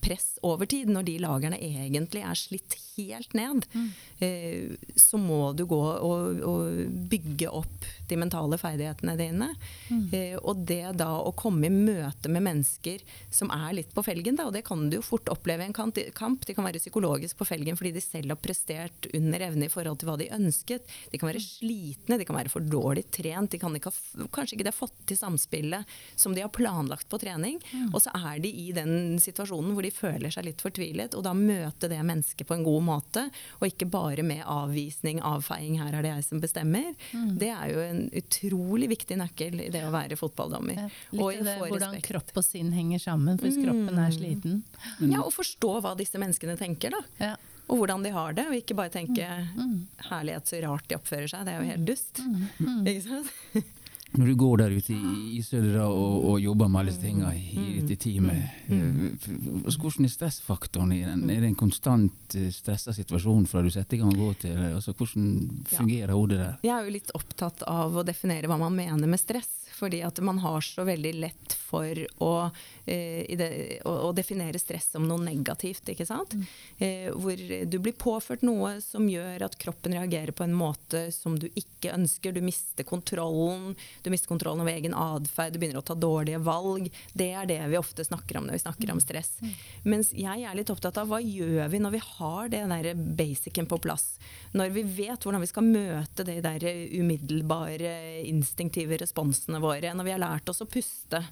press 0.02 0.38
over 0.46 0.66
tid, 0.66 0.88
når 0.90 1.04
de 1.06 1.18
lagrene 1.22 1.58
egentlig 1.62 2.22
er 2.24 2.38
slitt 2.38 2.76
helt 2.94 3.34
ned, 3.36 3.66
mm. 3.74 3.88
eh, 4.24 4.94
så 4.98 5.18
må 5.20 5.52
du 5.56 5.64
gå 5.68 5.78
og, 5.78 6.40
og, 6.46 6.80
bygge 7.12 7.50
opp 7.50 7.86
de 8.12 8.18
mentale 8.20 8.58
ferdighetene 8.60 9.16
dine. 9.18 9.50
Mm. 9.90 10.06
Eh, 10.16 10.36
og 10.38 10.64
det 10.68 10.94
da 11.00 11.10
å 11.18 11.34
komme 11.36 11.68
i 11.68 11.74
møte 11.74 12.30
med 12.32 12.46
mennesker 12.46 13.04
som 13.32 13.52
er 13.54 13.76
litt 13.78 13.92
på 13.94 14.04
felgen, 14.06 14.38
da, 14.38 14.48
og 14.48 14.56
det 14.56 14.64
kan 14.66 14.86
du 14.88 14.98
jo 14.98 15.04
fort 15.04 15.28
oppleve 15.32 15.66
i 15.66 15.70
en 15.70 15.76
kamp. 15.76 15.98
De 16.46 16.56
kan 16.56 16.66
være 16.66 16.80
psykologisk 16.80 17.42
på 17.42 17.48
felgen 17.48 17.78
fordi 17.78 17.94
de 17.98 18.04
selv 18.04 18.34
har 18.34 18.40
prestert 18.40 19.10
under 19.12 19.46
evne 19.48 19.68
i 19.68 19.72
forhold 19.72 20.00
til 20.00 20.10
hva 20.10 20.16
de 20.20 20.30
ønsket. 20.32 20.88
De 21.12 21.20
kan 21.20 21.32
være 21.32 21.44
slitne, 21.44 22.20
de 22.20 22.28
kan 22.28 22.38
være 22.38 22.52
for 22.52 22.64
dårlig 22.64 23.04
trent, 23.12 23.52
de 23.52 23.60
kan 23.60 23.76
ikke 23.76 23.92
ha, 23.92 24.28
kanskje 24.32 24.56
ikke 24.56 24.68
de 24.68 24.72
har 24.72 24.78
fått 24.78 24.98
til 25.10 25.20
samspillet 25.20 25.96
som 26.16 26.32
de 26.32 26.44
har 26.44 26.52
planlagt 26.54 27.10
på 27.12 27.20
trening. 27.20 27.60
Mm. 27.72 27.90
Og 27.92 28.00
så 28.04 28.14
er 28.16 28.40
de 28.42 28.48
i 28.48 28.70
den 28.76 29.20
situasjonen 29.20 29.74
hvor 29.76 29.82
hvor 29.82 29.88
de 29.88 29.96
føler 29.96 30.32
seg 30.32 30.46
litt 30.46 30.62
fortvilet, 30.62 31.16
og 31.16 31.24
da 31.26 31.32
møte 31.34 31.90
det 31.90 32.00
mennesket 32.06 32.46
på 32.46 32.56
en 32.56 32.66
god 32.66 32.82
måte, 32.86 33.26
og 33.58 33.66
ikke 33.68 33.90
bare 33.90 34.22
med 34.26 34.44
avvisning, 34.46 35.20
avfeiing, 35.22 35.80
her 35.80 35.96
er 35.96 36.04
det 36.04 36.12
jeg 36.14 36.26
som 36.28 36.42
bestemmer, 36.42 36.92
mm. 37.12 37.32
det 37.40 37.50
er 37.50 37.72
jo 37.72 37.82
en 37.82 38.01
utrolig 38.12 38.88
viktig 38.92 39.18
nøkkel 39.20 39.64
i 39.66 39.68
det 39.72 39.84
å 39.86 39.92
være 39.94 40.18
fotballdommer. 40.20 40.78
Ja, 40.78 40.88
litt 41.14 41.44
det, 41.46 41.56
hvordan 41.60 41.96
respekt. 41.96 42.08
kropp 42.10 42.40
og 42.40 42.46
sinn 42.46 42.72
henger 42.74 43.02
sammen, 43.02 43.40
hvis 43.40 43.58
mm. 43.58 43.64
kroppen 43.66 44.02
er 44.02 44.14
sliten. 44.14 44.62
Ja, 45.00 45.22
og 45.22 45.32
forstå 45.36 45.74
hva 45.84 45.94
disse 45.98 46.20
menneskene 46.22 46.56
tenker, 46.60 46.96
da. 46.96 47.02
Ja. 47.22 47.34
Og 47.70 47.78
hvordan 47.78 48.02
de 48.04 48.10
har 48.12 48.34
det, 48.36 48.48
og 48.50 48.56
ikke 48.58 48.76
bare 48.76 48.92
tenke 48.92 49.26
mm. 49.26 49.52
mm. 49.56 49.76
'herlighet, 50.08 50.48
så 50.48 50.64
rart 50.64 50.88
de 50.88 50.98
oppfører 50.98 51.30
seg'. 51.30 51.46
Det 51.46 51.54
er 51.54 51.62
jo 51.62 51.70
helt 51.70 51.86
dust. 51.88 52.24
Mm. 52.58 52.82
Ikke 52.90 53.06
sant? 53.06 53.70
Når 54.12 54.26
du 54.28 54.34
går 54.36 54.60
der 54.60 54.74
ute 54.76 54.92
i 54.92 55.38
Isødra 55.38 55.86
og, 55.88 56.16
og, 56.28 56.40
jobber 56.42 56.68
med 56.68 56.80
alle 56.80 56.92
disse 56.92 57.00
tingene 57.00 57.32
i 57.32 57.78
dette 57.80 57.96
team, 58.02 58.28
eh, 58.28 59.72
hvordan 59.78 60.08
er 60.08 60.12
stressfaktoren 60.12 60.92
i 60.92 61.00
den? 61.06 61.24
Er 61.32 61.40
det 61.40 61.52
en 61.52 61.58
konstant 61.62 62.36
eh, 62.36 62.50
stressa 62.52 62.92
situasjon 62.96 63.48
fra 63.48 63.64
du 63.64 63.70
setter 63.72 63.96
i 63.96 64.02
gang 64.02 64.12
og 64.12 64.26
går 64.26 64.38
til? 64.44 64.60
Altså, 64.68 64.92
hvordan 64.92 65.64
fungerer 65.72 66.12
hodet 66.12 66.42
der? 66.42 66.60
Jeg 66.66 66.74
er 66.76 66.86
jo 66.88 66.96
litt 66.98 67.16
opptatt 67.16 67.64
av 67.68 67.96
å 67.96 68.04
definere 68.06 68.52
hva 68.52 68.60
man 68.60 68.76
mener 68.76 69.08
med 69.08 69.20
stress. 69.20 69.62
Fordi 69.82 70.02
at 70.02 70.20
man 70.20 70.38
har 70.38 70.60
så 70.60 70.84
veldig 70.84 71.14
lett 71.14 71.54
for 71.58 71.98
å, 72.22 72.50
eh, 72.86 73.24
det, 73.38 73.48
å, 73.88 73.94
å 74.06 74.10
definere 74.14 74.60
stress 74.60 74.92
som 74.94 75.08
noe 75.08 75.18
negativt. 75.24 75.88
ikke 75.90 76.06
sant? 76.06 76.36
Mm. 76.36 76.44
Eh, 76.78 77.08
hvor 77.10 77.42
du 77.66 77.78
blir 77.82 77.96
påført 77.98 78.44
noe 78.46 78.76
som 78.84 79.08
gjør 79.10 79.46
at 79.48 79.56
kroppen 79.58 79.96
reagerer 79.96 80.30
på 80.36 80.46
en 80.46 80.54
måte 80.54 81.08
som 81.14 81.38
du 81.38 81.48
ikke 81.48 81.96
ønsker. 81.96 82.36
Du 82.36 82.42
mister 82.44 82.86
kontrollen. 82.86 83.74
Du 84.02 84.10
mister 84.10 84.28
kontrollen 84.28 84.64
over 84.64 84.72
egen 84.72 84.94
atferd, 84.98 85.54
du 85.54 85.60
begynner 85.62 85.80
å 85.80 85.86
ta 85.86 85.96
dårlige 85.98 86.40
valg. 86.42 86.88
Det 87.12 87.30
er 87.32 87.48
det 87.48 87.60
vi 87.70 87.78
ofte 87.80 88.04
snakker 88.06 88.38
om 88.38 88.48
når 88.48 88.58
vi 88.58 88.62
snakker 88.64 88.92
om 88.92 89.02
stress. 89.02 89.34
Mm. 89.40 89.52
Mens 89.94 90.12
jeg 90.16 90.46
er 90.46 90.58
litt 90.58 90.72
opptatt 90.74 90.98
av 91.00 91.10
hva 91.10 91.20
gjør 91.22 91.70
vi 91.72 91.82
når 91.82 91.96
vi 91.96 92.02
har 92.06 92.52
det 92.52 92.62
der 92.74 92.92
basicen 93.18 93.68
på 93.70 93.80
plass? 93.82 94.16
Når 94.56 94.74
vi 94.74 94.86
vet 95.00 95.22
hvordan 95.22 95.42
vi 95.42 95.50
skal 95.50 95.68
møte 95.68 96.26
de 96.28 96.38
der 96.44 96.68
umiddelbare, 96.98 97.96
instinktive 98.28 98.98
responsene 99.02 99.62
våre. 99.62 99.94
Når 99.94 100.08
vi 100.08 100.14
har 100.16 100.22
lært 100.22 100.50
oss 100.52 100.64
å 100.64 100.70
puste. 100.70 101.22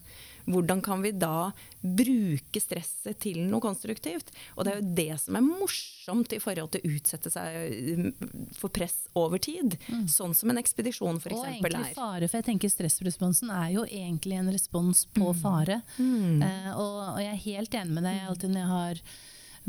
Hvordan 0.46 0.82
kan 0.84 1.02
vi 1.04 1.12
da 1.16 1.50
bruke 1.80 2.60
stresset 2.62 3.18
til 3.22 3.40
noe 3.48 3.62
konstruktivt? 3.64 4.32
Og 4.56 4.66
det 4.66 4.72
er 4.72 4.80
jo 4.80 4.94
det 5.00 5.18
som 5.22 5.38
er 5.38 5.46
morsomt 5.46 6.34
i 6.36 6.40
forhold 6.42 6.74
til 6.74 6.84
å 6.84 6.92
utsette 6.94 7.32
seg 7.32 7.96
mm, 8.00 8.54
for 8.58 8.72
press 8.74 9.02
over 9.18 9.42
tid. 9.42 9.76
Mm. 9.88 10.06
Sånn 10.10 10.36
som 10.36 10.52
en 10.52 10.60
ekspedisjon 10.60 11.20
f.eks. 11.20 11.34
er. 11.34 11.40
Og 11.40 11.50
egentlig 11.56 11.96
fare, 11.98 12.28
for 12.28 12.40
jeg 12.40 12.48
tenker 12.52 12.72
stressresponsen 12.72 13.52
er 13.54 13.74
jo 13.76 13.88
egentlig 13.88 14.40
en 14.40 14.52
respons 14.52 15.06
på 15.16 15.32
mm. 15.32 15.42
fare. 15.42 15.80
Mm. 15.98 16.46
Eh, 16.46 16.70
og, 16.76 16.96
og, 17.10 17.20
jeg 17.24 17.34
er 17.34 17.44
helt 17.48 17.76
enig 17.82 17.98
med 17.98 18.08
deg. 18.08 18.24
alltid 18.30 18.54
når 18.54 18.64
jeg 18.64 18.74
har 18.76 19.04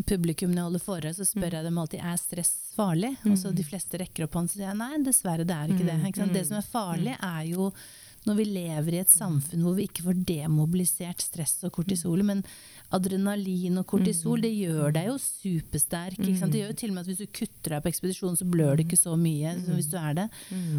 publikum 0.08 0.52
når 0.52 0.58
jeg 0.58 0.68
holder 0.70 0.84
foredrag, 0.86 1.16
så 1.18 1.28
spør 1.28 1.48
mm. 1.48 1.56
jeg 1.58 1.66
dem 1.68 1.80
alltid 1.82 2.06
er 2.12 2.22
stress 2.22 2.54
farlig. 2.76 3.16
Mm. 3.24 3.32
Og 3.34 3.42
så 3.42 3.52
de 3.56 3.66
fleste 3.68 4.00
rekker 4.02 4.26
opp 4.26 4.38
hånden 4.40 4.54
og 4.54 4.60
sier 4.60 4.78
nei, 4.78 4.94
dessverre, 5.06 5.48
det 5.48 5.58
er 5.58 5.74
ikke 5.74 5.88
det. 5.88 5.98
Ikke 6.12 6.30
det 6.32 6.46
som 6.48 6.60
er 6.62 6.68
farlig, 6.68 7.18
er 7.18 7.44
jo 7.52 7.72
når 8.28 8.38
vi 8.38 8.46
lever 8.54 8.96
i 8.96 9.02
et 9.02 9.10
samfunn 9.10 9.64
hvor 9.66 9.78
vi 9.78 9.88
ikke 9.90 10.06
får 10.06 10.20
demobilisert 10.30 11.24
stress 11.24 11.58
og 11.66 11.74
kortisol. 11.80 12.22
Men 12.28 12.44
adrenalin 12.94 13.80
og 13.82 13.88
kortisol 13.90 14.38
mm. 14.38 14.44
det 14.44 14.52
gjør 14.52 14.96
deg 14.98 15.10
jo 15.10 15.18
supersterk. 15.24 16.22
Det 16.22 16.62
gjør 16.62 16.72
jo 16.74 16.78
til 16.78 16.92
og 16.92 16.98
med 16.98 17.06
at 17.06 17.12
hvis 17.12 17.22
du 17.24 17.34
kutter 17.40 17.76
deg 17.76 17.84
på 17.86 17.92
ekspedisjon, 17.92 18.38
så 18.38 18.48
blør 18.52 18.78
det 18.78 18.86
ikke 18.86 19.00
så 19.00 19.16
mye 19.18 19.56
som 19.64 19.78
hvis 19.80 19.90
du 19.92 19.98
er 20.02 20.18
det. 20.20 20.28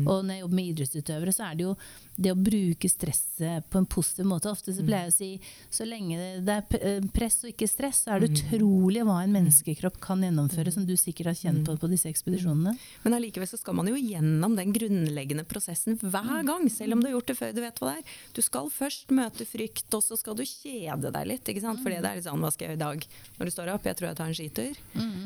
Og 0.05 0.22
når 0.22 0.37
jeg 0.37 0.44
jobber 0.44 0.59
med 0.61 0.72
idrettsutøvere, 0.72 1.35
så 1.35 1.48
er 1.48 1.59
det 1.59 1.66
jo 1.66 1.76
det 2.22 2.33
å 2.33 2.38
bruke 2.38 2.88
stresset 2.90 3.68
på 3.72 3.81
en 3.81 3.88
positiv 3.88 4.28
måte. 4.28 4.50
Ofte 4.52 4.74
så 4.76 4.85
pleier 4.85 5.09
jeg 5.09 5.12
å 5.12 5.16
si 5.16 5.31
så 5.72 5.87
lenge 5.88 6.18
det 6.44 6.57
er 6.59 6.83
eh, 6.85 7.07
press 7.14 7.40
og 7.42 7.52
ikke 7.52 7.68
stress, 7.70 8.02
så 8.05 8.14
er 8.14 8.22
det 8.22 8.33
mm. 8.33 8.37
utrolig 8.37 9.05
hva 9.09 9.18
en 9.22 9.33
menneskekropp 9.35 9.98
kan 10.02 10.22
gjennomføre, 10.22 10.74
som 10.74 10.85
du 10.87 10.92
sikkert 11.00 11.33
har 11.33 11.38
kjent 11.38 11.64
på 11.66 11.74
mm. 11.74 11.81
på 11.81 11.90
disse 11.92 12.11
ekspedisjonene. 12.12 12.74
Men 13.07 13.16
allikevel 13.16 13.48
så 13.48 13.61
skal 13.61 13.78
man 13.78 13.88
jo 13.90 13.96
gjennom 13.96 14.57
den 14.59 14.74
grunnleggende 14.76 15.46
prosessen 15.48 15.98
hver 16.02 16.28
mm. 16.28 16.50
gang, 16.50 16.68
selv 16.72 16.98
om 16.98 17.02
du 17.02 17.09
har 17.09 17.16
gjort 17.16 17.32
det 17.32 17.32
før 17.38 17.55
du 17.57 17.61
vet 17.64 17.81
hva 17.81 17.92
det 17.92 18.03
er. 18.03 18.16
Du 18.37 18.42
skal 18.45 18.71
først 18.73 19.12
møte 19.14 19.47
frykt, 19.49 19.88
og 19.97 20.05
så 20.05 20.18
skal 20.21 20.37
du 20.38 20.45
kjede 20.47 21.12
deg 21.14 21.29
litt. 21.31 21.49
ikke 21.49 21.64
sant? 21.64 21.83
Fordi 21.83 22.01
det 22.03 22.11
er 22.11 22.21
litt 22.21 22.29
sånn 22.29 22.42
hva 22.42 22.53
skal 22.55 22.66
jeg 22.66 22.77
gjøre 22.77 22.81
i 22.81 22.85
dag 22.85 23.07
når 23.38 23.51
du 23.51 23.55
står 23.55 23.73
opp? 23.75 23.88
Jeg 23.88 23.99
tror 23.99 24.11
jeg 24.11 24.21
tar 24.21 24.33
en 24.33 24.38
skitur. 24.38 24.81
Mm. 24.95 25.23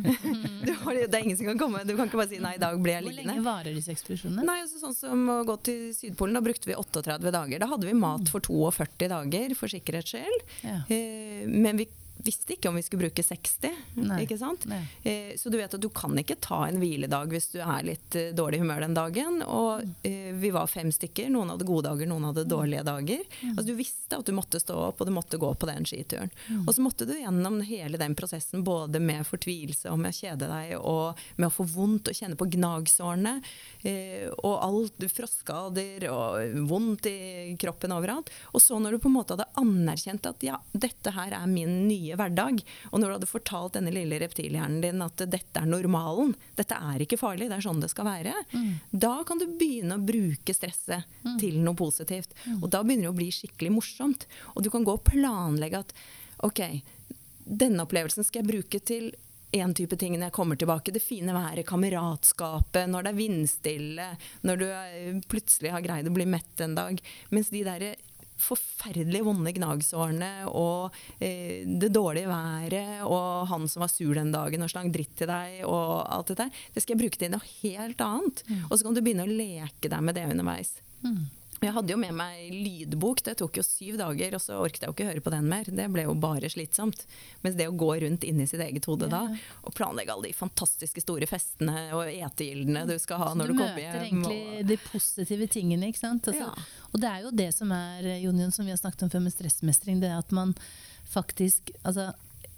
det 1.10 1.18
er 1.18 1.22
ingen 1.22 1.38
som 1.40 1.50
kan 1.52 1.62
komme. 1.66 1.84
Du 1.88 1.94
kan 1.98 2.10
ikke 2.10 2.20
bare 2.22 2.32
si 2.32 2.40
nei, 2.42 2.56
i 2.58 2.62
dag 2.62 2.78
blir 2.80 2.98
jeg 2.98 3.06
liggende. 3.08 3.26
Hvor 3.26 3.32
lenge 3.34 3.46
varer 3.46 3.76
disse 3.76 3.94
ekspedisjonene? 3.94 4.46
Nei, 4.46 4.58
altså, 4.64 4.82
sånn 4.82 4.96
som 4.96 5.28
å 5.32 5.40
gå 5.48 5.58
til 5.68 5.84
Sydpolen, 5.96 6.38
da 6.38 6.44
brukte 6.44 6.70
vi 6.70 6.78
38 6.78 7.34
dager. 7.34 7.62
Da 7.62 7.70
hadde 7.74 7.90
vi 7.90 7.98
mat 7.98 8.32
for 8.32 8.44
42 8.44 9.12
dager, 9.12 9.56
for 9.58 9.72
sikkerhets 9.72 10.14
skyld. 10.14 10.50
Ja. 10.66 10.80
Eh, 10.92 11.46
men 11.50 11.82
vi 11.82 11.88
visste 12.26 12.56
ikke 12.56 12.70
om 12.70 12.78
vi 12.78 12.84
skulle 12.84 13.06
bruke 13.06 13.24
60. 13.24 13.76
Nei. 14.02 14.20
ikke 14.24 14.38
sant? 14.40 14.66
Eh, 15.02 15.34
så 15.38 15.50
du 15.52 15.58
vet 15.60 15.74
at 15.74 15.82
du 15.82 15.88
kan 15.94 16.16
ikke 16.18 16.38
ta 16.42 16.64
en 16.66 16.80
hviledag 16.82 17.32
hvis 17.32 17.50
du 17.54 17.60
er 17.62 17.86
litt 17.86 18.16
eh, 18.18 18.32
dårlig 18.36 18.60
humør 18.62 18.84
den 18.86 18.96
dagen. 18.96 19.40
Og 19.46 19.84
eh, 20.06 20.32
vi 20.36 20.52
var 20.54 20.70
fem 20.70 20.90
stykker. 20.94 21.30
Noen 21.32 21.54
hadde 21.54 21.68
gode 21.68 21.88
dager, 21.88 22.10
noen 22.10 22.28
hadde 22.30 22.46
dårlige 22.50 22.84
dager. 22.86 23.22
Mm. 23.40 23.54
Altså, 23.54 23.66
du 23.70 23.74
visste 23.78 24.20
at 24.20 24.26
du 24.26 24.34
måtte 24.36 24.60
stå 24.62 24.78
opp, 24.88 25.00
og 25.00 25.08
du 25.08 25.14
måtte 25.14 25.40
gå 25.40 25.52
på 25.54 25.70
den 25.70 25.86
skituren. 25.88 26.32
Mm. 26.48 26.64
Og 26.64 26.74
så 26.74 26.84
måtte 26.84 27.08
du 27.08 27.14
gjennom 27.16 27.60
hele 27.66 28.00
den 28.00 28.16
prosessen, 28.18 28.64
både 28.66 29.00
med 29.02 29.26
fortvilelse 29.28 29.92
og 29.92 30.00
med 30.02 30.14
å 30.14 30.18
kjede 30.18 30.50
deg, 30.50 30.76
og 30.80 31.20
med 31.36 31.48
å 31.48 31.54
få 31.54 31.66
vondt 31.76 32.10
og 32.10 32.18
kjenne 32.18 32.38
på 32.38 32.48
gnagsårene, 32.56 33.36
eh, 33.86 34.26
og 34.36 34.56
alt, 34.66 35.08
frostskader 35.16 36.08
og 36.10 36.56
vondt 36.68 37.08
i 37.10 37.54
kroppen 37.60 37.94
overalt. 37.94 38.32
Og 38.52 38.62
så 38.62 38.78
når 38.80 38.96
du 38.96 39.04
på 39.04 39.10
en 39.10 39.16
måte 39.16 39.36
hadde 39.36 39.48
anerkjent 39.60 40.26
at 40.28 40.44
ja, 40.44 40.58
dette 40.72 41.12
her 41.16 41.34
er 41.36 41.46
min 41.50 41.86
nye 41.86 42.15
hverdag. 42.18 42.62
Og 42.90 43.00
når 43.00 43.08
du 43.08 43.16
hadde 43.16 43.30
fortalt 43.30 43.76
denne 43.78 43.92
lille 43.94 44.20
reptilhjernen 44.22 44.82
din 44.84 45.04
at 45.04 45.24
dette 45.30 45.62
er 45.62 45.68
normalen, 45.70 46.34
dette 46.58 46.78
er 46.78 47.04
ikke 47.04 47.20
farlig, 47.20 47.50
det 47.50 47.58
er 47.58 47.66
sånn 47.66 47.82
det 47.82 47.92
skal 47.92 48.08
være, 48.08 48.34
mm. 48.52 48.72
da 49.06 49.14
kan 49.28 49.40
du 49.40 49.46
begynne 49.58 49.98
å 49.98 50.06
bruke 50.06 50.56
stresset 50.56 51.06
mm. 51.26 51.36
til 51.42 51.60
noe 51.62 51.78
positivt. 51.78 52.34
Mm. 52.46 52.62
Og 52.62 52.70
da 52.72 52.82
begynner 52.82 53.10
det 53.10 53.14
å 53.14 53.20
bli 53.20 53.30
skikkelig 53.34 53.74
morsomt. 53.76 54.26
Og 54.54 54.64
du 54.66 54.72
kan 54.72 54.86
gå 54.86 54.96
og 54.96 55.06
planlegge 55.06 55.84
at 55.84 55.94
ok, 56.46 56.62
denne 57.46 57.86
opplevelsen 57.86 58.26
skal 58.26 58.42
jeg 58.42 58.50
bruke 58.50 58.82
til 58.82 59.12
én 59.56 59.74
type 59.74 59.96
ting 59.96 60.16
når 60.16 60.28
jeg 60.28 60.36
kommer 60.36 60.58
tilbake. 60.58 60.92
Det 60.92 61.02
fine 61.02 61.34
været, 61.34 61.66
kameratskapet, 61.68 62.88
når 62.90 63.06
det 63.06 63.12
er 63.12 63.20
vindstille, 63.20 64.08
når 64.46 64.62
du 64.62 64.66
plutselig 65.30 65.72
har 65.74 65.84
greid 65.84 66.10
å 66.10 66.14
bli 66.14 66.26
mett 66.28 66.64
en 66.64 66.76
dag. 66.78 67.00
Mens 67.30 67.52
de 67.54 67.62
der 67.66 67.86
forferdelig 68.40 69.22
vonde 69.26 69.52
gnagsårene 69.56 70.30
og 70.50 70.94
eh, 71.18 71.64
det 71.66 71.92
dårlige 71.94 72.30
været 72.30 73.04
og 73.06 73.46
han 73.50 73.66
som 73.70 73.84
var 73.84 73.92
sur 73.92 74.14
den 74.16 74.32
dagen 74.34 74.64
og 74.64 74.72
slang 74.72 74.92
dritt 74.94 75.14
til 75.18 75.30
deg 75.30 75.62
og 75.64 76.04
alt 76.12 76.32
dette, 76.32 76.50
det 76.74 76.84
skal 76.84 76.96
jeg 76.96 77.04
bruke 77.04 77.20
til 77.20 77.32
noe 77.32 77.52
helt 77.62 78.02
annet. 78.04 78.44
Mm. 78.48 78.62
Og 78.68 78.76
så 78.76 78.86
kan 78.86 78.96
du 78.96 79.02
begynne 79.02 79.26
å 79.26 79.38
leke 79.40 79.90
deg 79.92 80.04
med 80.04 80.18
det 80.18 80.28
underveis. 80.30 80.76
Mm. 81.04 81.26
Jeg 81.66 81.74
hadde 81.74 81.92
jo 81.94 81.98
med 81.98 82.14
meg 82.14 82.50
lydbok, 82.52 83.22
det 83.26 83.36
tok 83.40 83.58
jo 83.58 83.64
syv 83.66 83.96
dager, 83.98 84.36
og 84.36 84.42
så 84.42 84.58
orket 84.62 84.84
jeg 84.84 84.90
jo 84.90 84.94
ikke 84.94 85.08
høre 85.08 85.22
på 85.24 85.32
den 85.34 85.48
mer. 85.50 85.66
Det 85.66 85.86
ble 85.90 86.04
jo 86.06 86.14
bare 86.22 86.50
slitsomt. 86.52 87.02
Mens 87.42 87.56
det 87.58 87.66
å 87.70 87.74
gå 87.74 87.88
rundt 88.04 88.26
inni 88.28 88.46
sitt 88.46 88.62
eget 88.62 88.86
hode 88.86 89.08
da, 89.10 89.24
og 89.66 89.74
planlegge 89.74 90.14
alle 90.14 90.30
de 90.30 90.36
fantastiske 90.36 91.02
store 91.02 91.28
festene 91.30 91.88
og 91.96 92.06
etegildene 92.12 92.84
du 92.88 92.94
skal 93.02 93.22
ha 93.24 93.32
så 93.32 93.40
når 93.40 93.50
du, 93.50 93.56
kommer 93.58 93.80
hjem. 93.82 93.96
Du 93.96 93.96
møter 93.96 94.36
egentlig 94.36 94.68
de 94.70 94.76
positive 94.84 95.48
tingene, 95.56 95.90
ikke 95.90 96.04
sant. 96.04 96.30
Altså, 96.30 96.52
ja. 96.52 96.84
Og 96.92 97.02
det 97.02 97.10
er 97.10 97.26
jo 97.26 97.32
det 97.42 97.48
som 97.56 97.74
er, 97.74 98.12
Jonion, 98.22 98.54
som 98.54 98.68
vi 98.68 98.74
har 98.74 98.80
snakket 98.82 99.08
om 99.08 99.16
før 99.16 99.26
med 99.26 99.34
stressmestring, 99.34 99.98
det 100.04 100.12
at 100.14 100.36
man 100.36 100.54
faktisk 101.10 101.74
altså, 101.82 102.12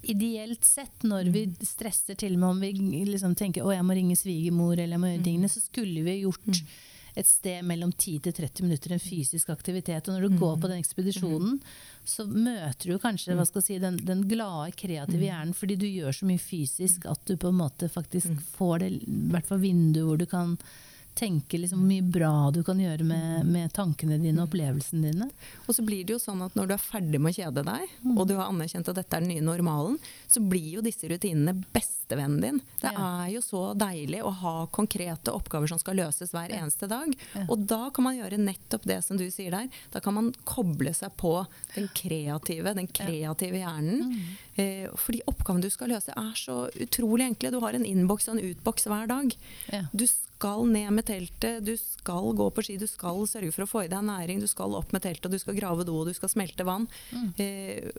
Ideelt 0.08 0.62
sett, 0.62 1.02
når 1.02 1.26
vi 1.34 1.40
mm. 1.50 1.54
stresser 1.66 2.14
til 2.14 2.36
og 2.36 2.38
med 2.38 2.48
om 2.52 2.60
vi 2.62 3.08
liksom 3.08 3.32
tenker 3.36 3.66
å 3.66 3.72
jeg 3.74 3.82
må 3.82 3.96
ringe 3.98 4.14
svigermor 4.16 4.78
eller 4.78 4.94
jeg 4.94 5.02
må 5.02 5.08
gjøre 5.10 5.18
mm. 5.18 5.24
tingene, 5.26 5.50
så 5.50 5.62
skulle 5.64 6.04
vi 6.06 6.14
gjort 6.20 6.46
mm 6.46 6.60
et 7.18 7.26
sted 7.26 7.64
mellom 7.66 7.90
10 7.92 8.18
til 8.24 8.34
30 8.36 8.66
minutter 8.66 8.94
en 8.94 9.02
fysisk 9.02 9.50
aktivitet. 9.50 10.08
Og 10.08 10.14
når 10.14 10.26
du 10.26 10.34
mm. 10.34 10.40
går 10.40 10.58
på 10.62 10.70
den 10.70 10.82
ekspedisjonen, 10.82 11.56
så 12.08 12.26
møter 12.28 12.92
du 12.92 13.00
kanskje 13.02 13.36
hva 13.36 13.46
skal 13.48 13.64
si, 13.64 13.78
den, 13.82 13.98
den, 14.06 14.24
glade, 14.30 14.76
kreative 14.78 15.26
hjernen 15.26 15.56
fordi 15.56 15.76
du 15.80 15.88
gjør 15.88 16.14
så 16.14 16.28
mye 16.28 16.42
fysisk 16.42 17.08
at 17.10 17.24
du 17.28 17.36
på 17.36 17.50
en 17.50 17.58
måte 17.58 17.90
faktisk 17.92 18.30
mm. 18.32 18.44
får 18.54 18.84
det, 18.84 18.92
i 19.02 19.18
hvert 19.34 19.48
fall 19.48 19.64
vinduet 19.64 20.06
hvor 20.06 20.20
du 20.20 20.28
kan 20.30 20.56
tenke 21.18 21.58
liksom 21.58 21.80
hvor 21.82 21.88
mye 21.88 22.04
bra 22.14 22.32
du 22.54 22.60
kan 22.66 22.78
gjøre 22.80 23.04
med, 23.06 23.46
med, 23.48 23.72
tankene 23.74 24.18
dine 24.22 24.42
og 24.42 24.48
opplevelsene 24.48 25.10
dine. 25.10 25.28
Og 25.66 25.74
så 25.76 25.84
blir 25.86 26.04
det 26.06 26.14
jo 26.14 26.20
sånn 26.22 26.42
at 26.46 26.54
når 26.58 26.70
du 26.70 26.74
er 26.76 26.82
ferdig 26.82 27.20
med 27.22 27.34
å 27.34 27.38
kjede 27.40 27.64
deg, 27.66 27.94
mm. 28.04 28.14
og 28.14 28.28
du 28.28 28.36
har 28.38 28.50
anerkjent 28.52 28.90
at 28.92 29.00
dette 29.00 29.18
er 29.18 29.24
den 29.24 29.32
nye 29.34 29.44
normalen, 29.44 29.98
så 30.30 30.42
blir 30.44 30.78
jo 30.78 30.84
disse 30.84 31.10
rutinene 31.10 31.56
bestevennen 31.74 32.42
din. 32.44 32.60
Det 32.82 32.92
ja. 32.94 33.08
er 33.24 33.32
jo 33.34 33.42
så 33.44 33.62
deilig 33.78 34.22
å 34.26 34.32
ha 34.42 34.54
konkrete 34.74 35.34
oppgaver 35.34 35.72
som 35.72 35.80
skal 35.82 35.98
løses 35.98 36.34
hver 36.36 36.54
eneste 36.54 36.90
dag. 36.90 37.10
Ja. 37.34 37.46
Og 37.48 37.66
da 37.70 37.88
kan 37.94 38.06
man 38.06 38.18
gjøre 38.18 38.40
nettopp 38.42 38.86
det 38.88 39.00
som 39.06 39.18
du 39.18 39.26
sier 39.34 39.54
der. 39.54 39.66
Da 39.94 40.02
kan 40.04 40.16
man 40.16 40.30
koble 40.48 40.94
seg 40.96 41.16
på 41.18 41.34
den 41.74 41.90
kreative, 41.98 42.76
den 42.78 42.90
kreative 42.94 43.64
hjernen. 43.64 44.06
Mm. 44.12 44.30
Eh, 44.58 44.86
fordi 44.98 45.24
oppgaven 45.30 45.66
du 45.66 45.70
skal 45.72 45.92
løse 45.94 46.14
er 46.14 46.32
så 46.38 46.64
utrolig 46.78 47.28
enkle. 47.32 47.52
Du 47.54 47.60
har 47.64 47.74
en 47.74 47.86
innboks 47.86 48.30
og 48.30 48.36
en 48.36 48.48
utboks 48.52 48.88
hver 48.90 49.10
dag. 49.10 49.34
Ja. 49.74 49.84
Du 49.92 50.06
skal 50.06 50.27
ned 50.44 50.92
med 50.92 51.06
teltet, 51.06 51.64
du 51.64 51.76
skal 51.76 52.34
gå 52.36 52.50
på 52.50 52.62
ski, 52.62 52.76
du 52.78 52.86
skal 52.86 53.26
sørge 53.26 53.52
for 53.52 53.64
å 53.64 53.70
få 53.70 53.84
i 53.84 53.88
deg 53.88 54.04
næring, 54.04 54.40
du 54.40 54.46
skal 54.46 54.76
opp 54.78 54.92
med 54.92 55.02
teltet, 55.02 55.30
du 55.30 55.38
skal 55.38 55.56
grave 55.58 55.84
do, 55.84 56.04
du 56.04 56.14
skal 56.14 56.28
smelte 56.28 56.64
vann. 56.64 56.86
Mm. 57.12 57.32
Eh, 57.36 57.90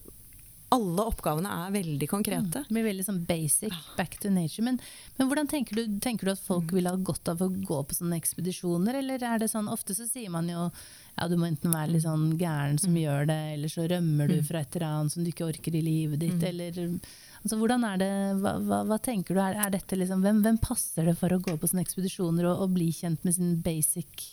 alle 0.70 1.02
oppgavene 1.10 1.50
er 1.50 1.72
veldig 1.74 2.08
konkrete. 2.10 2.62
Det 2.62 2.74
blir 2.74 2.86
veldig 2.86 3.06
sånn 3.08 3.24
basic, 3.26 3.74
back 3.98 4.20
to 4.22 4.30
nature. 4.30 4.64
Men, 4.68 4.78
men 5.18 5.30
hvordan 5.30 5.50
tenker 5.50 5.80
du, 5.80 5.98
tenker 6.02 6.30
du, 6.30 6.34
at 6.36 6.44
folk 6.46 6.74
vil 6.76 6.90
ha 6.90 6.94
godt 6.96 7.32
av 7.32 7.42
å 7.42 7.50
gå 7.50 7.80
på 7.90 7.98
sånne 7.98 8.20
ekspedisjoner, 8.22 9.00
eller 9.02 9.26
er 9.26 9.42
det 9.42 9.50
sånn 9.50 9.70
Ofte 9.70 9.98
så 9.98 10.06
sier 10.10 10.30
man 10.34 10.50
jo 10.50 10.68
ja, 10.70 11.28
du 11.28 11.36
må 11.40 11.50
enten 11.50 11.74
være 11.74 11.96
litt 11.96 12.06
sånn 12.06 12.36
gæren 12.40 12.78
som 12.80 12.94
gjør 12.96 13.26
det, 13.32 13.40
eller 13.56 13.74
så 13.74 13.88
rømmer 13.90 14.30
du 14.30 14.38
fra 14.46 14.62
et 14.62 14.78
eller 14.78 14.88
annet 14.88 15.16
som 15.16 15.26
du 15.26 15.34
ikke 15.34 15.50
orker 15.50 15.76
i 15.76 15.82
livet 15.84 16.22
ditt, 16.22 16.44
eller 16.52 16.78
altså, 17.42 17.60
hvordan 17.60 17.86
er 17.88 18.02
det, 18.02 18.12
hva, 18.42 18.58
hva, 18.64 18.84
hva 18.90 19.00
tenker 19.04 19.38
du, 19.38 19.42
er, 19.44 19.58
er 19.60 19.74
dette 19.74 19.98
liksom, 20.00 20.22
hvem, 20.26 20.44
hvem, 20.46 20.60
passer 20.64 21.10
det 21.10 21.18
for 21.20 21.34
å 21.34 21.42
gå 21.44 21.56
på 21.58 21.72
sånne 21.72 21.86
ekspedisjoner 21.88 22.50
og, 22.52 22.66
og 22.66 22.78
bli 22.78 22.92
kjent 22.96 23.26
med 23.28 23.38
sine 23.38 23.58
basic 23.66 24.28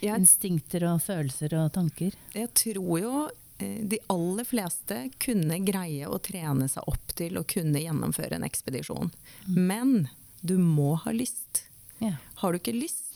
jeg, 0.00 0.16
instinkter 0.16 0.88
og 0.90 1.02
følelser 1.04 1.58
og 1.60 1.70
tanker? 1.76 2.16
Jeg 2.36 2.52
tror 2.56 2.96
jo 3.00 3.14
Eh, 3.60 3.84
de 3.84 3.98
aller 4.06 4.44
fleste 4.44 5.10
kunne 5.18 5.58
greie 5.64 6.08
å 6.08 6.18
trene 6.22 6.68
seg 6.68 6.88
opp 6.88 7.14
til 7.16 7.38
å 7.38 7.44
kunne 7.48 7.82
gjennomføre 7.82 8.38
en 8.38 8.46
ekspedisjon. 8.46 9.12
Mm. 9.46 9.58
Men 9.68 9.92
du 10.40 10.56
må 10.58 10.94
ha 11.04 11.12
lyst. 11.12 11.66
Yeah. 12.00 12.16
Har 12.40 12.52
du 12.52 12.60
ikke 12.60 12.76
lyst, 12.76 13.09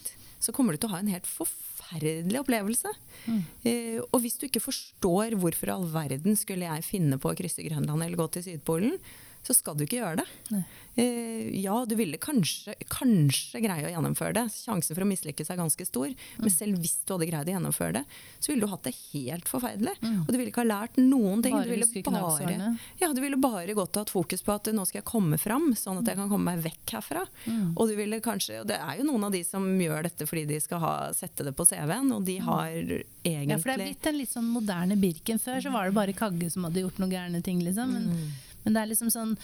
så 0.44 0.52
kommer 0.52 0.74
du 0.74 0.82
til 0.82 0.90
å 0.90 0.94
ha 0.94 1.00
en 1.00 1.12
helt 1.12 1.28
forferdelig 1.28 2.42
opplevelse. 2.42 2.92
Mm. 3.24 3.42
Eh, 3.64 4.00
og 4.04 4.18
hvis 4.20 4.36
du 4.40 4.46
ikke 4.48 4.62
forstår 4.64 5.38
hvorfor 5.40 5.72
all 5.72 5.86
verden 5.92 6.36
skulle 6.36 6.68
jeg 6.68 6.86
finne 6.86 7.20
på 7.20 7.32
å 7.32 7.38
krysse 7.38 7.64
Grønland 7.64 8.04
eller 8.04 8.20
gå 8.20 8.28
til 8.34 8.44
Sydpolen, 8.44 8.98
så 9.44 9.54
skal 9.56 9.76
du 9.76 9.84
ikke 9.84 10.00
gjøre 10.00 10.22
det. 10.22 10.62
Uh, 10.94 11.50
ja, 11.58 11.74
du 11.88 11.96
ville 11.98 12.16
kanskje, 12.22 12.76
kanskje, 12.88 13.60
greie 13.64 13.84
å 13.88 13.90
gjennomføre 13.92 14.36
det. 14.38 14.44
Sjansen 14.54 14.94
for 14.94 15.04
å 15.04 15.08
mislykkes 15.10 15.50
er 15.52 15.58
ganske 15.58 15.86
stor. 15.88 16.12
Mm. 16.12 16.44
Men 16.44 16.54
selv 16.54 16.80
hvis 16.80 16.96
du 17.02 17.14
hadde 17.14 17.28
greid 17.28 17.50
å 17.50 17.56
gjennomføre 17.56 17.96
det, 17.98 18.04
så 18.38 18.52
ville 18.52 18.64
du 18.64 18.72
hatt 18.72 18.86
det 18.86 18.94
helt 19.12 19.50
forferdelig. 19.50 19.96
Mm. 20.00 20.20
Og 20.22 20.30
du 20.30 20.38
ville 20.38 20.52
ikke 20.52 20.62
ha 20.62 20.70
lært 20.70 21.00
noen 21.00 21.42
ting. 21.44 21.56
Bare 21.56 21.66
du 21.66 21.74
ville 21.74 22.04
bare, 22.06 22.70
ja, 23.02 23.10
du 23.12 23.20
ville 23.24 23.40
bare 23.40 23.74
og 23.74 23.82
hatt 23.98 24.12
fokus 24.12 24.44
på 24.46 24.54
at 24.54 24.70
nå 24.72 24.84
skal 24.86 25.00
jeg 25.00 25.08
komme 25.08 25.38
fram, 25.40 25.72
sånn 25.76 26.00
at 26.00 26.08
jeg 26.08 26.18
kan 26.20 26.30
komme 26.30 26.54
meg 26.54 26.62
vekk 26.64 26.96
herfra. 26.98 27.24
Mm. 27.44 27.74
Og 27.74 27.90
du 27.90 27.96
ville 27.98 28.22
kanskje, 28.24 28.62
og 28.62 28.70
det 28.70 28.78
er 28.78 29.00
jo 29.00 29.08
noen 29.08 29.28
av 29.28 29.34
de 29.34 29.42
som 29.46 29.66
gjør 29.66 30.06
dette 30.06 30.28
fordi 30.30 30.46
de 30.54 30.60
skal 30.62 30.82
ha, 30.84 30.94
sette 31.16 31.46
det 31.46 31.54
på 31.58 31.66
CV-en, 31.68 32.14
og 32.14 32.24
de 32.24 32.38
mm. 32.38 32.48
har 32.48 32.70
egentlig 32.72 33.50
Ja, 33.50 33.58
for 33.58 33.72
det 33.72 33.76
er 33.76 33.84
blitt 33.88 34.10
en 34.10 34.18
litt 34.20 34.32
sånn 34.32 34.50
moderne 34.54 34.98
Birken. 35.00 35.42
Før 35.42 35.60
så 35.64 35.74
var 35.74 35.90
det 35.90 35.98
bare 35.98 36.16
Kagge 36.16 36.48
som 36.52 36.68
hadde 36.68 36.84
gjort 36.84 37.00
noen 37.02 37.12
gærne 37.12 37.42
ting, 37.44 37.60
liksom. 37.64 37.94
Men 37.96 38.10
mm. 38.14 38.26
Men 38.64 38.76
det 38.76 38.82
er 38.82 38.92
liksom 38.92 39.12
sånn 39.14 39.38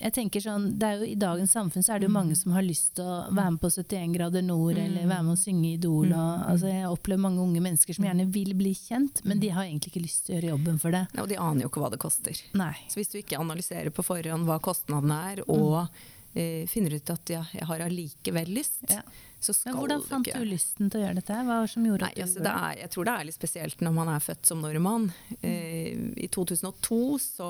jeg 0.00 0.14
tenker 0.16 0.40
sånn, 0.40 0.66
det 0.80 0.86
er 0.86 1.00
jo 1.00 1.08
I 1.12 1.16
dagens 1.20 1.52
samfunn 1.52 1.84
så 1.84 1.92
er 1.92 2.00
det 2.00 2.08
jo 2.08 2.14
mange 2.14 2.36
som 2.38 2.54
har 2.56 2.64
lyst 2.64 2.94
til 2.96 3.04
å 3.04 3.16
være 3.36 3.52
med 3.52 3.60
på 3.60 3.68
71 3.68 4.14
grader 4.14 4.44
nord 4.46 4.78
mm. 4.78 4.84
eller 4.86 5.10
være 5.10 5.26
med 5.26 5.34
å 5.34 5.40
synge 5.40 5.72
Idol. 5.74 6.14
Og, 6.14 6.30
mm. 6.40 6.44
altså 6.54 6.70
jeg 6.70 6.88
opplever 6.88 7.22
mange 7.26 7.42
unge 7.44 7.60
mennesker 7.66 7.98
som 7.98 8.06
gjerne 8.08 8.26
vil 8.32 8.54
bli 8.56 8.72
kjent, 8.78 9.20
men 9.28 9.42
de 9.42 9.50
har 9.52 9.66
egentlig 9.66 9.92
ikke 9.92 10.04
lyst 10.06 10.24
til 10.24 10.32
å 10.32 10.38
gjøre 10.38 10.52
jobben 10.54 10.80
for 10.80 10.96
det. 10.96 11.02
Ja, 11.12 11.24
og 11.26 11.28
de 11.32 11.40
aner 11.44 11.66
jo 11.66 11.72
ikke 11.72 11.84
hva 11.84 11.92
det 11.92 12.00
koster. 12.00 12.40
Nei. 12.56 12.72
Så 12.88 13.02
hvis 13.02 13.12
du 13.12 13.18
ikke 13.20 13.42
analyserer 13.42 13.92
på 13.92 14.06
forhånd 14.06 14.48
hva 14.48 14.56
kostnadene 14.64 15.20
er, 15.34 15.44
og 15.52 15.82
mm. 15.82 16.00
eh, 16.32 16.62
finner 16.70 16.96
ut 16.96 17.12
at 17.16 17.34
ja, 17.36 17.42
jeg 17.60 17.68
har 17.68 17.84
allikevel 17.90 18.56
lyst, 18.56 18.86
ja 18.88 19.04
så 19.40 19.54
skal 19.56 19.72
Men 19.72 19.80
Hvordan 19.80 20.02
fant 20.04 20.28
du, 20.28 20.44
lysten 20.44 20.90
til 20.92 21.00
å 21.00 21.04
gjøre 21.06 21.16
dette? 21.16 21.36
Hva 21.48 21.56
som 21.72 21.86
gjorde 21.88 22.04
Nei, 22.04 22.10
at 22.12 22.18
du 22.18 22.24
altså, 22.26 22.42
det? 22.44 22.52
Er, 22.52 22.74
jeg 22.82 22.92
tror 22.94 23.08
det 23.08 23.14
er 23.14 23.26
litt 23.28 23.38
spesielt 23.38 23.84
når 23.86 23.94
man 23.96 24.10
er 24.12 24.24
født 24.24 24.50
som 24.50 24.60
nordmann. 24.60 25.06
Eh, 25.40 25.88
I 26.20 26.28
2002 26.28 27.00
så 27.24 27.48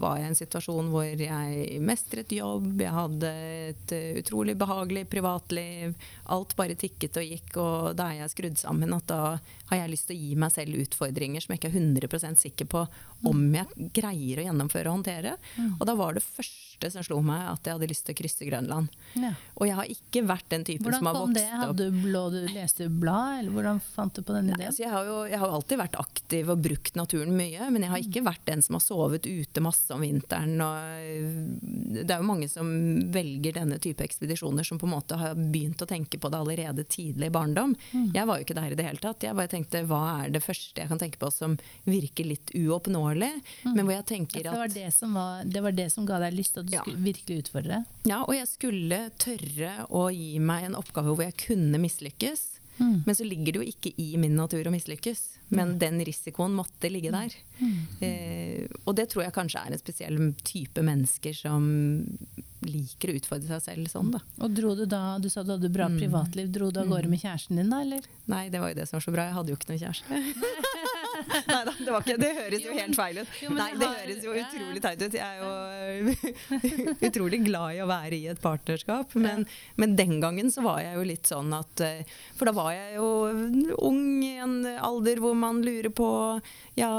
var 0.00 0.16
jeg 0.16 0.24
i 0.24 0.30
en 0.30 0.38
situasjon 0.40 0.88
hvor 0.94 1.24
jeg 1.26 1.80
mestret 1.84 2.32
jobb, 2.32 2.70
jeg 2.80 2.96
hadde 2.96 3.34
et 3.68 3.94
uh, 3.96 4.20
utrolig 4.22 4.56
behagelig 4.60 5.04
privatliv. 5.12 5.92
Alt 6.32 6.56
bare 6.56 6.78
tikket 6.80 7.20
og 7.20 7.28
gikk, 7.34 7.52
og 7.60 7.92
da 8.00 8.08
er 8.08 8.22
jeg 8.22 8.34
skrudd 8.36 8.60
sammen 8.60 8.96
at 8.96 9.08
da 9.10 9.22
har 9.70 9.84
jeg 9.84 9.92
lyst 9.92 10.08
til 10.08 10.16
å 10.16 10.24
gi 10.24 10.40
meg 10.40 10.54
selv 10.54 10.80
utfordringer 10.80 11.44
som 11.44 11.52
jeg 11.52 11.60
ikke 11.60 11.70
er 11.70 11.78
100% 11.78 12.40
sikker 12.40 12.70
på 12.70 12.86
om 13.28 13.42
jeg 13.54 13.90
greier 13.94 14.40
å 14.40 14.46
gjennomføre 14.46 14.88
og 14.88 14.98
håndtere. 14.98 15.36
Mm. 15.56 15.74
Og 15.76 15.84
da 15.88 15.94
var 15.98 16.16
det 16.16 16.24
første 16.24 16.90
som 16.94 17.04
slo 17.04 17.20
meg, 17.24 17.44
at 17.52 17.66
jeg 17.68 17.76
hadde 17.76 17.90
lyst 17.90 18.06
til 18.08 18.16
å 18.16 18.20
krysse 18.22 18.48
Grønland. 18.48 18.96
Ja. 19.20 19.34
Og 19.60 19.68
jeg 19.68 19.76
har 19.76 19.92
ikke 19.92 20.24
vært 20.28 20.48
den 20.52 20.64
typen 20.66 20.88
Hvordan 20.88 21.04
som 21.04 21.09
har 21.10 21.20
vokst 21.20 21.38
det? 21.38 21.46
Hadde 21.62 21.86
du 21.86 21.98
blå, 22.04 22.22
du 22.32 22.38
leste 22.48 22.86
du 22.86 23.00
blad, 23.02 23.40
eller 23.40 23.54
hvordan 23.54 23.80
fant 23.84 24.14
du 24.16 24.22
på 24.22 24.36
den 24.36 24.50
ideen? 24.50 24.66
altså 24.68 24.84
jeg, 24.84 24.92
har 24.92 25.08
jo, 25.08 25.18
jeg 25.30 25.40
har 25.42 25.54
alltid 25.56 25.80
vært 25.80 25.98
aktiv 26.00 26.52
og 26.54 26.62
brukt 26.64 26.98
naturen 26.98 27.34
mye, 27.36 27.70
men 27.70 27.86
jeg 27.86 27.92
har 27.94 28.04
ikke 28.04 28.24
vært 28.26 28.44
den 28.48 28.64
som 28.64 28.78
har 28.78 28.84
sovet 28.84 29.28
ute 29.28 29.64
masse 29.64 29.94
om 29.94 30.04
vinteren. 30.04 30.56
det 32.00 32.06
er 32.06 32.20
jo 32.20 32.28
mange 32.28 32.48
som 32.50 32.70
velger 33.12 33.56
denne 33.60 33.80
type 33.82 34.04
ekspedisjoner 34.04 34.66
som 34.66 34.80
på 34.80 34.88
en 34.88 34.94
måte 34.94 35.18
har 35.20 35.38
begynt 35.38 35.82
å 35.82 35.88
tenke 35.90 36.20
på 36.20 36.30
det 36.30 36.40
allerede 36.40 36.84
tidlig 36.84 37.30
i 37.30 37.34
barndom. 37.34 37.74
Mm. 37.92 38.10
Jeg 38.14 38.28
var 38.28 38.38
jo 38.38 38.46
ikke 38.46 38.58
der 38.58 38.74
i 38.74 38.78
det 38.78 38.86
hele 38.86 39.02
tatt. 39.02 39.24
Jeg 39.26 39.38
bare 39.38 39.50
tenkte 39.50 39.84
hva 39.88 40.02
er 40.20 40.34
det 40.34 40.42
første 40.44 40.82
jeg 40.82 40.90
kan 40.90 41.00
tenke 41.00 41.20
på 41.20 41.30
som 41.34 41.56
virker 41.88 42.28
litt 42.28 42.52
uoppnåelig? 42.56 43.32
Mm. 43.64 43.74
Men 43.74 43.84
hvor 43.86 43.94
jeg 43.96 44.06
tenker 44.10 44.44
at 44.44 44.52
det 44.52 44.62
var 44.64 44.74
det, 44.74 44.88
som 44.94 45.16
var, 45.16 45.44
det 45.44 45.64
var 45.64 45.76
det 45.76 45.88
som 45.94 46.06
ga 46.08 46.20
deg 46.24 46.36
lyst, 46.36 46.58
at 46.60 46.68
du 46.68 46.76
ja. 46.76 46.84
skulle 46.84 47.02
virkelig 47.04 47.44
utfordre? 47.44 47.82
Ja, 48.08 48.22
og 48.24 48.34
jeg 48.36 48.48
skulle 48.50 49.00
tørre 49.20 49.72
å 49.88 50.06
gi 50.14 50.38
meg 50.42 50.68
en 50.68 50.76
oppgave 50.78 50.99
hvor 51.06 51.24
jeg 51.24 51.36
kunne 51.40 51.80
mislykkes. 51.82 52.46
Mm. 52.80 53.02
Men 53.06 53.16
så 53.16 53.24
ligger 53.24 53.52
det 53.52 53.60
jo 53.60 53.68
ikke 53.68 53.92
i 54.00 54.14
min 54.16 54.38
natur 54.38 54.68
å 54.68 54.72
mislykkes. 54.72 55.20
Men 55.52 55.74
den 55.78 56.00
risikoen 56.06 56.54
måtte 56.54 56.88
ligge 56.88 57.10
der. 57.12 57.34
Mm. 57.58 57.74
Eh, 58.06 58.76
og 58.84 58.94
det 58.96 59.10
tror 59.10 59.26
jeg 59.26 59.34
kanskje 59.36 59.64
er 59.64 59.74
en 59.74 59.82
spesiell 59.82 60.20
type 60.46 60.84
mennesker 60.86 61.34
som 61.36 61.66
liker 62.64 63.12
å 63.12 63.16
utfordre 63.18 63.58
seg 63.58 63.64
selv 63.66 63.90
sånn, 63.92 64.12
da. 64.14 64.20
Og 64.44 64.54
dro 64.56 64.74
du 64.78 64.84
da, 64.88 65.18
du 65.20 65.28
sa 65.32 65.44
du 65.44 65.54
hadde 65.56 65.72
bra 65.72 65.88
mm. 65.90 65.98
privatliv, 66.00 66.50
dro 66.52 66.70
du 66.70 66.80
av 66.80 66.88
gårde 66.88 67.08
mm. 67.08 67.14
med 67.16 67.24
kjæresten 67.24 67.60
din 67.60 67.72
da, 67.72 67.82
eller? 67.84 68.08
Nei, 68.30 68.46
det 68.52 68.62
var 68.62 68.72
jo 68.72 68.80
det 68.80 68.88
som 68.88 68.98
var 68.98 69.06
så 69.08 69.14
bra. 69.16 69.28
Jeg 69.28 69.38
hadde 69.38 69.52
jo 69.52 69.60
ikke 69.60 69.72
noen 69.72 69.84
kjæreste. 69.84 70.24
Nei 71.50 71.62
da, 71.66 71.74
det, 71.78 71.90
var 71.90 72.04
ikke, 72.04 72.16
det 72.20 72.30
høres 72.36 72.64
jo 72.64 72.76
helt 72.76 72.96
feil 72.98 73.20
ut. 73.20 73.34
Nei, 73.56 73.68
det 73.80 73.90
høres 73.90 74.24
jo 74.26 74.36
utrolig 74.42 74.82
teit 74.84 75.04
ut. 75.04 75.18
Jeg 75.18 75.26
er 75.26 75.40
jo 75.40 76.14
utrolig 77.10 77.42
glad 77.46 77.76
i 77.76 77.82
å 77.84 77.88
være 77.90 78.18
i 78.18 78.26
et 78.32 78.42
partnerskap. 78.42 79.14
Men, 79.20 79.46
men, 79.80 79.96
den 79.98 80.18
gangen 80.22 80.52
så 80.52 80.64
var 80.64 80.80
jeg 80.84 80.96
jo 80.96 81.06
litt 81.06 81.30
sånn 81.30 81.52
at 81.56 81.84
eh, 81.84 82.02
For 82.38 82.48
da 82.48 82.54
var 82.56 82.72
jeg 82.74 82.96
jo 82.96 83.08
ung 83.90 84.02
i 84.24 84.36
en 84.40 84.58
alder 84.78 85.20
hvor 85.22 85.36
man 85.38 85.60
lurer 85.64 85.90
på 85.92 86.10
ja, 86.78 86.90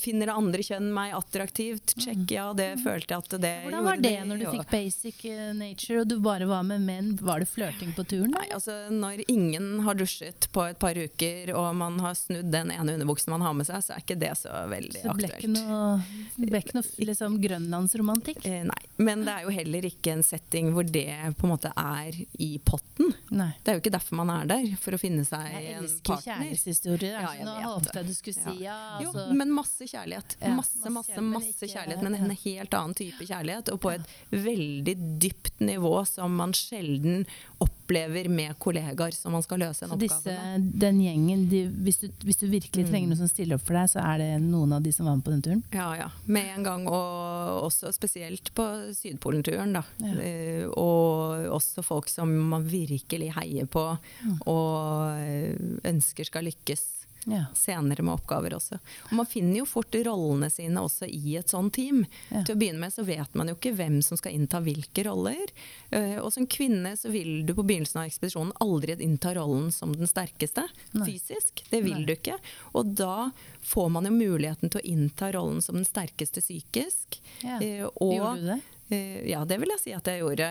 finner 0.00 0.28
det 0.28 0.34
andre 0.34 0.64
kjønn 0.66 0.90
meg 0.94 1.14
attraktivt? 1.16 1.94
Check, 1.96 2.24
ja, 2.32 2.50
det 2.56 2.72
mm. 2.76 2.82
følte 2.84 3.14
jeg 3.14 3.24
at 3.24 3.36
det 3.42 3.52
Hvordan 3.64 3.86
var 3.86 4.00
det, 4.02 4.10
det 4.10 4.26
når 4.28 4.42
du 4.42 4.46
fikk 4.56 4.72
basic 4.72 5.24
eh, 5.30 5.52
nature 5.56 6.02
og 6.02 6.10
du 6.10 6.16
bare 6.22 6.48
var 6.50 6.66
med 6.66 6.84
menn? 6.84 7.12
Var 7.20 7.42
det 7.42 7.48
flørting 7.48 7.94
på 7.96 8.04
turen? 8.10 8.34
Nei, 8.34 8.48
altså 8.54 8.76
Når 8.92 9.24
ingen 9.32 9.84
har 9.86 9.96
dusjet 9.98 10.48
på 10.52 10.66
et 10.68 10.80
par 10.82 10.98
uker 10.98 11.54
og 11.56 11.70
man 11.78 12.00
har 12.02 12.16
snudd 12.18 12.50
den 12.52 12.72
ene 12.74 12.96
underbuksen 12.98 13.32
man 13.32 13.44
har 13.46 13.56
med 13.56 13.61
seg, 13.68 13.82
så 13.84 13.94
er 13.94 14.02
ikke 14.04 14.18
det 14.20 14.32
så 14.38 14.52
veldig 14.70 15.02
så 15.02 15.12
aktuelt. 15.12 15.58
Så 15.58 16.40
det 16.42 16.48
ble 16.48 16.60
ikke 16.62 16.76
noe 16.78 17.06
liksom, 17.10 17.38
grønlandsromantikk? 17.42 18.42
Eh, 18.48 18.62
nei, 18.68 18.80
men 19.02 19.24
det 19.26 19.34
er 19.34 19.46
jo 19.46 19.54
heller 19.56 19.88
ikke 19.88 20.16
en 20.16 20.24
setting 20.26 20.72
hvor 20.76 20.86
det 20.88 21.08
på 21.38 21.48
en 21.48 21.52
måte 21.52 21.72
er 21.78 22.18
i 22.42 22.50
potten. 22.64 23.12
Nei. 23.32 23.50
Det 23.62 23.72
er 23.72 23.78
jo 23.78 23.84
ikke 23.84 23.94
derfor 23.96 24.20
man 24.22 24.32
er 24.34 24.48
der, 24.52 24.68
for 24.82 24.96
å 24.96 25.00
finne 25.00 25.26
seg 25.28 25.42
en 25.42 25.52
partner. 25.52 25.68
Jeg 25.68 25.82
elsker 25.82 26.24
kjærlighetshistorier. 26.26 27.18
Ja, 27.18 27.28
altså, 27.32 27.48
nå 27.48 27.56
håpet 27.68 28.00
jeg 28.00 28.08
du 28.08 28.14
skulle 28.16 28.38
si 28.38 28.56
ja. 28.64 28.78
Altså. 28.98 29.26
Jo, 29.28 29.38
men 29.42 29.54
masse 29.54 29.88
kjærlighet. 29.90 30.36
Ja, 30.40 30.54
masse, 30.58 30.94
masse, 30.94 31.26
masse 31.26 31.70
kjærlighet. 31.70 32.02
Men 32.06 32.18
en 32.18 32.36
helt 32.44 32.78
annen 32.78 32.98
type 32.98 33.28
kjærlighet, 33.28 33.72
og 33.74 33.82
på 33.82 33.94
et 33.94 34.16
veldig 34.32 34.96
dypt 35.22 35.62
nivå 35.62 35.94
som 36.08 36.34
man 36.38 36.54
sjelden 36.56 37.26
opplever 37.58 37.81
med 38.28 38.58
kollegaer 38.58 39.10
som 39.16 39.32
man 39.32 39.42
skal 39.42 39.60
løse 39.62 39.84
en 39.84 39.92
oppgave 39.96 40.34
med. 40.36 40.70
Den 40.80 41.00
gjengen, 41.02 41.48
de, 41.50 41.64
hvis, 41.84 41.98
du, 41.98 42.08
hvis, 42.24 42.38
du, 42.40 42.46
virkelig 42.46 42.86
trenger 42.88 43.06
mm. 43.06 43.12
noen 43.12 43.20
som 43.22 43.30
stiller 43.30 43.58
opp 43.58 43.66
for 43.66 43.76
deg, 43.76 43.90
så 43.92 44.00
er 44.04 44.22
det 44.22 44.30
noen 44.44 44.72
av 44.76 44.82
de 44.82 44.92
som 44.92 45.06
var 45.08 45.18
med 45.18 45.26
på 45.26 45.34
den 45.34 45.42
turen? 45.42 45.62
Ja, 45.74 45.90
ja. 45.98 46.08
Med 46.24 46.54
en 46.56 46.66
gang. 46.66 46.86
Og 46.88 47.66
også 47.66 47.92
spesielt 47.92 48.52
på 48.56 48.66
Sydpolen-turen, 48.96 49.76
da. 49.76 49.84
Ja. 50.02 50.14
Uh, 50.16 50.66
og 50.78 51.46
også 51.58 51.84
folk 51.84 52.10
som 52.10 52.32
man 52.52 52.64
virkelig 52.68 53.32
heier 53.36 53.68
på 53.70 53.84
mm. 54.22 54.42
og 54.50 55.86
ønsker 55.88 56.28
skal 56.28 56.46
lykkes 56.48 57.01
ja. 57.24 57.44
senere 57.54 58.02
med 58.02 58.14
oppgaver 58.14 58.54
også. 58.56 58.78
Og 59.10 59.12
man 59.20 59.28
finner 59.28 59.60
jo 59.60 59.66
fort 59.68 59.94
rollene 59.94 60.48
sine 60.50 60.82
også 60.82 61.06
i 61.06 61.36
et 61.38 61.52
sånt 61.52 61.74
team. 61.76 62.02
Ja. 62.30 62.42
Til 62.42 62.56
å 62.56 62.60
begynne 62.60 62.82
med 62.82 62.94
så 62.94 63.04
vet 63.06 63.34
man 63.38 63.50
jo 63.50 63.56
ikke 63.56 63.74
hvem 63.78 64.00
som 64.04 64.18
skal 64.20 64.34
innta 64.36 64.62
hvilke 64.64 65.04
roller. 65.06 65.52
Uh, 65.92 66.18
og 66.22 66.32
som 66.34 66.48
kvinne 66.50 66.94
så 66.98 67.12
vil 67.12 67.42
du 67.46 67.54
på 67.54 67.64
begynnelsen 67.66 68.02
av 68.02 68.10
ekspedisjonen 68.10 68.54
aldri 68.64 68.96
innta 68.98 69.34
rollen 69.36 69.70
som 69.72 69.94
den 69.96 70.10
sterkeste 70.10 70.66
Nei. 70.92 71.06
fysisk. 71.12 71.64
Det 71.70 71.82
vil 71.84 72.00
Nei. 72.00 72.06
du 72.08 72.14
ikke. 72.16 72.38
Og 72.78 72.92
da 72.98 73.30
får 73.62 73.88
man 73.94 74.08
jo 74.08 74.14
muligheten 74.16 74.72
til 74.72 74.82
å 74.82 74.86
innta 74.94 75.30
rollen 75.34 75.62
som 75.64 75.78
den 75.78 75.88
sterkeste 75.88 76.42
psykisk. 76.44 77.20
Ja. 77.44 77.60
Uh, 77.62 77.88
og, 77.94 78.16
Gjorde 78.18 78.36
du 78.40 78.48
det? 78.54 78.60
Eh, 78.92 79.30
ja, 79.30 79.44
det 79.44 79.56
vil 79.56 79.70
jeg 79.72 79.80
si 79.80 79.92
at 79.96 80.08
jeg 80.10 80.20
gjorde 80.20 80.46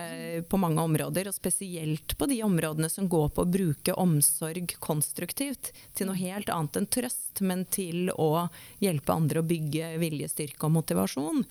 på 0.50 0.58
mange 0.58 0.82
områder. 0.82 1.28
Og 1.30 1.36
spesielt 1.36 2.16
på 2.18 2.26
de 2.26 2.40
områdene 2.42 2.88
som 2.90 3.06
går 3.10 3.28
på 3.36 3.44
å 3.44 3.50
bruke 3.58 3.94
omsorg 3.94 4.74
konstruktivt 4.82 5.70
til 5.94 6.10
noe 6.10 6.18
helt 6.18 6.50
annet 6.50 6.80
enn 6.80 6.88
trøst, 6.90 7.38
men 7.46 7.62
til 7.70 8.10
å 8.18 8.48
hjelpe 8.82 9.14
andre 9.14 9.42
å 9.42 9.46
bygge 9.46 9.94
viljestyrke 10.02 10.66
og 10.66 10.74
motivasjon. 10.80 11.44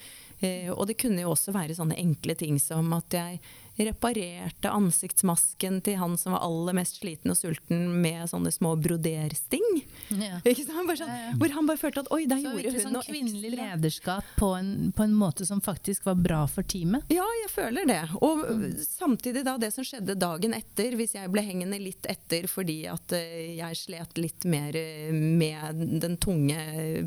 Eh, 0.44 0.68
og 0.74 0.84
det 0.89 1.00
kunne 1.00 1.24
jo 1.24 1.32
også 1.32 1.56
være 1.56 1.78
sånne 1.78 2.00
enkle 2.02 2.36
ting 2.36 2.60
som 2.60 2.92
at 2.98 3.16
jeg 3.16 3.39
reparerte 3.88 4.72
ansiktsmasken 4.72 5.82
til 5.86 5.98
han 6.02 6.18
som 6.20 6.36
var 6.36 6.44
aller 6.46 6.76
mest 6.78 7.00
sliten 7.02 7.34
og 7.34 7.38
sulten 7.40 7.88
med 8.04 8.30
sånne 8.32 8.52
små 8.54 8.76
brodersting. 8.82 9.66
Ja. 10.12 10.40
Sånn. 10.42 11.38
Hvor 11.40 11.54
han 11.56 11.68
bare 11.70 11.80
følte 11.80 12.04
at 12.04 12.10
oi, 12.14 12.26
der 12.30 12.42
Så 12.42 12.52
gjorde 12.52 12.72
hun 12.76 12.84
sånn 12.84 12.96
noe 12.98 13.06
kvinnelig 13.06 13.52
ekstra. 13.54 13.68
lederskap 13.72 14.32
på 14.38 14.50
en, 14.58 14.72
på 14.96 15.06
en 15.06 15.14
måte 15.16 15.46
som 15.48 15.62
faktisk 15.64 16.06
var 16.10 16.18
bra 16.20 16.42
for 16.52 16.68
teamet. 16.68 17.08
Ja, 17.14 17.26
jeg 17.42 17.52
føler 17.54 17.88
det. 17.88 18.02
Og 18.22 18.44
samtidig 18.84 19.46
da 19.48 19.58
det 19.62 19.72
som 19.76 19.86
skjedde 19.88 20.18
dagen 20.20 20.54
etter, 20.58 20.96
hvis 21.00 21.16
jeg 21.18 21.32
ble 21.32 21.44
hengende 21.46 21.80
litt 21.82 22.06
etter 22.12 22.48
fordi 22.52 22.84
at 22.92 23.16
eh, 23.18 23.56
jeg 23.58 23.80
slet 23.80 24.20
litt 24.20 24.46
mer 24.50 24.76
eh, 24.78 25.12
med 25.14 25.82
den 26.04 26.18
tunge 26.22 26.60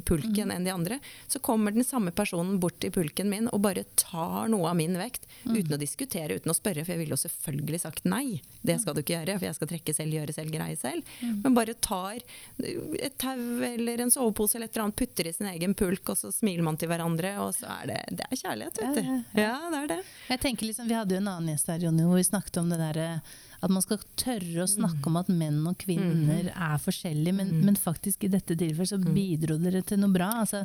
pulken 0.08 0.50
enn 0.54 0.64
de 0.66 0.72
andre, 0.72 0.98
så 1.28 1.38
kommer 1.44 1.74
den 1.74 1.84
samme 1.84 2.10
personen 2.14 2.58
bort 2.62 2.80
til 2.82 2.92
pulken 2.94 3.30
min 3.30 3.48
og 3.52 3.60
bare 3.64 3.84
tar 4.00 4.48
noe 4.52 4.70
av 4.70 4.76
min 4.78 4.96
vekt 4.98 5.28
uten 5.44 5.74
å 5.76 5.80
diskutere, 5.80 6.38
uten 6.40 6.50
å 6.50 6.54
spørre, 6.56 6.63
for 6.72 6.92
jeg 6.94 7.00
ville 7.02 7.14
jo 7.14 7.20
selvfølgelig 7.20 7.80
sagt 7.82 8.04
nei. 8.08 8.40
Det 8.64 8.78
skal 8.80 8.96
du 8.96 9.02
ikke 9.02 9.18
gjøre, 9.18 9.36
for 9.38 9.46
jeg 9.48 9.58
skal 9.58 9.70
trekke 9.74 9.94
selv, 9.96 10.16
gjøre 10.16 10.34
selv, 10.36 10.50
greie 10.54 10.76
selv. 10.80 11.14
Men 11.44 11.54
bare 11.56 11.74
tar 11.84 12.18
et 12.64 13.18
tau 13.20 13.36
eller 13.68 14.00
en 14.04 14.10
sovepose 14.14 14.56
eller 14.56 14.70
et 14.70 14.76
eller 14.76 14.86
annet, 14.88 14.96
putter 14.98 15.28
i 15.28 15.34
sin 15.36 15.48
egen 15.52 15.74
pulk, 15.78 16.08
og 16.14 16.18
så 16.20 16.32
smiler 16.34 16.64
man 16.66 16.78
til 16.80 16.88
hverandre, 16.90 17.34
og 17.44 17.54
så 17.56 17.68
er 17.82 17.90
det, 17.92 18.00
det 18.20 18.28
er 18.30 18.40
kjærlighet, 18.42 18.80
vet 18.82 19.00
du. 19.00 19.02
Ja, 19.40 19.44
Ja, 19.44 19.56
det 19.70 19.80
er 19.84 19.90
det. 19.94 20.00
Jeg 20.30 20.40
tenker 20.40 20.66
liksom, 20.66 20.88
Vi 20.88 20.94
hadde 20.96 21.14
jo 21.14 21.20
en 21.22 21.28
annen 21.28 21.52
gjest 21.54 21.68
her, 21.70 21.82
Jonny, 21.84 22.02
hvor 22.08 22.16
vi 22.18 22.24
snakket 22.26 22.56
om 22.62 22.70
det 22.72 22.78
der, 22.80 22.98
eh, 23.04 23.34
at 23.64 23.70
man 23.72 23.80
skal 23.84 24.00
tørre 24.20 24.64
å 24.64 24.68
snakke 24.68 25.08
om 25.08 25.16
at 25.20 25.28
menn 25.32 25.62
og 25.70 25.76
kvinner 25.80 26.50
er 26.52 26.80
forskjellige, 26.82 27.32
men, 27.38 27.52
men 27.64 27.76
faktisk 27.80 28.24
i 28.26 28.32
dette 28.32 28.56
tilfellet 28.60 28.90
så 28.92 28.98
bidro 29.00 29.56
dere 29.62 29.80
til 29.86 30.00
noe 30.02 30.12
bra. 30.12 30.30
Altså, 30.42 30.64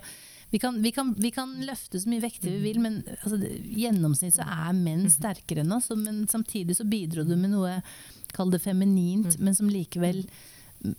vi, 0.49 0.59
kan, 0.59 0.81
vi, 0.81 0.91
kan, 0.91 1.13
vi 1.17 1.31
kan 1.31 1.51
løfte 1.65 2.01
så 2.01 2.09
mye 2.09 2.23
vekter 2.23 2.49
vi 2.49 2.61
vil, 2.63 2.79
men 2.81 3.01
altså, 3.21 3.37
gjennomsnitt 3.63 4.37
så 4.39 4.47
er 4.49 4.77
menn 4.77 5.09
sterkere 5.11 5.65
enn 5.65 5.75
oss. 5.75 5.91
Men 5.97 6.23
samtidig 6.31 6.79
så 6.79 6.87
bidro 6.89 7.25
du 7.27 7.35
med 7.37 7.53
noe, 7.53 7.79
kall 8.33 8.53
det 8.53 8.63
feminint, 8.63 9.37
men 9.41 9.57
som 9.57 9.69
likevel 9.69 10.23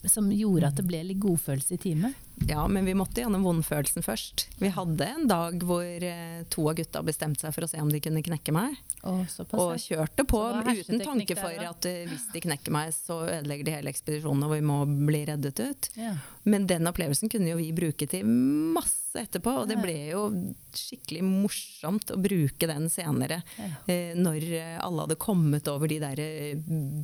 som 0.04 0.32
gjorde 0.32 0.68
at 0.68 0.76
det 0.76 0.84
ble 0.88 1.00
litt 1.08 1.20
godfølelse 1.22 1.76
i 1.76 1.80
teamet. 1.80 2.26
Ja, 2.48 2.68
men 2.68 2.84
vi 2.84 2.94
måtte 2.96 3.20
gjennom 3.20 3.42
vondfølelsen 3.44 4.04
først. 4.04 4.46
Vi 4.60 4.70
hadde 4.72 5.06
en 5.06 5.26
dag 5.28 5.60
hvor 5.66 5.84
eh, 5.84 6.40
to 6.52 6.64
av 6.70 6.78
gutta 6.78 7.02
bestemte 7.04 7.44
seg 7.44 7.52
for 7.52 7.66
å 7.66 7.68
se 7.68 7.80
om 7.82 7.90
de 7.92 8.00
kunne 8.00 8.22
knekke 8.24 8.54
meg. 8.56 8.78
Og. 9.08 9.26
Og 9.56 9.74
kjørte 9.80 10.24
på 10.28 10.40
uten 10.70 11.02
tanke 11.04 11.36
for 11.36 11.66
at 11.68 11.88
eh, 11.88 12.06
hvis 12.08 12.30
de 12.32 12.44
knekker 12.46 12.72
meg, 12.72 12.94
så 12.96 13.22
ødelegger 13.26 13.68
de 13.68 13.76
hele 13.76 13.92
ekspedisjonen 13.92 14.46
og 14.46 14.54
vi 14.54 14.62
må 14.64 14.78
bli 14.88 15.24
reddet 15.28 15.60
ut. 15.60 15.90
Ja. 16.00 16.14
Men 16.48 16.64
den 16.70 16.88
opplevelsen 16.88 17.32
kunne 17.32 17.52
jo 17.52 17.60
vi 17.60 17.70
bruke 17.76 18.08
til 18.08 18.24
masse 18.24 19.20
etterpå, 19.20 19.62
og 19.62 19.68
det 19.68 19.76
ble 19.82 19.96
jo 20.12 20.24
skikkelig 20.76 21.24
morsomt 21.26 22.12
å 22.14 22.18
bruke 22.20 22.68
den 22.70 22.88
senere. 22.92 23.42
Ja. 23.58 23.70
Eh, 23.84 24.16
når 24.16 24.48
alle 24.80 25.04
hadde 25.04 25.20
kommet 25.20 25.68
over 25.68 25.92
de 25.92 26.00
der 26.00 26.24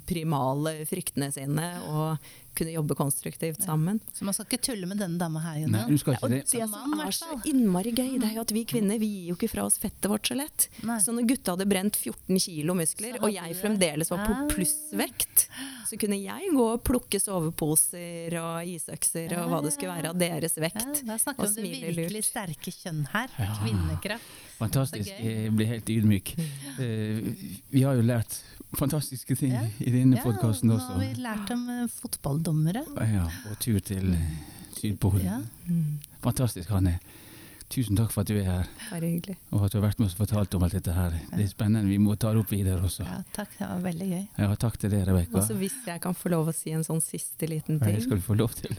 primale 0.09 0.79
fryktene 0.89 1.33
sine 1.35 1.75
og 1.91 2.35
kunne 2.57 2.73
jobbe 2.75 2.97
konstruktivt 2.99 3.63
sammen. 3.65 4.01
Så 4.17 4.25
man 4.27 4.35
skal 4.37 4.47
ikke 4.49 4.63
tulle 4.71 4.89
med 4.91 4.99
denne 4.99 5.19
dama 5.21 5.41
her, 5.45 5.67
Nei, 5.69 5.83
hun 5.89 5.99
skal 6.01 6.17
ikke 6.17 6.31
det. 6.33 6.43
det 6.51 6.67
Som 6.73 6.97
er 7.05 7.13
så 7.15 7.39
innmari 7.47 7.93
gøy, 7.93 8.17
det 8.21 8.31
er 8.31 8.35
jo 8.39 8.45
at 8.47 8.55
vi 8.57 8.65
kvinner 8.69 8.99
vi 9.03 9.07
gir 9.13 9.29
jo 9.31 9.37
ikke 9.39 9.51
fra 9.53 9.65
oss 9.69 9.79
fettet 9.83 10.09
vårt 10.11 10.27
så 10.31 10.35
lett. 10.39 10.69
Nei. 10.83 10.99
Så 11.05 11.13
når 11.15 11.29
gutta 11.31 11.55
hadde 11.57 11.69
brent 11.71 11.97
14 12.01 12.39
kilo 12.41 12.75
muskler, 12.75 13.21
og 13.23 13.31
jeg 13.35 13.57
fremdeles 13.61 14.11
var 14.11 14.25
på 14.27 14.33
Ah. 14.37 14.47
plussvekt, 14.51 15.47
så 15.87 15.97
kunne 16.01 16.19
jeg 16.19 16.51
gå 16.53 16.65
og 16.73 16.83
plukke 16.83 17.21
soveposer 17.23 18.35
og 18.41 18.67
isøkser 18.67 19.37
og 19.39 19.51
hva 19.53 19.63
det 19.63 19.73
skulle 19.77 19.95
være 19.95 20.11
av 20.11 20.19
deres 20.19 20.57
Ja, 20.57 20.63
vekt. 20.67 21.05
da 21.07 21.17
snakker 21.19 21.47
vi 21.47 21.49
om 21.49 21.55
det 21.55 21.83
virkelig 21.97 22.13
lurt. 22.17 22.25
sterke 22.31 22.73
kjønn 22.75 23.07
her. 23.13 23.29
Kvinnekraft. 23.63 24.35
Fantastisk. 24.57 25.05
Det. 25.11 25.25
Jeg 25.45 25.53
blir 25.57 25.67
helt 25.67 25.89
ydmyk. 25.93 26.35
Eh, 26.77 27.23
vi 27.73 27.81
har 27.83 27.95
jo 27.97 28.03
lært 28.05 28.35
fantastiske 28.75 29.37
ting 29.39 29.53
Ja. 29.53 29.63
i 29.81 29.91
denne 29.91 30.17
Ja, 30.17 30.23
podkasten 30.25 30.69
Nå 30.71 30.79
har 30.79 30.99
vi 30.99 31.13
lært 31.23 31.51
om 31.55 31.69
eh, 31.71 31.87
fotballdommere. 31.87 32.83
Ja, 33.13 33.29
og 33.51 33.59
tur 33.63 33.79
til 33.81 34.13
eh, 34.15 34.27
Sydpolen. 34.81 35.25
Ja. 35.25 35.39
Mm, 35.69 35.99
Fantastisk, 36.23 36.69
Hanne. 36.71 36.99
Tusen 37.69 37.97
takk 37.99 38.13
for 38.15 38.21
at 38.23 38.29
du 38.31 38.37
er 38.39 38.45
her, 38.47 38.67
bare 38.93 39.09
hyggelig. 39.11 39.35
og 39.51 39.65
at 39.67 39.73
du 39.73 39.81
har 39.81 39.89
vært 39.89 39.99
med 39.99 40.07
oss 40.07 40.13
og 40.15 40.21
fortalt 40.29 40.55
om 40.55 40.63
alt 40.63 40.73
dette 40.77 40.93
her. 40.95 41.11
Det 41.33 41.43
er 41.43 41.49
spennende. 41.51 41.89
Vi 41.91 41.97
må 41.99 42.15
ta 42.17 42.31
det 42.31 42.39
opp 42.45 42.53
videre 42.53 42.79
også. 42.87 43.03
ja, 43.03 43.17
takk. 43.35 43.57
Det 43.59 43.67
var 43.67 43.81
veldig 43.83 44.07
gøy. 44.13 44.29
Ja, 44.39 44.55
takk 44.55 44.77
til 44.79 44.91
deg, 44.93 45.03
Rebekka. 45.09 45.41
Også 45.41 45.57
hvis 45.59 45.75
jeg 45.89 46.01
kan 46.05 46.15
få 46.15 46.31
lov 46.31 46.47
å 46.47 46.55
si 46.55 46.71
en 46.71 46.85
sånn 46.87 47.03
siste 47.03 47.49
liten 47.51 47.81
Ja, 47.83 47.87
Det 47.97 48.05
skal 48.05 48.19
du 48.19 48.23
få 48.23 48.37
lov 48.39 48.55
til. 48.55 48.71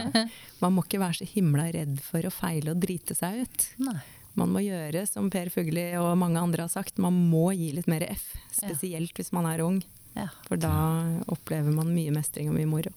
Man 0.62 0.72
må 0.72 0.80
ikke 0.86 1.00
være 1.02 1.18
så 1.20 1.28
himla 1.28 1.68
redd 1.76 2.00
for 2.00 2.24
å 2.24 2.32
feile 2.32 2.72
og 2.72 2.80
drite 2.80 3.14
seg 3.18 3.42
ut. 3.44 3.68
Nei. 3.84 4.00
Man 4.38 4.52
må 4.54 4.62
gjøre 4.64 5.04
som 5.08 5.28
Per 5.32 5.50
Fugli 5.52 5.90
og 6.00 6.14
mange 6.20 6.40
andre 6.40 6.64
har 6.66 6.72
sagt, 6.72 6.98
man 7.02 7.12
må 7.30 7.50
gi 7.56 7.72
litt 7.76 7.88
mer 7.90 8.04
F. 8.14 8.30
Spesielt 8.54 9.16
hvis 9.18 9.32
man 9.36 9.48
er 9.50 9.64
ung, 9.64 9.82
Ja, 10.16 10.26
for 10.44 10.60
da 10.60 10.72
opplever 11.32 11.72
man 11.72 11.88
mye 11.94 12.12
mestring 12.12 12.50
og 12.50 12.56
mye 12.58 12.68
moro. 12.68 12.90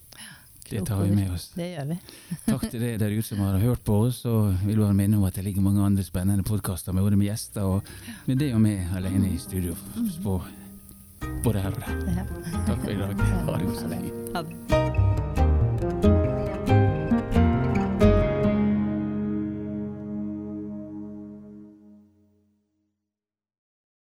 Det 0.68 0.82
tar 0.88 1.04
vi 1.04 1.14
med 1.16 1.30
oss. 1.32 1.52
det 1.54 1.68
gjør 1.76 1.86
vi. 1.92 1.98
Takk 2.48 2.66
til 2.72 2.82
dere 2.82 2.98
der 2.98 3.14
ute 3.14 3.28
som 3.28 3.44
har 3.46 3.60
hørt 3.62 3.84
på 3.86 4.00
oss. 4.08 4.24
Og 4.26 4.56
vil 4.66 4.82
bare 4.82 4.98
minne 4.98 5.20
om 5.20 5.28
at 5.28 5.38
det 5.38 5.46
ligger 5.46 5.62
mange 5.62 5.84
andre 5.86 6.04
spennende 6.04 6.44
podkaster 6.44 6.92
med 6.96 7.06
både 7.06 7.20
med 7.22 7.30
gjester 7.30 7.70
og 7.70 7.94
med 8.26 8.42
det 8.42 8.52
og 8.56 8.64
meg 8.66 8.90
alene 8.98 9.30
i 9.36 9.38
studio. 9.38 9.78
På 10.26 10.40
både 11.46 11.62
her 11.62 11.72
og 11.72 11.86
der. 11.86 12.26
Takk 12.66 12.82
for 12.82 12.92
i 12.92 13.00
dag. 13.00 13.16
Ha 13.22 13.58
det 13.62 13.66
godt. 13.70 13.80
så 13.80 13.94
det. 13.94 14.95